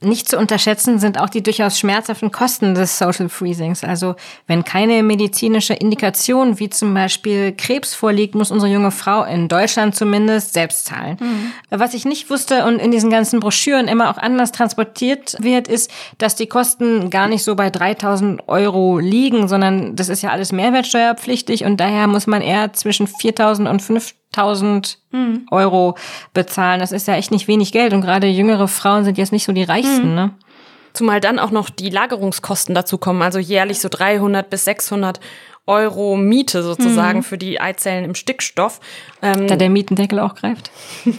Nicht 0.00 0.28
zu 0.28 0.38
unterschätzen 0.38 0.98
sind 0.98 1.18
auch 1.18 1.28
die 1.28 1.42
durchaus 1.42 1.78
schmerzhaften 1.78 2.30
Kosten 2.30 2.74
des 2.74 2.98
Social 2.98 3.28
Freezings. 3.28 3.82
Also 3.82 4.14
wenn 4.46 4.64
keine 4.64 5.02
medizinische 5.02 5.74
Indikation 5.74 6.58
wie 6.58 6.68
zum 6.68 6.92
Beispiel 6.92 7.52
Krebs 7.52 7.94
vorliegt, 7.94 8.34
muss 8.34 8.50
unsere 8.50 8.70
junge 8.70 8.90
Frau 8.90 9.24
in 9.24 9.48
Deutschland 9.48 9.96
zumindest 9.96 10.52
selbst 10.52 10.86
zahlen. 10.86 11.16
Mhm. 11.20 11.52
Was 11.70 11.94
ich 11.94 12.04
nicht 12.04 12.28
wusste 12.30 12.64
und 12.64 12.78
in 12.78 12.90
diesen 12.90 13.10
ganzen 13.10 13.40
Broschüren 13.40 13.88
immer 13.88 14.10
auch 14.10 14.18
anders 14.18 14.52
transportiert 14.52 15.36
wird, 15.40 15.68
ist, 15.68 15.90
dass 16.18 16.36
die 16.36 16.46
Kosten 16.46 17.10
gar 17.10 17.28
nicht 17.28 17.42
so 17.42 17.54
bei 17.56 17.70
3000 17.70 18.48
Euro 18.48 18.98
liegen, 18.98 19.48
sondern 19.48 19.96
das 19.96 20.08
ist 20.08 20.22
ja 20.22 20.30
alles 20.30 20.52
mehrwertsteuerpflichtig 20.52 21.64
und 21.64 21.78
daher 21.78 22.06
muss 22.06 22.26
man 22.26 22.42
eher 22.42 22.72
zwischen 22.72 23.06
4000 23.06 23.68
und 23.68 23.80
5000 23.80 24.25
5000 24.36 24.98
hm. 25.12 25.46
Euro 25.50 25.96
bezahlen. 26.34 26.80
Das 26.80 26.92
ist 26.92 27.08
ja 27.08 27.16
echt 27.16 27.30
nicht 27.30 27.48
wenig 27.48 27.72
Geld. 27.72 27.92
Und 27.92 28.02
gerade 28.02 28.26
jüngere 28.26 28.68
Frauen 28.68 29.04
sind 29.04 29.18
jetzt 29.18 29.32
nicht 29.32 29.44
so 29.44 29.52
die 29.52 29.64
reichsten, 29.64 30.02
hm. 30.02 30.14
ne? 30.14 30.30
Zumal 30.92 31.20
dann 31.20 31.38
auch 31.38 31.50
noch 31.50 31.68
die 31.68 31.90
Lagerungskosten 31.90 32.74
dazu 32.74 32.96
kommen, 32.96 33.20
also 33.20 33.38
jährlich 33.38 33.80
so 33.80 33.90
300 33.90 34.48
bis 34.48 34.64
600 34.64 35.20
Euro 35.66 36.16
Miete 36.16 36.62
sozusagen 36.62 37.18
hm. 37.18 37.22
für 37.24 37.36
die 37.36 37.60
Eizellen 37.60 38.04
im 38.04 38.14
Stickstoff. 38.14 38.80
Ähm, 39.20 39.46
da 39.46 39.56
der 39.56 39.68
Mietendeckel 39.68 40.20
auch 40.20 40.34
greift. 40.34 40.70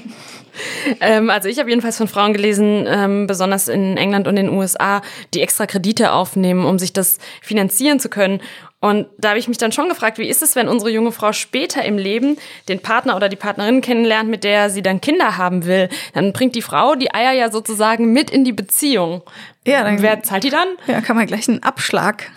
ähm, 1.01 1.29
also 1.29 1.49
ich 1.49 1.59
habe 1.59 1.69
jedenfalls 1.69 1.97
von 1.97 2.07
Frauen 2.07 2.33
gelesen, 2.33 2.85
ähm, 2.87 3.27
besonders 3.27 3.67
in 3.67 3.97
England 3.97 4.27
und 4.27 4.35
den 4.35 4.49
USA, 4.49 5.01
die 5.33 5.41
extra 5.41 5.67
Kredite 5.67 6.11
aufnehmen, 6.11 6.65
um 6.65 6.79
sich 6.79 6.93
das 6.93 7.19
finanzieren 7.41 7.99
zu 7.99 8.09
können. 8.09 8.41
Und 8.79 9.07
da 9.17 9.29
habe 9.29 9.39
ich 9.39 9.47
mich 9.47 9.57
dann 9.57 9.71
schon 9.71 9.89
gefragt, 9.89 10.19
wie 10.19 10.27
ist 10.27 10.43
es, 10.43 10.55
wenn 10.55 10.67
unsere 10.67 10.91
junge 10.91 11.11
Frau 11.11 11.33
später 11.33 11.83
im 11.83 11.97
Leben 11.97 12.37
den 12.69 12.79
Partner 12.79 13.15
oder 13.15 13.27
die 13.27 13.35
Partnerin 13.35 13.81
kennenlernt, 13.81 14.29
mit 14.29 14.43
der 14.43 14.69
sie 14.69 14.83
dann 14.83 15.01
Kinder 15.01 15.37
haben 15.37 15.65
will? 15.65 15.89
Dann 16.13 16.31
bringt 16.31 16.53
die 16.53 16.61
Frau 16.61 16.93
die 16.93 17.11
Eier 17.11 17.31
ja 17.31 17.49
sozusagen 17.49 18.13
mit 18.13 18.29
in 18.29 18.43
die 18.43 18.53
Beziehung. 18.53 19.23
Ja, 19.67 19.83
dann, 19.83 20.01
Wer 20.01 20.23
zahlt 20.23 20.45
die 20.45 20.49
dann? 20.49 20.67
Ja, 20.87 21.01
kann 21.01 21.17
man 21.17 21.27
gleich 21.27 21.49
einen 21.49 21.61
Abschlag 21.61 22.31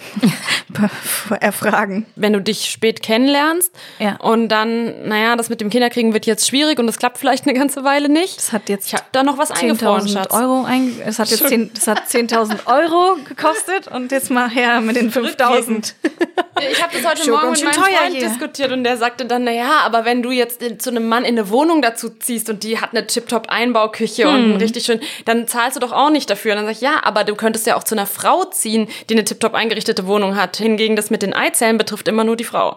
erfragen. 1.40 2.04
Wenn 2.16 2.32
du 2.32 2.40
dich 2.40 2.68
spät 2.68 3.02
kennenlernst 3.02 3.72
ja. 4.00 4.16
und 4.16 4.48
dann, 4.48 5.08
naja, 5.08 5.36
das 5.36 5.48
mit 5.48 5.60
dem 5.60 5.70
Kinderkriegen 5.70 6.12
wird 6.12 6.26
jetzt 6.26 6.48
schwierig 6.48 6.80
und 6.80 6.88
das 6.88 6.98
klappt 6.98 7.18
vielleicht 7.18 7.46
eine 7.46 7.56
ganze 7.56 7.84
Weile 7.84 8.08
nicht. 8.08 8.36
Das 8.36 8.52
hat 8.52 8.68
jetzt 8.68 8.88
ich 8.88 8.94
hab 8.94 9.12
da 9.12 9.22
noch 9.22 9.38
was 9.38 9.52
eingefroren, 9.52 10.08
Schatz. 10.08 10.34
Euro 10.34 10.64
ein, 10.64 11.00
es 11.06 11.20
hat 11.20 11.30
jetzt 11.30 11.46
10, 11.46 11.70
das 11.72 11.86
hat 11.86 12.02
10.000 12.08 12.66
Euro 12.66 13.16
gekostet 13.28 13.86
und 13.86 14.10
jetzt 14.10 14.30
mal 14.30 14.50
her 14.50 14.80
mit 14.80 14.96
den 14.96 15.12
5.000. 15.12 15.94
Ich 16.68 16.82
habe 16.82 16.92
das 16.92 17.06
heute 17.06 17.30
Morgen 17.30 17.52
mit 17.52 17.64
meinem 17.64 17.72
Freund 17.72 17.94
hier. 18.10 18.28
diskutiert 18.28 18.72
und 18.72 18.84
der 18.84 18.96
sagte 18.96 19.24
dann, 19.24 19.44
naja, 19.44 19.80
aber 19.84 20.04
wenn 20.04 20.22
du 20.22 20.30
jetzt 20.30 20.62
zu 20.82 20.90
einem 20.90 21.08
Mann 21.08 21.24
in 21.24 21.38
eine 21.38 21.48
Wohnung 21.50 21.80
dazu 21.80 22.10
ziehst 22.10 22.50
und 22.50 22.64
die 22.64 22.80
hat 22.80 22.90
eine 22.90 23.06
Tip-Top 23.06 23.48
Einbauküche 23.48 24.24
hm. 24.24 24.52
und 24.54 24.60
richtig 24.60 24.84
schön, 24.84 25.00
dann 25.24 25.46
zahlst 25.46 25.76
du 25.76 25.80
doch 25.80 25.92
auch 25.92 26.10
nicht 26.10 26.28
dafür. 26.28 26.52
Und 26.52 26.58
dann 26.58 26.66
sag 26.66 26.72
ich, 26.72 26.80
ja, 26.80 27.02
aber 27.02 27.19
du 27.24 27.35
könntest 27.35 27.66
ja 27.66 27.76
auch 27.76 27.85
zu 27.85 27.94
einer 27.94 28.06
Frau 28.06 28.44
ziehen, 28.44 28.88
die 29.09 29.14
eine 29.14 29.24
Tip-Top 29.24 29.54
eingerichtete 29.54 30.06
Wohnung 30.06 30.37
hat. 30.37 30.56
Hingegen 30.56 30.96
das 30.96 31.11
mit 31.11 31.22
den 31.22 31.35
Eizellen 31.35 31.78
betrifft 31.78 32.09
immer 32.09 32.24
nur 32.24 32.37
die 32.37 32.44
Frau. 32.44 32.76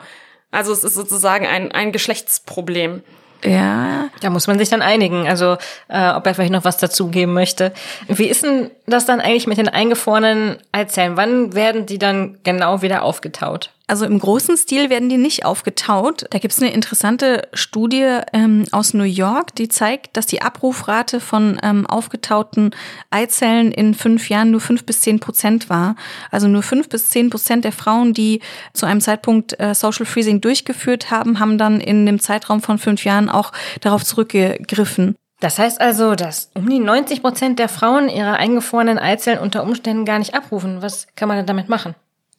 Also 0.52 0.72
es 0.72 0.84
ist 0.84 0.94
sozusagen 0.94 1.48
ein, 1.48 1.72
ein 1.72 1.92
Geschlechtsproblem. 1.92 3.04
Ja. 3.44 4.10
Da 4.22 4.30
muss 4.30 4.48
man 4.48 4.58
sich 4.58 4.70
dann 4.70 4.82
einigen, 4.82 5.28
also 5.28 5.58
äh, 5.90 6.12
ob 6.12 6.26
er 6.26 6.34
vielleicht 6.34 6.54
noch 6.54 6.64
was 6.64 6.78
dazugeben 6.78 7.34
möchte. 7.34 7.74
Wie 8.08 8.28
ist 8.28 8.44
denn 8.44 8.72
das 8.86 9.06
dann 9.06 9.20
eigentlich 9.20 9.48
mit 9.48 9.58
den 9.58 9.68
eingefrorenen 9.68 10.58
Eizellen? 10.72 11.18
Wann 11.18 11.54
werden 11.54 11.86
die 11.86 12.00
dann 12.00 12.38
genau 12.44 12.82
wieder 12.82 13.04
aufgetaut? 13.04 13.72
Also 13.94 14.06
im 14.06 14.18
großen 14.18 14.58
Stil 14.58 14.90
werden 14.90 15.08
die 15.08 15.20
nicht 15.20 15.46
aufgetaut. 15.46 16.26
Da 16.32 16.40
gibt 16.40 16.52
es 16.52 16.60
eine 16.60 16.74
interessante 16.74 17.48
Studie 17.54 18.22
ähm, 18.34 18.66
aus 18.72 18.96
New 18.96 19.04
York, 19.04 19.54
die 19.54 19.68
zeigt, 19.68 20.18
dass 20.18 20.26
die 20.26 20.42
Abrufrate 20.42 21.20
von 21.20 21.60
ähm, 21.62 21.86
aufgetauten 21.86 22.72
Eizellen 23.12 23.72
in 23.72 23.94
fünf 23.94 24.30
Jahren 24.30 24.50
nur 24.50 24.62
fünf 24.62 24.84
bis 24.88 25.02
zehn 25.02 25.20
Prozent 25.20 25.70
war. 25.70 25.96
Also 26.32 26.48
nur 26.48 26.64
fünf 26.64 26.90
bis 26.90 27.12
zehn 27.12 27.30
Prozent 27.30 27.66
der 27.66 27.72
Frauen, 27.72 28.16
die 28.16 28.42
zu 28.74 28.88
einem 28.88 29.00
Zeitpunkt 29.00 29.60
äh, 29.60 29.76
Social 29.76 30.08
Freezing 30.08 30.42
durchgeführt 30.42 31.12
haben, 31.12 31.40
haben 31.40 31.60
dann 31.60 31.80
in 31.80 32.08
dem 32.08 32.20
Zeitraum 32.20 32.64
von 32.64 32.80
fünf 32.80 33.06
Jahren 33.06 33.30
auch 33.30 33.52
darauf 33.82 34.04
zurückgegriffen. 34.04 35.14
Das 35.40 35.60
heißt 35.60 35.80
also, 35.80 36.16
dass 36.16 36.50
um 36.56 36.68
die 36.68 36.80
90 36.80 37.22
Prozent 37.22 37.60
der 37.60 37.70
Frauen 37.70 38.10
ihre 38.10 38.38
eingefrorenen 38.38 38.98
Eizellen 38.98 39.38
unter 39.38 39.62
Umständen 39.62 40.04
gar 40.04 40.18
nicht 40.18 40.34
abrufen. 40.34 40.82
Was 40.82 41.06
kann 41.16 41.28
man 41.28 41.38
denn 41.38 41.46
damit 41.46 41.70
machen? 41.70 41.94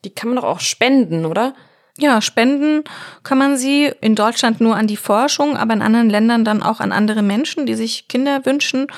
Die 0.04 0.10
kann 0.10 0.28
man 0.28 0.36
doch 0.36 0.44
auch 0.44 0.60
spenden, 0.60 1.26
oder? 1.26 1.54
Ja, 1.96 2.20
spenden 2.20 2.82
kann 3.22 3.38
man 3.38 3.56
sie 3.56 3.92
in 4.00 4.16
Deutschland 4.16 4.60
nur 4.60 4.74
an 4.74 4.88
die 4.88 4.96
Forschung, 4.96 5.56
aber 5.56 5.74
in 5.74 5.82
anderen 5.82 6.10
Ländern 6.10 6.44
dann 6.44 6.62
auch 6.62 6.80
an 6.80 6.90
andere 6.90 7.22
Menschen, 7.22 7.66
die 7.66 7.74
sich 7.74 8.08
Kinder 8.08 8.44
wünschen. 8.44 8.88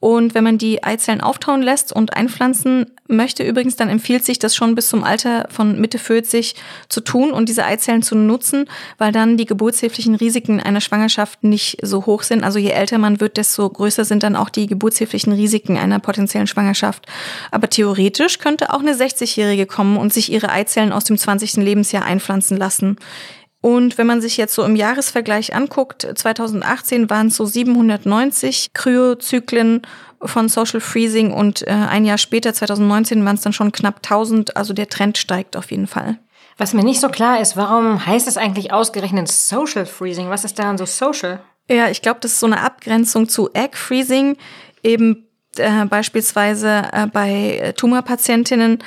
Und 0.00 0.34
wenn 0.34 0.44
man 0.44 0.56
die 0.56 0.82
Eizellen 0.82 1.20
auftauen 1.20 1.60
lässt 1.60 1.92
und 1.92 2.16
einpflanzen 2.16 2.86
möchte, 3.06 3.44
übrigens, 3.44 3.76
dann 3.76 3.90
empfiehlt 3.90 4.24
sich 4.24 4.38
das 4.38 4.56
schon 4.56 4.74
bis 4.74 4.88
zum 4.88 5.04
Alter 5.04 5.46
von 5.50 5.78
Mitte 5.78 5.98
40 5.98 6.54
zu 6.88 7.02
tun 7.02 7.32
und 7.32 7.50
diese 7.50 7.66
Eizellen 7.66 8.02
zu 8.02 8.14
nutzen, 8.14 8.64
weil 8.96 9.12
dann 9.12 9.36
die 9.36 9.44
geburtshilflichen 9.44 10.14
Risiken 10.14 10.58
einer 10.58 10.80
Schwangerschaft 10.80 11.44
nicht 11.44 11.78
so 11.82 12.06
hoch 12.06 12.22
sind. 12.22 12.44
Also 12.44 12.58
je 12.58 12.70
älter 12.70 12.96
man 12.96 13.20
wird, 13.20 13.36
desto 13.36 13.68
größer 13.68 14.06
sind 14.06 14.22
dann 14.22 14.36
auch 14.36 14.48
die 14.48 14.66
geburtshilflichen 14.66 15.34
Risiken 15.34 15.76
einer 15.76 15.98
potenziellen 15.98 16.46
Schwangerschaft. 16.46 17.06
Aber 17.50 17.68
theoretisch 17.68 18.38
könnte 18.38 18.72
auch 18.72 18.80
eine 18.80 18.94
60-Jährige 18.94 19.66
kommen 19.66 19.98
und 19.98 20.14
sich 20.14 20.32
ihre 20.32 20.48
Eizellen 20.48 20.92
aus 20.92 21.04
dem 21.04 21.18
20. 21.18 21.56
Lebensjahr 21.56 22.06
einpflanzen 22.06 22.56
lassen. 22.56 22.96
Und 23.62 23.98
wenn 23.98 24.06
man 24.06 24.22
sich 24.22 24.36
jetzt 24.36 24.54
so 24.54 24.64
im 24.64 24.74
Jahresvergleich 24.74 25.54
anguckt, 25.54 26.06
2018 26.14 27.10
waren 27.10 27.26
es 27.26 27.36
so 27.36 27.44
790 27.44 28.72
Kryozyklen 28.72 29.82
von 30.22 30.48
Social 30.48 30.80
Freezing 30.80 31.32
und 31.32 31.66
äh, 31.66 31.70
ein 31.70 32.04
Jahr 32.04 32.18
später, 32.18 32.54
2019, 32.54 33.24
waren 33.24 33.36
es 33.36 33.42
dann 33.42 33.52
schon 33.52 33.72
knapp 33.72 33.96
1000. 33.96 34.56
Also 34.56 34.72
der 34.72 34.88
Trend 34.88 35.18
steigt 35.18 35.56
auf 35.56 35.70
jeden 35.70 35.86
Fall. 35.86 36.18
Was 36.56 36.74
mir 36.74 36.84
nicht 36.84 37.00
so 37.00 37.08
klar 37.08 37.40
ist, 37.40 37.56
warum 37.56 38.04
heißt 38.04 38.28
es 38.28 38.36
eigentlich 38.36 38.72
ausgerechnet 38.72 39.28
Social 39.28 39.86
Freezing? 39.86 40.30
Was 40.30 40.44
ist 40.44 40.58
daran 40.58 40.78
so 40.78 40.86
social? 40.86 41.40
Ja, 41.70 41.88
ich 41.88 42.02
glaube, 42.02 42.20
das 42.20 42.32
ist 42.32 42.40
so 42.40 42.46
eine 42.46 42.60
Abgrenzung 42.60 43.28
zu 43.28 43.50
Egg 43.54 43.76
Freezing, 43.76 44.36
eben 44.82 45.26
äh, 45.56 45.84
beispielsweise 45.86 46.84
äh, 46.92 47.06
bei 47.06 47.72
Tumorpatientinnen 47.76 48.78
Oh, 48.78 48.84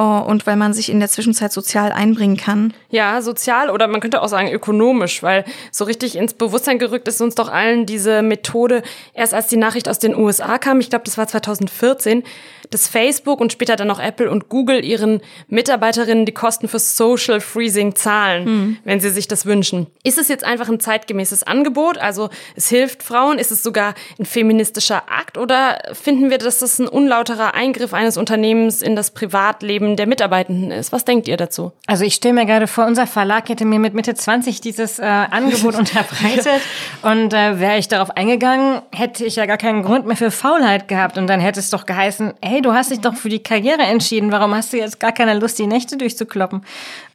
und 0.00 0.46
weil 0.46 0.56
man 0.56 0.74
sich 0.74 0.90
in 0.90 0.98
der 0.98 1.08
Zwischenzeit 1.08 1.52
sozial 1.52 1.92
einbringen 1.92 2.36
kann. 2.36 2.74
Ja, 2.90 3.22
sozial 3.22 3.70
oder 3.70 3.86
man 3.86 4.00
könnte 4.00 4.22
auch 4.22 4.28
sagen 4.28 4.50
ökonomisch, 4.50 5.22
weil 5.22 5.44
so 5.70 5.84
richtig 5.84 6.16
ins 6.16 6.34
Bewusstsein 6.34 6.78
gerückt 6.78 7.06
ist 7.06 7.20
uns 7.20 7.36
doch 7.36 7.48
allen 7.48 7.86
diese 7.86 8.22
Methode 8.22 8.82
erst 9.12 9.34
als 9.34 9.46
die 9.46 9.56
Nachricht 9.56 9.88
aus 9.88 10.00
den 10.00 10.16
USA 10.16 10.58
kam, 10.58 10.80
ich 10.80 10.90
glaube, 10.90 11.04
das 11.04 11.16
war 11.16 11.28
2014, 11.28 12.24
dass 12.70 12.88
Facebook 12.88 13.40
und 13.40 13.52
später 13.52 13.76
dann 13.76 13.90
auch 13.90 14.00
Apple 14.00 14.30
und 14.30 14.48
Google 14.48 14.84
ihren 14.84 15.20
Mitarbeiterinnen 15.48 16.26
die 16.26 16.32
Kosten 16.32 16.66
für 16.66 16.78
Social 16.78 17.40
Freezing 17.40 17.94
zahlen, 17.94 18.44
mhm. 18.44 18.76
wenn 18.84 19.00
sie 19.00 19.10
sich 19.10 19.28
das 19.28 19.46
wünschen. 19.46 19.86
Ist 20.02 20.18
es 20.18 20.28
jetzt 20.28 20.44
einfach 20.44 20.68
ein 20.68 20.80
zeitgemäßes 20.80 21.44
Angebot? 21.44 21.98
Also 21.98 22.30
es 22.56 22.68
hilft 22.68 23.02
Frauen? 23.02 23.38
Ist 23.38 23.52
es 23.52 23.62
sogar 23.62 23.94
ein 24.18 24.24
feministischer 24.24 25.04
Akt? 25.08 25.38
Oder 25.38 25.78
finden 25.92 26.30
wir, 26.30 26.38
dass 26.38 26.58
das 26.58 26.78
ein 26.78 26.88
unlauterer 26.88 27.54
Eingriff 27.54 27.94
eines 27.94 28.16
Unternehmens 28.16 28.82
in 28.82 28.96
das 28.96 29.12
Privatleben 29.12 29.83
der 29.96 30.06
Mitarbeitenden 30.06 30.70
ist? 30.70 30.92
Was 30.92 31.04
denkt 31.04 31.28
ihr 31.28 31.36
dazu? 31.36 31.72
Also 31.86 32.04
ich 32.04 32.14
stelle 32.14 32.34
mir 32.34 32.46
gerade 32.46 32.66
vor, 32.66 32.86
unser 32.86 33.06
Verlag 33.06 33.48
hätte 33.48 33.64
mir 33.64 33.78
mit 33.78 33.94
Mitte 33.94 34.14
20 34.14 34.60
dieses 34.60 34.98
äh, 34.98 35.04
Angebot 35.04 35.74
unterbreitet 35.78 36.60
und 37.02 37.32
äh, 37.32 37.60
wäre 37.60 37.78
ich 37.78 37.88
darauf 37.88 38.16
eingegangen, 38.16 38.82
hätte 38.92 39.24
ich 39.24 39.36
ja 39.36 39.46
gar 39.46 39.58
keinen 39.58 39.82
Grund 39.82 40.06
mehr 40.06 40.16
für 40.16 40.30
Faulheit 40.30 40.88
gehabt 40.88 41.18
und 41.18 41.26
dann 41.26 41.40
hätte 41.40 41.60
es 41.60 41.70
doch 41.70 41.86
geheißen, 41.86 42.34
hey, 42.42 42.62
du 42.62 42.72
hast 42.72 42.90
dich 42.90 43.00
doch 43.00 43.14
für 43.14 43.28
die 43.28 43.42
Karriere 43.42 43.82
entschieden, 43.82 44.32
warum 44.32 44.54
hast 44.54 44.72
du 44.72 44.78
jetzt 44.78 44.98
gar 44.98 45.12
keine 45.12 45.38
Lust, 45.38 45.58
die 45.58 45.66
Nächte 45.66 45.96
durchzukloppen? 45.96 46.64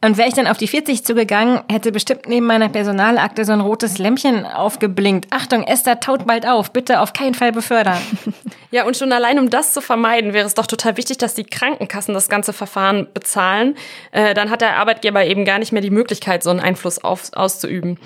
Und 0.02 0.16
wäre 0.16 0.28
ich 0.28 0.34
dann 0.34 0.46
auf 0.46 0.56
die 0.56 0.68
40 0.68 1.04
zugegangen, 1.04 1.60
hätte 1.70 1.92
bestimmt 1.92 2.28
neben 2.28 2.46
meiner 2.46 2.68
Personalakte 2.68 3.44
so 3.44 3.52
ein 3.52 3.60
rotes 3.60 3.98
Lämpchen 3.98 4.46
aufgeblinkt. 4.46 5.26
Achtung, 5.30 5.64
Esther 5.64 6.00
taut 6.00 6.26
bald 6.26 6.46
auf, 6.46 6.72
bitte 6.72 7.00
auf 7.00 7.12
keinen 7.12 7.34
Fall 7.34 7.52
befördern. 7.52 7.98
Ja, 8.72 8.86
und 8.86 8.96
schon 8.96 9.12
allein 9.12 9.40
um 9.40 9.50
das 9.50 9.72
zu 9.72 9.80
vermeiden, 9.80 10.32
wäre 10.32 10.46
es 10.46 10.54
doch 10.54 10.66
total 10.66 10.96
wichtig, 10.96 11.18
dass 11.18 11.34
die 11.34 11.42
Krankenkassen 11.42 12.14
das 12.14 12.28
ganze 12.28 12.52
Verfahren 12.60 13.08
bezahlen. 13.14 13.74
Äh, 14.12 14.34
dann 14.34 14.50
hat 14.50 14.60
der 14.60 14.76
Arbeitgeber 14.76 15.24
eben 15.24 15.46
gar 15.46 15.58
nicht 15.58 15.72
mehr 15.72 15.80
die 15.80 15.90
Möglichkeit, 15.90 16.42
so 16.42 16.50
einen 16.50 16.60
Einfluss 16.60 17.02
auf, 17.02 17.32
auszuüben. 17.32 17.98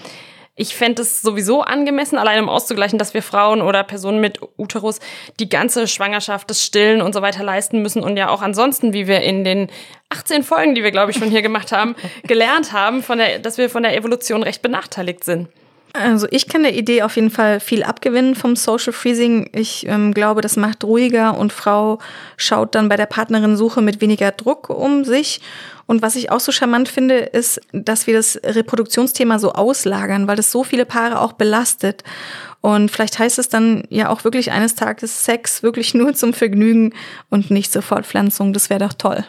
Ich 0.57 0.77
fände 0.77 1.03
es 1.03 1.21
sowieso 1.21 1.63
angemessen, 1.63 2.17
allein 2.17 2.41
um 2.41 2.49
auszugleichen, 2.49 2.97
dass 2.97 3.13
wir 3.13 3.23
Frauen 3.23 3.61
oder 3.61 3.83
Personen 3.83 4.21
mit 4.21 4.39
Uterus 4.57 5.01
die 5.41 5.49
ganze 5.49 5.89
Schwangerschaft, 5.89 6.49
das 6.49 6.63
Stillen 6.63 7.03
und 7.03 7.13
so 7.13 7.23
weiter 7.23 7.43
leisten 7.43 7.83
müssen 7.83 8.05
und 8.05 8.17
ja 8.17 8.29
auch 8.29 8.41
ansonsten, 8.41 8.93
wie 8.93 9.09
wir 9.09 9.23
in 9.23 9.43
den 9.43 9.69
18 10.11 10.45
Folgen, 10.45 10.77
die 10.77 10.85
wir, 10.85 10.93
glaube 10.93 11.11
ich, 11.11 11.19
schon 11.19 11.29
hier 11.29 11.43
gemacht 11.43 11.73
haben, 11.73 11.97
gelernt 12.23 12.73
haben, 12.73 13.03
der, 13.19 13.41
dass 13.41 13.59
wir 13.59 13.69
von 13.69 13.83
der 13.83 13.97
Evolution 13.97 14.45
recht 14.45 14.63
benachteiligt 14.63 15.25
sind. 15.25 15.49
Also 15.97 16.27
ich 16.33 16.49
kann 16.49 16.65
der 16.65 16.75
Idee 16.75 17.03
auf 17.03 17.15
jeden 17.15 17.31
Fall 17.31 17.61
viel 17.61 17.85
abgewinnen 17.85 18.35
vom 18.35 18.57
Social 18.57 18.93
Freezing. 18.93 19.49
Ich 19.53 19.87
ähm, 19.87 20.13
glaube, 20.13 20.41
das 20.41 20.57
macht 20.57 20.83
ruhiger 20.83 21.39
und 21.39 21.53
Frau 21.53 22.01
schaut 22.37 22.75
dann 22.75 22.89
bei 22.89 22.97
der 22.97 23.07
Partnerin-Suche 23.07 23.81
mit 23.81 24.01
weniger 24.01 24.33
Druck 24.33 24.71
um 24.71 25.05
sich. 25.05 25.41
Und 25.87 26.03
was 26.03 26.17
ich 26.17 26.33
auch 26.33 26.41
so 26.41 26.51
charmant 26.51 26.89
finde, 26.89 27.19
ist, 27.19 27.61
dass 27.73 28.09
wir 28.09 28.15
das 28.15 28.41
Reproduktionsthema 28.43 29.39
so 29.39 29.53
auslagern, 29.53 30.27
weil 30.27 30.35
das 30.35 30.51
so 30.51 30.65
viele 30.65 30.85
Paare 30.85 31.21
auch 31.21 31.35
belastet. 31.35 32.03
Und 32.61 32.91
vielleicht 32.91 33.21
heißt 33.21 33.39
es 33.39 33.49
dann 33.49 33.85
ja 33.89 34.09
auch 34.09 34.25
wirklich 34.25 34.51
eines 34.51 34.75
Tages 34.75 35.25
Sex 35.25 35.63
wirklich 35.63 35.95
nur 35.95 36.13
zum 36.15 36.33
Vergnügen 36.33 36.93
und 37.31 37.53
nicht 37.53 37.73
zur 37.73 37.83
Fortpflanzung. 37.83 38.53
Das 38.53 38.69
wäre 38.69 38.81
doch 38.81 38.95
toll. 38.95 39.25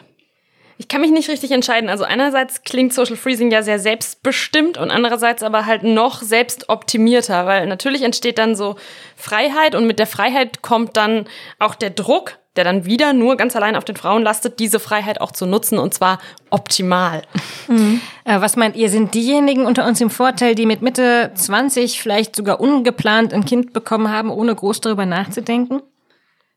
Ich 0.78 0.88
kann 0.88 1.00
mich 1.00 1.10
nicht 1.10 1.30
richtig 1.30 1.52
entscheiden. 1.52 1.88
Also 1.88 2.04
einerseits 2.04 2.62
klingt 2.62 2.92
Social 2.92 3.16
Freezing 3.16 3.50
ja 3.50 3.62
sehr 3.62 3.78
selbstbestimmt 3.78 4.76
und 4.76 4.90
andererseits 4.90 5.42
aber 5.42 5.64
halt 5.64 5.82
noch 5.82 6.20
selbstoptimierter, 6.20 7.46
weil 7.46 7.66
natürlich 7.66 8.02
entsteht 8.02 8.38
dann 8.38 8.54
so 8.54 8.76
Freiheit 9.16 9.74
und 9.74 9.86
mit 9.86 9.98
der 9.98 10.06
Freiheit 10.06 10.60
kommt 10.60 10.96
dann 10.96 11.24
auch 11.58 11.74
der 11.74 11.90
Druck, 11.90 12.38
der 12.56 12.64
dann 12.64 12.84
wieder 12.84 13.14
nur 13.14 13.36
ganz 13.36 13.56
allein 13.56 13.76
auf 13.76 13.84
den 13.84 13.96
Frauen 13.96 14.22
lastet, 14.22 14.58
diese 14.58 14.78
Freiheit 14.78 15.20
auch 15.20 15.32
zu 15.32 15.46
nutzen 15.46 15.78
und 15.78 15.94
zwar 15.94 16.18
optimal. 16.50 17.22
Mhm. 17.68 18.00
Äh, 18.24 18.40
was 18.40 18.54
meint 18.54 18.76
ihr, 18.76 18.88
sind 18.88 19.12
diejenigen 19.14 19.66
unter 19.66 19.88
uns 19.88 20.00
im 20.00 20.08
Vorteil, 20.08 20.54
die 20.54 20.66
mit 20.66 20.82
Mitte 20.82 21.32
20 21.34 22.00
vielleicht 22.00 22.36
sogar 22.36 22.60
ungeplant 22.60 23.34
ein 23.34 23.44
Kind 23.44 23.72
bekommen 23.72 24.08
haben, 24.08 24.30
ohne 24.30 24.54
groß 24.54 24.82
darüber 24.82 25.04
nachzudenken? 25.04 25.82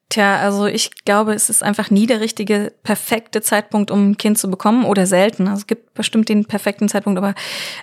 Tja, 0.10 0.38
also 0.38 0.66
ich 0.66 0.89
glaube, 1.05 1.36
es 1.36 1.51
ist 1.51 1.62
einfach 1.62 1.91
nie 1.91 2.07
der 2.07 2.20
richtige, 2.20 2.74
perfekte 2.82 3.41
Zeitpunkt, 3.41 3.91
um 3.91 4.10
ein 4.10 4.18
Kind 4.18 4.39
zu 4.39 4.49
bekommen 4.49 4.84
oder 4.86 5.05
selten. 5.05 5.47
Also 5.47 5.62
es 5.62 5.68
gibt 5.68 5.93
bestimmt 5.93 6.30
den 6.30 6.45
perfekten 6.45 6.89
Zeitpunkt, 6.89 7.20
aber 7.20 7.36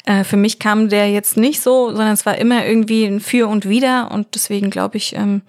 äh, 0.07 0.25
für 0.25 0.37
mich 0.37 0.59
kam 0.59 0.89
der 0.89 1.09
jetzt 1.09 1.37
nicht 1.37 1.61
so, 1.61 1.91
sondern 1.91 2.15
es 2.15 2.27
war 2.27 2.37
immer 2.37 2.67
irgendwie 2.67 3.05
ein 3.05 3.21
Für 3.21 3.47
und 3.47 3.69
Wider 3.69 4.11
und 4.11 4.35
deswegen 4.35 4.71
glaube 4.71 4.97
ich, 4.97 5.15
ähm, 5.15 5.43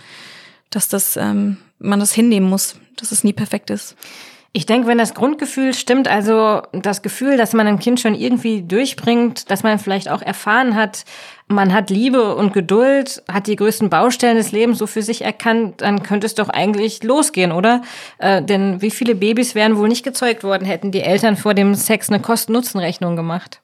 dass 0.69 0.87
das, 0.87 1.17
ähm, 1.17 1.57
man 1.79 1.99
das 1.99 2.13
hinnehmen 2.13 2.47
muss, 2.47 2.75
dass 2.95 3.11
es 3.11 3.23
nie 3.23 3.33
perfekt 3.33 3.71
ist. 3.71 3.95
Ich 4.53 4.65
denke, 4.65 4.87
wenn 4.87 4.97
das 4.97 5.13
Grundgefühl 5.13 5.73
stimmt, 5.73 6.07
also 6.07 6.61
das 6.71 7.01
Gefühl, 7.01 7.37
dass 7.37 7.53
man 7.53 7.67
ein 7.67 7.79
Kind 7.79 7.99
schon 7.99 8.15
irgendwie 8.15 8.63
durchbringt, 8.63 9.51
dass 9.51 9.63
man 9.63 9.77
vielleicht 9.77 10.09
auch 10.09 10.21
erfahren 10.21 10.75
hat, 10.75 11.05
man 11.47 11.73
hat 11.73 11.89
Liebe 11.89 12.35
und 12.35 12.53
Geduld, 12.53 13.23
hat 13.31 13.47
die 13.47 13.55
größten 13.55 13.89
Baustellen 13.89 14.37
des 14.37 14.51
Lebens 14.51 14.79
so 14.79 14.87
für 14.87 15.01
sich 15.01 15.23
erkannt, 15.23 15.81
dann 15.81 16.03
könnte 16.03 16.25
es 16.25 16.35
doch 16.35 16.49
eigentlich 16.49 17.03
losgehen, 17.03 17.51
oder? 17.51 17.81
Äh, 18.17 18.41
denn 18.41 18.81
wie 18.81 18.91
viele 18.91 19.15
Babys 19.15 19.55
wären 19.55 19.77
wohl 19.77 19.87
nicht 19.87 20.03
gezeugt 20.03 20.43
worden, 20.43 20.65
hätten 20.65 20.91
die 20.91 21.01
Eltern 21.01 21.37
vor 21.37 21.53
dem 21.53 21.75
Sex 21.75 22.09
eine 22.09 22.19
Kosten-Nutzen-Rechnung 22.19 23.15
gemacht? 23.15 23.61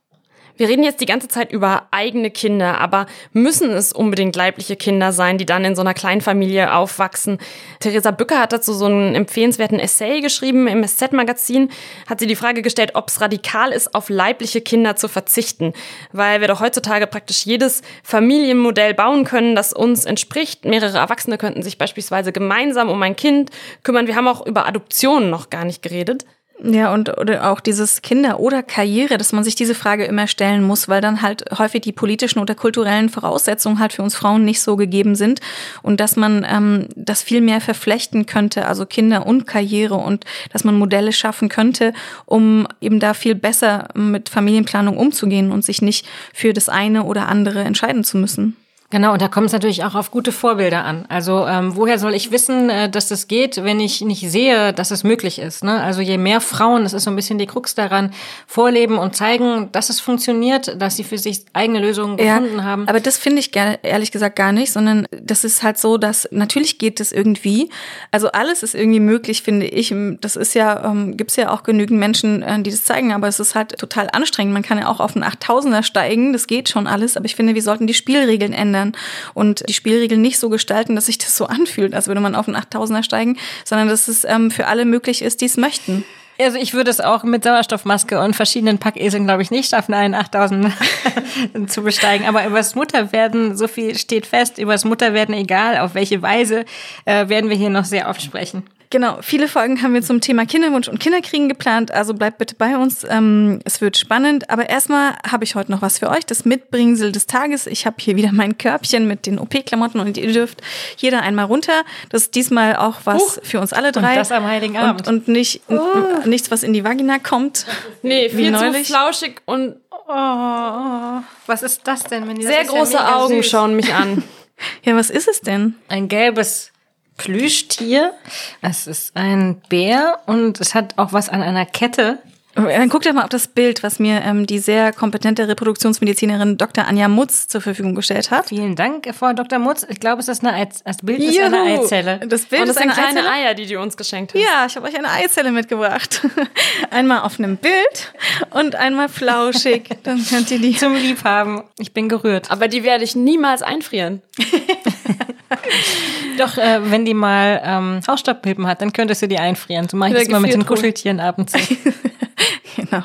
Wir 0.55 0.69
reden 0.69 0.83
jetzt 0.83 1.01
die 1.01 1.07
ganze 1.07 1.27
Zeit 1.27 1.51
über 1.51 1.87
eigene 1.89 2.29
Kinder, 2.29 2.79
aber 2.79 3.07
müssen 3.31 3.71
es 3.71 3.91
unbedingt 3.91 4.35
leibliche 4.35 4.75
Kinder 4.75 5.11
sein, 5.11 5.39
die 5.39 5.47
dann 5.47 5.65
in 5.65 5.75
so 5.75 5.81
einer 5.81 5.95
Kleinfamilie 5.95 6.71
aufwachsen? 6.73 7.39
Theresa 7.79 8.11
Bücker 8.11 8.39
hat 8.39 8.53
dazu 8.53 8.71
so 8.71 8.85
einen 8.85 9.15
empfehlenswerten 9.15 9.79
Essay 9.79 10.21
geschrieben 10.21 10.67
im 10.67 10.87
SZ-Magazin, 10.87 11.69
hat 12.07 12.19
sie 12.19 12.27
die 12.27 12.35
Frage 12.35 12.61
gestellt, 12.61 12.91
ob 12.93 13.09
es 13.09 13.19
radikal 13.19 13.71
ist, 13.71 13.95
auf 13.95 14.09
leibliche 14.09 14.61
Kinder 14.61 14.95
zu 14.95 15.07
verzichten, 15.07 15.73
weil 16.11 16.39
wir 16.39 16.47
doch 16.47 16.59
heutzutage 16.59 17.07
praktisch 17.07 17.47
jedes 17.47 17.81
Familienmodell 18.03 18.93
bauen 18.93 19.23
können, 19.23 19.55
das 19.55 19.73
uns 19.73 20.05
entspricht. 20.05 20.65
Mehrere 20.65 20.99
Erwachsene 20.99 21.39
könnten 21.39 21.63
sich 21.63 21.79
beispielsweise 21.79 22.31
gemeinsam 22.31 22.89
um 22.89 23.01
ein 23.01 23.15
Kind 23.15 23.49
kümmern. 23.81 24.05
Wir 24.05 24.15
haben 24.15 24.27
auch 24.27 24.45
über 24.45 24.67
Adoptionen 24.67 25.31
noch 25.31 25.49
gar 25.49 25.65
nicht 25.65 25.81
geredet. 25.81 26.25
Ja, 26.61 26.93
und 26.93 27.17
oder 27.17 27.49
auch 27.51 27.59
dieses 27.59 28.01
Kinder 28.03 28.39
oder 28.39 28.61
Karriere, 28.61 29.17
dass 29.17 29.33
man 29.33 29.43
sich 29.43 29.55
diese 29.55 29.73
Frage 29.73 30.05
immer 30.05 30.27
stellen 30.27 30.63
muss, 30.63 30.87
weil 30.87 31.01
dann 31.01 31.21
halt 31.21 31.43
häufig 31.57 31.81
die 31.81 31.91
politischen 31.91 32.39
oder 32.39 32.53
kulturellen 32.53 33.09
Voraussetzungen 33.09 33.79
halt 33.79 33.91
für 33.91 34.03
uns 34.03 34.15
Frauen 34.15 34.45
nicht 34.45 34.61
so 34.61 34.77
gegeben 34.77 35.15
sind 35.15 35.41
und 35.81 35.99
dass 35.99 36.15
man 36.15 36.45
ähm, 36.47 36.87
das 36.95 37.23
viel 37.23 37.41
mehr 37.41 37.59
verflechten 37.59 38.27
könnte, 38.27 38.67
also 38.67 38.85
Kinder 38.85 39.25
und 39.25 39.47
Karriere 39.47 39.95
und 39.95 40.25
dass 40.51 40.63
man 40.63 40.77
Modelle 40.77 41.11
schaffen 41.11 41.49
könnte, 41.49 41.91
um 42.25 42.67
eben 42.79 42.99
da 42.99 43.13
viel 43.13 43.35
besser 43.35 43.89
mit 43.95 44.29
Familienplanung 44.29 44.95
umzugehen 44.95 45.51
und 45.51 45.65
sich 45.65 45.81
nicht 45.81 46.07
für 46.33 46.53
das 46.53 46.69
eine 46.69 47.03
oder 47.03 47.27
andere 47.27 47.61
entscheiden 47.61 48.03
zu 48.03 48.17
müssen. 48.17 48.55
Genau, 48.93 49.13
und 49.13 49.23
da 49.23 49.27
kommt 49.27 49.47
es 49.47 49.53
natürlich 49.53 49.83
auch 49.83 49.95
auf 49.95 50.11
gute 50.11 50.31
Vorbilder 50.31 50.85
an. 50.85 51.05
Also 51.09 51.47
ähm, 51.47 51.75
woher 51.75 51.97
soll 51.97 52.13
ich 52.13 52.29
wissen, 52.31 52.69
äh, 52.69 52.91
dass 52.91 53.07
das 53.07 53.27
geht, 53.27 53.63
wenn 53.63 53.79
ich 53.79 54.01
nicht 54.01 54.29
sehe, 54.29 54.71
dass 54.71 54.91
es 54.91 55.03
möglich 55.03 55.39
ist? 55.39 55.63
Ne? 55.63 55.81
Also 55.81 56.01
je 56.01 56.19
mehr 56.19 56.39
Frauen, 56.41 56.83
das 56.83 56.93
ist 56.93 57.05
so 57.05 57.09
ein 57.09 57.15
bisschen 57.15 57.39
die 57.39 57.47
Krux 57.47 57.73
daran, 57.73 58.13
vorleben 58.45 58.99
und 58.99 59.15
zeigen, 59.15 59.69
dass 59.71 59.89
es 59.89 59.99
funktioniert, 59.99 60.79
dass 60.79 60.95
sie 60.95 61.03
für 61.03 61.17
sich 61.17 61.43
eigene 61.53 61.79
Lösungen 61.79 62.19
ja, 62.19 62.37
gefunden 62.37 62.63
haben. 62.63 62.87
Aber 62.87 62.99
das 62.99 63.17
finde 63.17 63.39
ich 63.39 63.49
ehrlich 63.55 64.11
gesagt 64.11 64.35
gar 64.35 64.51
nicht, 64.51 64.71
sondern 64.71 65.07
das 65.09 65.43
ist 65.43 65.63
halt 65.63 65.79
so, 65.79 65.97
dass 65.97 66.27
natürlich 66.29 66.77
geht 66.77 66.99
es 66.99 67.11
irgendwie. 67.11 67.71
Also 68.11 68.31
alles 68.31 68.61
ist 68.61 68.75
irgendwie 68.75 68.99
möglich, 68.99 69.41
finde 69.41 69.65
ich. 69.65 69.91
Das 70.21 70.35
ist 70.35 70.53
ja, 70.53 70.85
ähm, 70.85 71.17
gibt 71.17 71.31
es 71.31 71.37
ja 71.37 71.49
auch 71.49 71.63
genügend 71.63 71.99
Menschen, 71.99 72.43
äh, 72.43 72.61
die 72.61 72.69
das 72.69 72.83
zeigen, 72.83 73.11
aber 73.11 73.27
es 73.27 73.39
ist 73.39 73.55
halt 73.55 73.75
total 73.79 74.09
anstrengend. 74.13 74.53
Man 74.53 74.61
kann 74.61 74.77
ja 74.77 74.87
auch 74.87 74.99
auf 74.99 75.15
einen 75.15 75.25
8000er 75.25 75.81
steigen, 75.81 76.31
das 76.31 76.45
geht 76.45 76.69
schon 76.69 76.85
alles, 76.85 77.17
aber 77.17 77.25
ich 77.25 77.35
finde, 77.35 77.55
wir 77.55 77.63
sollten 77.63 77.87
die 77.87 77.95
Spielregeln 77.95 78.53
ändern 78.53 78.82
ändern 78.83 78.97
und 79.33 79.67
die 79.67 79.73
Spielregeln 79.73 80.21
nicht 80.21 80.39
so 80.39 80.49
gestalten, 80.49 80.95
dass 80.95 81.07
sich 81.07 81.17
das 81.17 81.35
so 81.35 81.45
anfühlt, 81.45 81.93
als 81.93 82.07
würde 82.07 82.21
man 82.21 82.35
auf 82.35 82.47
einen 82.47 82.57
8000er 82.57 83.03
steigen, 83.03 83.37
sondern 83.65 83.87
dass 83.87 84.07
es 84.07 84.23
ähm, 84.25 84.51
für 84.51 84.67
alle 84.67 84.85
möglich 84.85 85.21
ist, 85.21 85.41
die 85.41 85.45
es 85.45 85.57
möchten. 85.57 86.03
Also 86.39 86.57
ich 86.57 86.73
würde 86.73 86.89
es 86.89 86.99
auch 86.99 87.23
mit 87.23 87.43
Sauerstoffmaske 87.43 88.19
und 88.19 88.35
verschiedenen 88.35 88.79
Packeseln, 88.79 89.25
glaube 89.25 89.43
ich, 89.43 89.51
nicht 89.51 89.69
schaffen, 89.69 89.93
einen 89.93 90.15
8000 90.15 90.73
zu 91.67 91.83
besteigen. 91.83 92.25
Aber 92.25 92.45
über 92.45 92.57
das 92.57 92.73
Mutterwerden, 92.73 93.55
so 93.55 93.67
viel 93.67 93.95
steht 93.97 94.25
fest, 94.25 94.57
über 94.57 94.71
das 94.71 94.83
Mutterwerden, 94.83 95.35
egal 95.35 95.77
auf 95.77 95.93
welche 95.93 96.23
Weise, 96.23 96.65
äh, 97.05 97.29
werden 97.29 97.51
wir 97.51 97.55
hier 97.55 97.69
noch 97.69 97.85
sehr 97.85 98.09
oft 98.09 98.21
sprechen. 98.21 98.63
Genau, 98.93 99.17
viele 99.23 99.47
Folgen 99.47 99.81
haben 99.81 99.95
wir 99.95 100.03
zum 100.03 100.21
Thema 100.21 100.45
Kinderwunsch 100.45 100.87
und 100.87 100.99
Kinderkriegen 100.99 101.49
geplant, 101.49 101.89
also 101.89 102.13
bleibt 102.13 102.37
bitte 102.37 102.53
bei 102.53 102.77
uns. 102.77 103.03
Ähm, 103.09 103.57
es 103.65 103.81
wird 103.81 103.97
spannend, 103.97 104.51
aber 104.51 104.69
erstmal 104.69 105.15
habe 105.27 105.43
ich 105.45 105.55
heute 105.55 105.71
noch 105.71 105.81
was 105.81 105.97
für 105.97 106.11
euch, 106.11 106.27
das 106.27 106.45
Mitbringsel 106.45 107.11
des 107.11 107.25
Tages. 107.25 107.65
Ich 107.65 107.87
habe 107.87 107.95
hier 107.99 108.17
wieder 108.17 108.31
mein 108.31 108.59
Körbchen 108.59 109.07
mit 109.07 109.25
den 109.25 109.39
OP-Klamotten 109.39 109.99
und 109.99 110.15
ihr 110.19 110.31
dürft 110.31 110.61
jeder 110.97 111.23
einmal 111.23 111.45
runter. 111.45 111.81
Das 112.09 112.25
ist 112.25 112.35
diesmal 112.35 112.75
auch 112.75 112.97
was 113.05 113.39
uh, 113.39 113.41
für 113.41 113.59
uns 113.59 113.73
alle 113.73 113.93
drei. 113.93 114.11
Und 114.11 114.17
das 114.17 114.31
am 114.31 114.45
Heiligen 114.45 114.77
Abend. 114.77 115.07
Und, 115.07 115.15
und 115.15 115.27
nicht, 115.27 115.61
uh. 115.71 115.79
nichts, 116.27 116.51
was 116.51 116.61
in 116.61 116.73
die 116.73 116.83
Vagina 116.83 117.17
kommt. 117.17 117.65
Nee, 118.03 118.29
viel 118.29 118.51
neulich. 118.51 118.85
zu 118.85 118.93
flauschig 118.93 119.41
und 119.45 119.75
oh, 120.07 121.23
was 121.47 121.63
ist 121.63 121.81
das 121.85 122.03
denn? 122.03 122.27
Wenn 122.27 122.39
Sehr 122.39 122.65
große 122.65 122.93
ja 122.93 123.23
Augen 123.23 123.41
süß. 123.41 123.49
schauen 123.49 123.75
mich 123.75 123.91
an. 123.91 124.23
ja, 124.83 124.95
was 124.95 125.09
ist 125.09 125.27
es 125.27 125.41
denn? 125.41 125.73
Ein 125.87 126.09
gelbes 126.09 126.72
Plüschtier. 127.17 128.13
Es 128.61 128.87
ist 128.87 129.15
ein 129.15 129.61
Bär 129.69 130.19
und 130.25 130.59
es 130.59 130.75
hat 130.75 130.97
auch 130.97 131.13
was 131.13 131.29
an 131.29 131.41
einer 131.41 131.65
Kette. 131.65 132.19
Dann 132.55 132.89
guck 132.89 133.01
dir 133.01 133.13
mal 133.13 133.23
auf 133.23 133.29
das 133.29 133.47
Bild, 133.47 133.81
was 133.81 133.97
mir 133.97 134.21
ähm, 134.21 134.45
die 134.45 134.59
sehr 134.59 134.93
kompetente 134.93 135.47
Reproduktionsmedizinerin 135.47 136.57
Dr. 136.57 136.85
Anja 136.85 137.07
Mutz 137.07 137.47
zur 137.47 137.61
Verfügung 137.61 137.95
gestellt 137.95 138.29
hat. 138.29 138.49
Vielen 138.49 138.75
Dank, 138.75 139.09
Frau 139.15 139.33
Dr. 139.33 139.57
Mutz. 139.57 139.85
Ich 139.89 139.99
glaube, 139.99 140.21
es 140.21 140.27
ist 140.27 140.45
eine 140.45 140.53
Eiz 140.53 140.83
das 140.83 140.97
Bild 140.97 141.19
Juhu. 141.19 141.31
ist 141.31 141.39
eine 141.41 141.61
Eizelle. 141.61 142.19
Das 142.27 142.45
Bild 142.45 142.61
Und 142.61 142.67
das 142.67 142.77
ist 142.77 142.81
eine 142.83 142.93
kleine 142.93 143.21
Eizelle? 143.21 143.31
Eier, 143.31 143.53
die 143.55 143.65
du 143.65 143.79
uns 143.81 143.97
geschenkt 143.97 144.35
hast. 144.35 144.41
Ja, 144.41 144.67
ich 144.67 144.75
habe 144.75 144.87
euch 144.87 144.95
eine 144.95 145.09
Eizelle 145.09 145.51
mitgebracht. 145.51 146.21
einmal 146.91 147.21
auf 147.21 147.39
einem 147.39 147.57
Bild 147.57 148.13
und 148.51 148.75
einmal 148.75 149.09
flauschig. 149.09 149.89
Dann 150.03 150.23
könnt 150.23 150.51
ihr 150.51 150.59
die 150.59 150.77
zum 150.77 150.93
Liebhaben. 150.93 151.63
Ich 151.79 151.91
bin 151.91 152.07
gerührt. 152.07 152.51
Aber 152.51 152.67
die 152.67 152.83
werde 152.83 153.03
ich 153.03 153.15
niemals 153.15 153.63
einfrieren. 153.63 154.21
Doch, 156.37 156.57
äh, 156.57 156.79
wenn 156.91 157.05
die 157.05 157.13
mal 157.13 157.61
ähm, 157.63 157.99
Hausstaubmilben 158.07 158.67
hat, 158.67 158.81
dann 158.81 158.93
könntest 158.93 159.21
du 159.21 159.27
die 159.27 159.37
einfrieren. 159.37 159.87
So 159.89 159.97
mache 159.97 160.11
ich 160.11 160.15
das 160.15 160.27
immer 160.27 160.39
mit 160.39 160.53
den 160.53 160.65
Kuscheltieren 160.65 161.19
abends. 161.19 161.53
genau. 162.75 163.03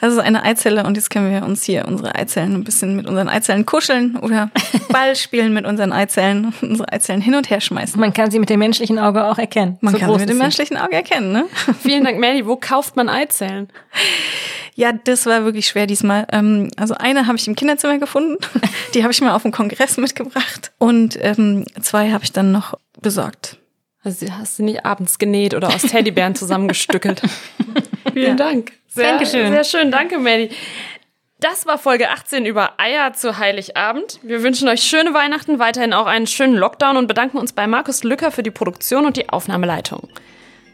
Das 0.00 0.12
ist 0.12 0.18
eine 0.18 0.42
Eizelle 0.42 0.84
und 0.84 0.96
jetzt 0.96 1.10
können 1.10 1.30
wir 1.30 1.44
uns 1.44 1.64
hier 1.64 1.86
unsere 1.86 2.14
Eizellen 2.14 2.54
ein 2.54 2.64
bisschen 2.64 2.96
mit 2.96 3.06
unseren 3.06 3.28
Eizellen 3.28 3.66
kuscheln 3.66 4.16
oder 4.16 4.50
Ball 4.90 5.16
spielen 5.16 5.52
mit 5.52 5.66
unseren 5.66 5.92
Eizellen, 5.92 6.52
unsere 6.60 6.92
Eizellen 6.92 7.20
hin 7.20 7.34
und 7.34 7.50
her 7.50 7.60
schmeißen. 7.60 8.00
Man 8.00 8.12
kann 8.12 8.30
sie 8.30 8.38
mit 8.38 8.50
dem 8.50 8.58
menschlichen 8.58 8.98
Auge 8.98 9.24
auch 9.24 9.38
erkennen. 9.38 9.78
Man 9.80 9.94
so 9.94 10.00
kann 10.00 10.12
sie 10.12 10.20
mit 10.20 10.28
dem 10.28 10.38
menschlichen 10.38 10.76
Auge 10.76 10.94
erkennen, 10.94 11.32
ne? 11.32 11.46
Vielen 11.82 12.04
Dank, 12.04 12.18
Melly. 12.18 12.46
Wo 12.46 12.56
kauft 12.56 12.96
man 12.96 13.08
Eizellen? 13.08 13.68
Ja, 14.78 14.92
das 14.92 15.26
war 15.26 15.44
wirklich 15.44 15.66
schwer 15.66 15.88
diesmal. 15.88 16.28
Ähm, 16.30 16.70
also 16.76 16.94
eine 16.94 17.26
habe 17.26 17.36
ich 17.36 17.48
im 17.48 17.56
Kinderzimmer 17.56 17.98
gefunden, 17.98 18.36
die 18.94 19.02
habe 19.02 19.12
ich 19.12 19.20
mal 19.20 19.34
auf 19.34 19.42
dem 19.42 19.50
Kongress 19.50 19.96
mitgebracht 19.96 20.70
und 20.78 21.18
ähm, 21.20 21.64
zwei 21.82 22.12
habe 22.12 22.22
ich 22.22 22.30
dann 22.30 22.52
noch 22.52 22.74
besorgt. 23.00 23.56
Also 24.04 24.26
hast 24.30 24.60
du 24.60 24.62
nicht 24.62 24.86
abends 24.86 25.18
genäht 25.18 25.54
oder 25.54 25.66
aus 25.66 25.82
Teddybären 25.82 26.36
zusammengestückelt? 26.36 27.22
Vielen 28.12 28.28
ja. 28.28 28.34
Dank. 28.36 28.70
Sehr, 28.86 29.10
Dankeschön. 29.10 29.50
Sehr 29.50 29.64
schön, 29.64 29.90
danke 29.90 30.16
Melly. 30.16 30.50
Das 31.40 31.66
war 31.66 31.78
Folge 31.78 32.10
18 32.10 32.46
über 32.46 32.78
Eier 32.78 33.12
zu 33.14 33.36
Heiligabend. 33.36 34.20
Wir 34.22 34.44
wünschen 34.44 34.68
euch 34.68 34.84
schöne 34.84 35.12
Weihnachten, 35.12 35.58
weiterhin 35.58 35.92
auch 35.92 36.06
einen 36.06 36.28
schönen 36.28 36.54
Lockdown 36.54 36.96
und 36.96 37.08
bedanken 37.08 37.38
uns 37.38 37.52
bei 37.52 37.66
Markus 37.66 38.04
Lücker 38.04 38.30
für 38.30 38.44
die 38.44 38.52
Produktion 38.52 39.06
und 39.06 39.16
die 39.16 39.28
Aufnahmeleitung. 39.28 40.08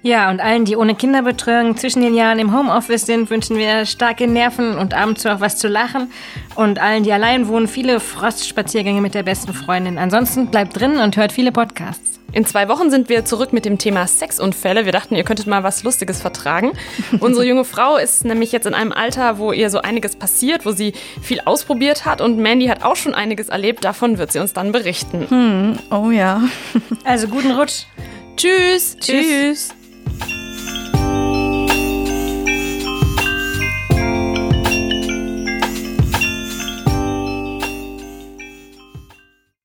Ja, 0.05 0.29
und 0.29 0.39
allen, 0.39 0.67
die 0.67 0.77
ohne 0.77 0.95
Kinderbetreuung 0.95 1.79
zwischen 1.79 2.03
den 2.03 2.15
Jahren 2.15 2.39
im 2.39 2.55
Homeoffice 2.55 3.07
sind, 3.07 3.31
wünschen 3.31 3.57
wir 3.57 3.87
starke 3.87 4.27
Nerven 4.27 4.77
und 4.77 4.93
abends 4.93 5.25
auch 5.25 5.41
was 5.41 5.57
zu 5.57 5.67
lachen. 5.67 6.13
Und 6.57 6.79
allen, 6.79 7.05
die 7.05 7.13
allein 7.13 7.49
wohnen, 7.49 7.67
viele 7.67 8.01
Frostspaziergänge 8.01 9.01
mit 9.01 9.15
der 9.15 9.23
besten 9.23 9.55
Freundin. 9.55 9.97
Ansonsten 9.97 10.49
bleibt 10.49 10.79
drin 10.79 10.99
und 10.99 11.17
hört 11.17 11.33
viele 11.33 11.53
Podcasts. 11.53 12.21
In 12.33 12.45
zwei 12.45 12.69
Wochen 12.69 12.91
sind 12.91 13.09
wir 13.09 13.25
zurück 13.25 13.55
mit 13.55 13.65
dem 13.65 13.79
Thema 13.79 14.07
Sexunfälle. 14.07 14.85
Wir 14.85 14.93
dachten, 14.93 15.15
ihr 15.15 15.25
könntet 15.25 15.47
mal 15.47 15.63
was 15.63 15.85
Lustiges 15.85 16.21
vertragen. 16.21 16.73
Unsere 17.21 17.47
junge 17.47 17.65
Frau 17.65 17.97
ist 17.97 18.27
nämlich 18.27 18.53
jetzt 18.53 18.67
in 18.67 18.75
einem 18.75 18.93
Alter, 18.93 19.39
wo 19.39 19.53
ihr 19.53 19.71
so 19.71 19.79
einiges 19.81 20.17
passiert, 20.17 20.67
wo 20.67 20.73
sie 20.73 20.93
viel 21.23 21.41
ausprobiert 21.47 22.05
hat. 22.05 22.21
Und 22.21 22.39
Mandy 22.39 22.67
hat 22.67 22.85
auch 22.85 22.97
schon 22.97 23.15
einiges 23.15 23.49
erlebt. 23.49 23.87
Davon 23.87 24.19
wird 24.19 24.33
sie 24.33 24.39
uns 24.39 24.53
dann 24.53 24.71
berichten. 24.71 25.31
Hm, 25.31 25.79
oh 25.91 26.11
ja. 26.11 26.43
Also 27.05 27.27
guten 27.27 27.53
Rutsch. 27.53 27.85
Tschüss. 28.37 28.99
Tschüss. 29.01 29.71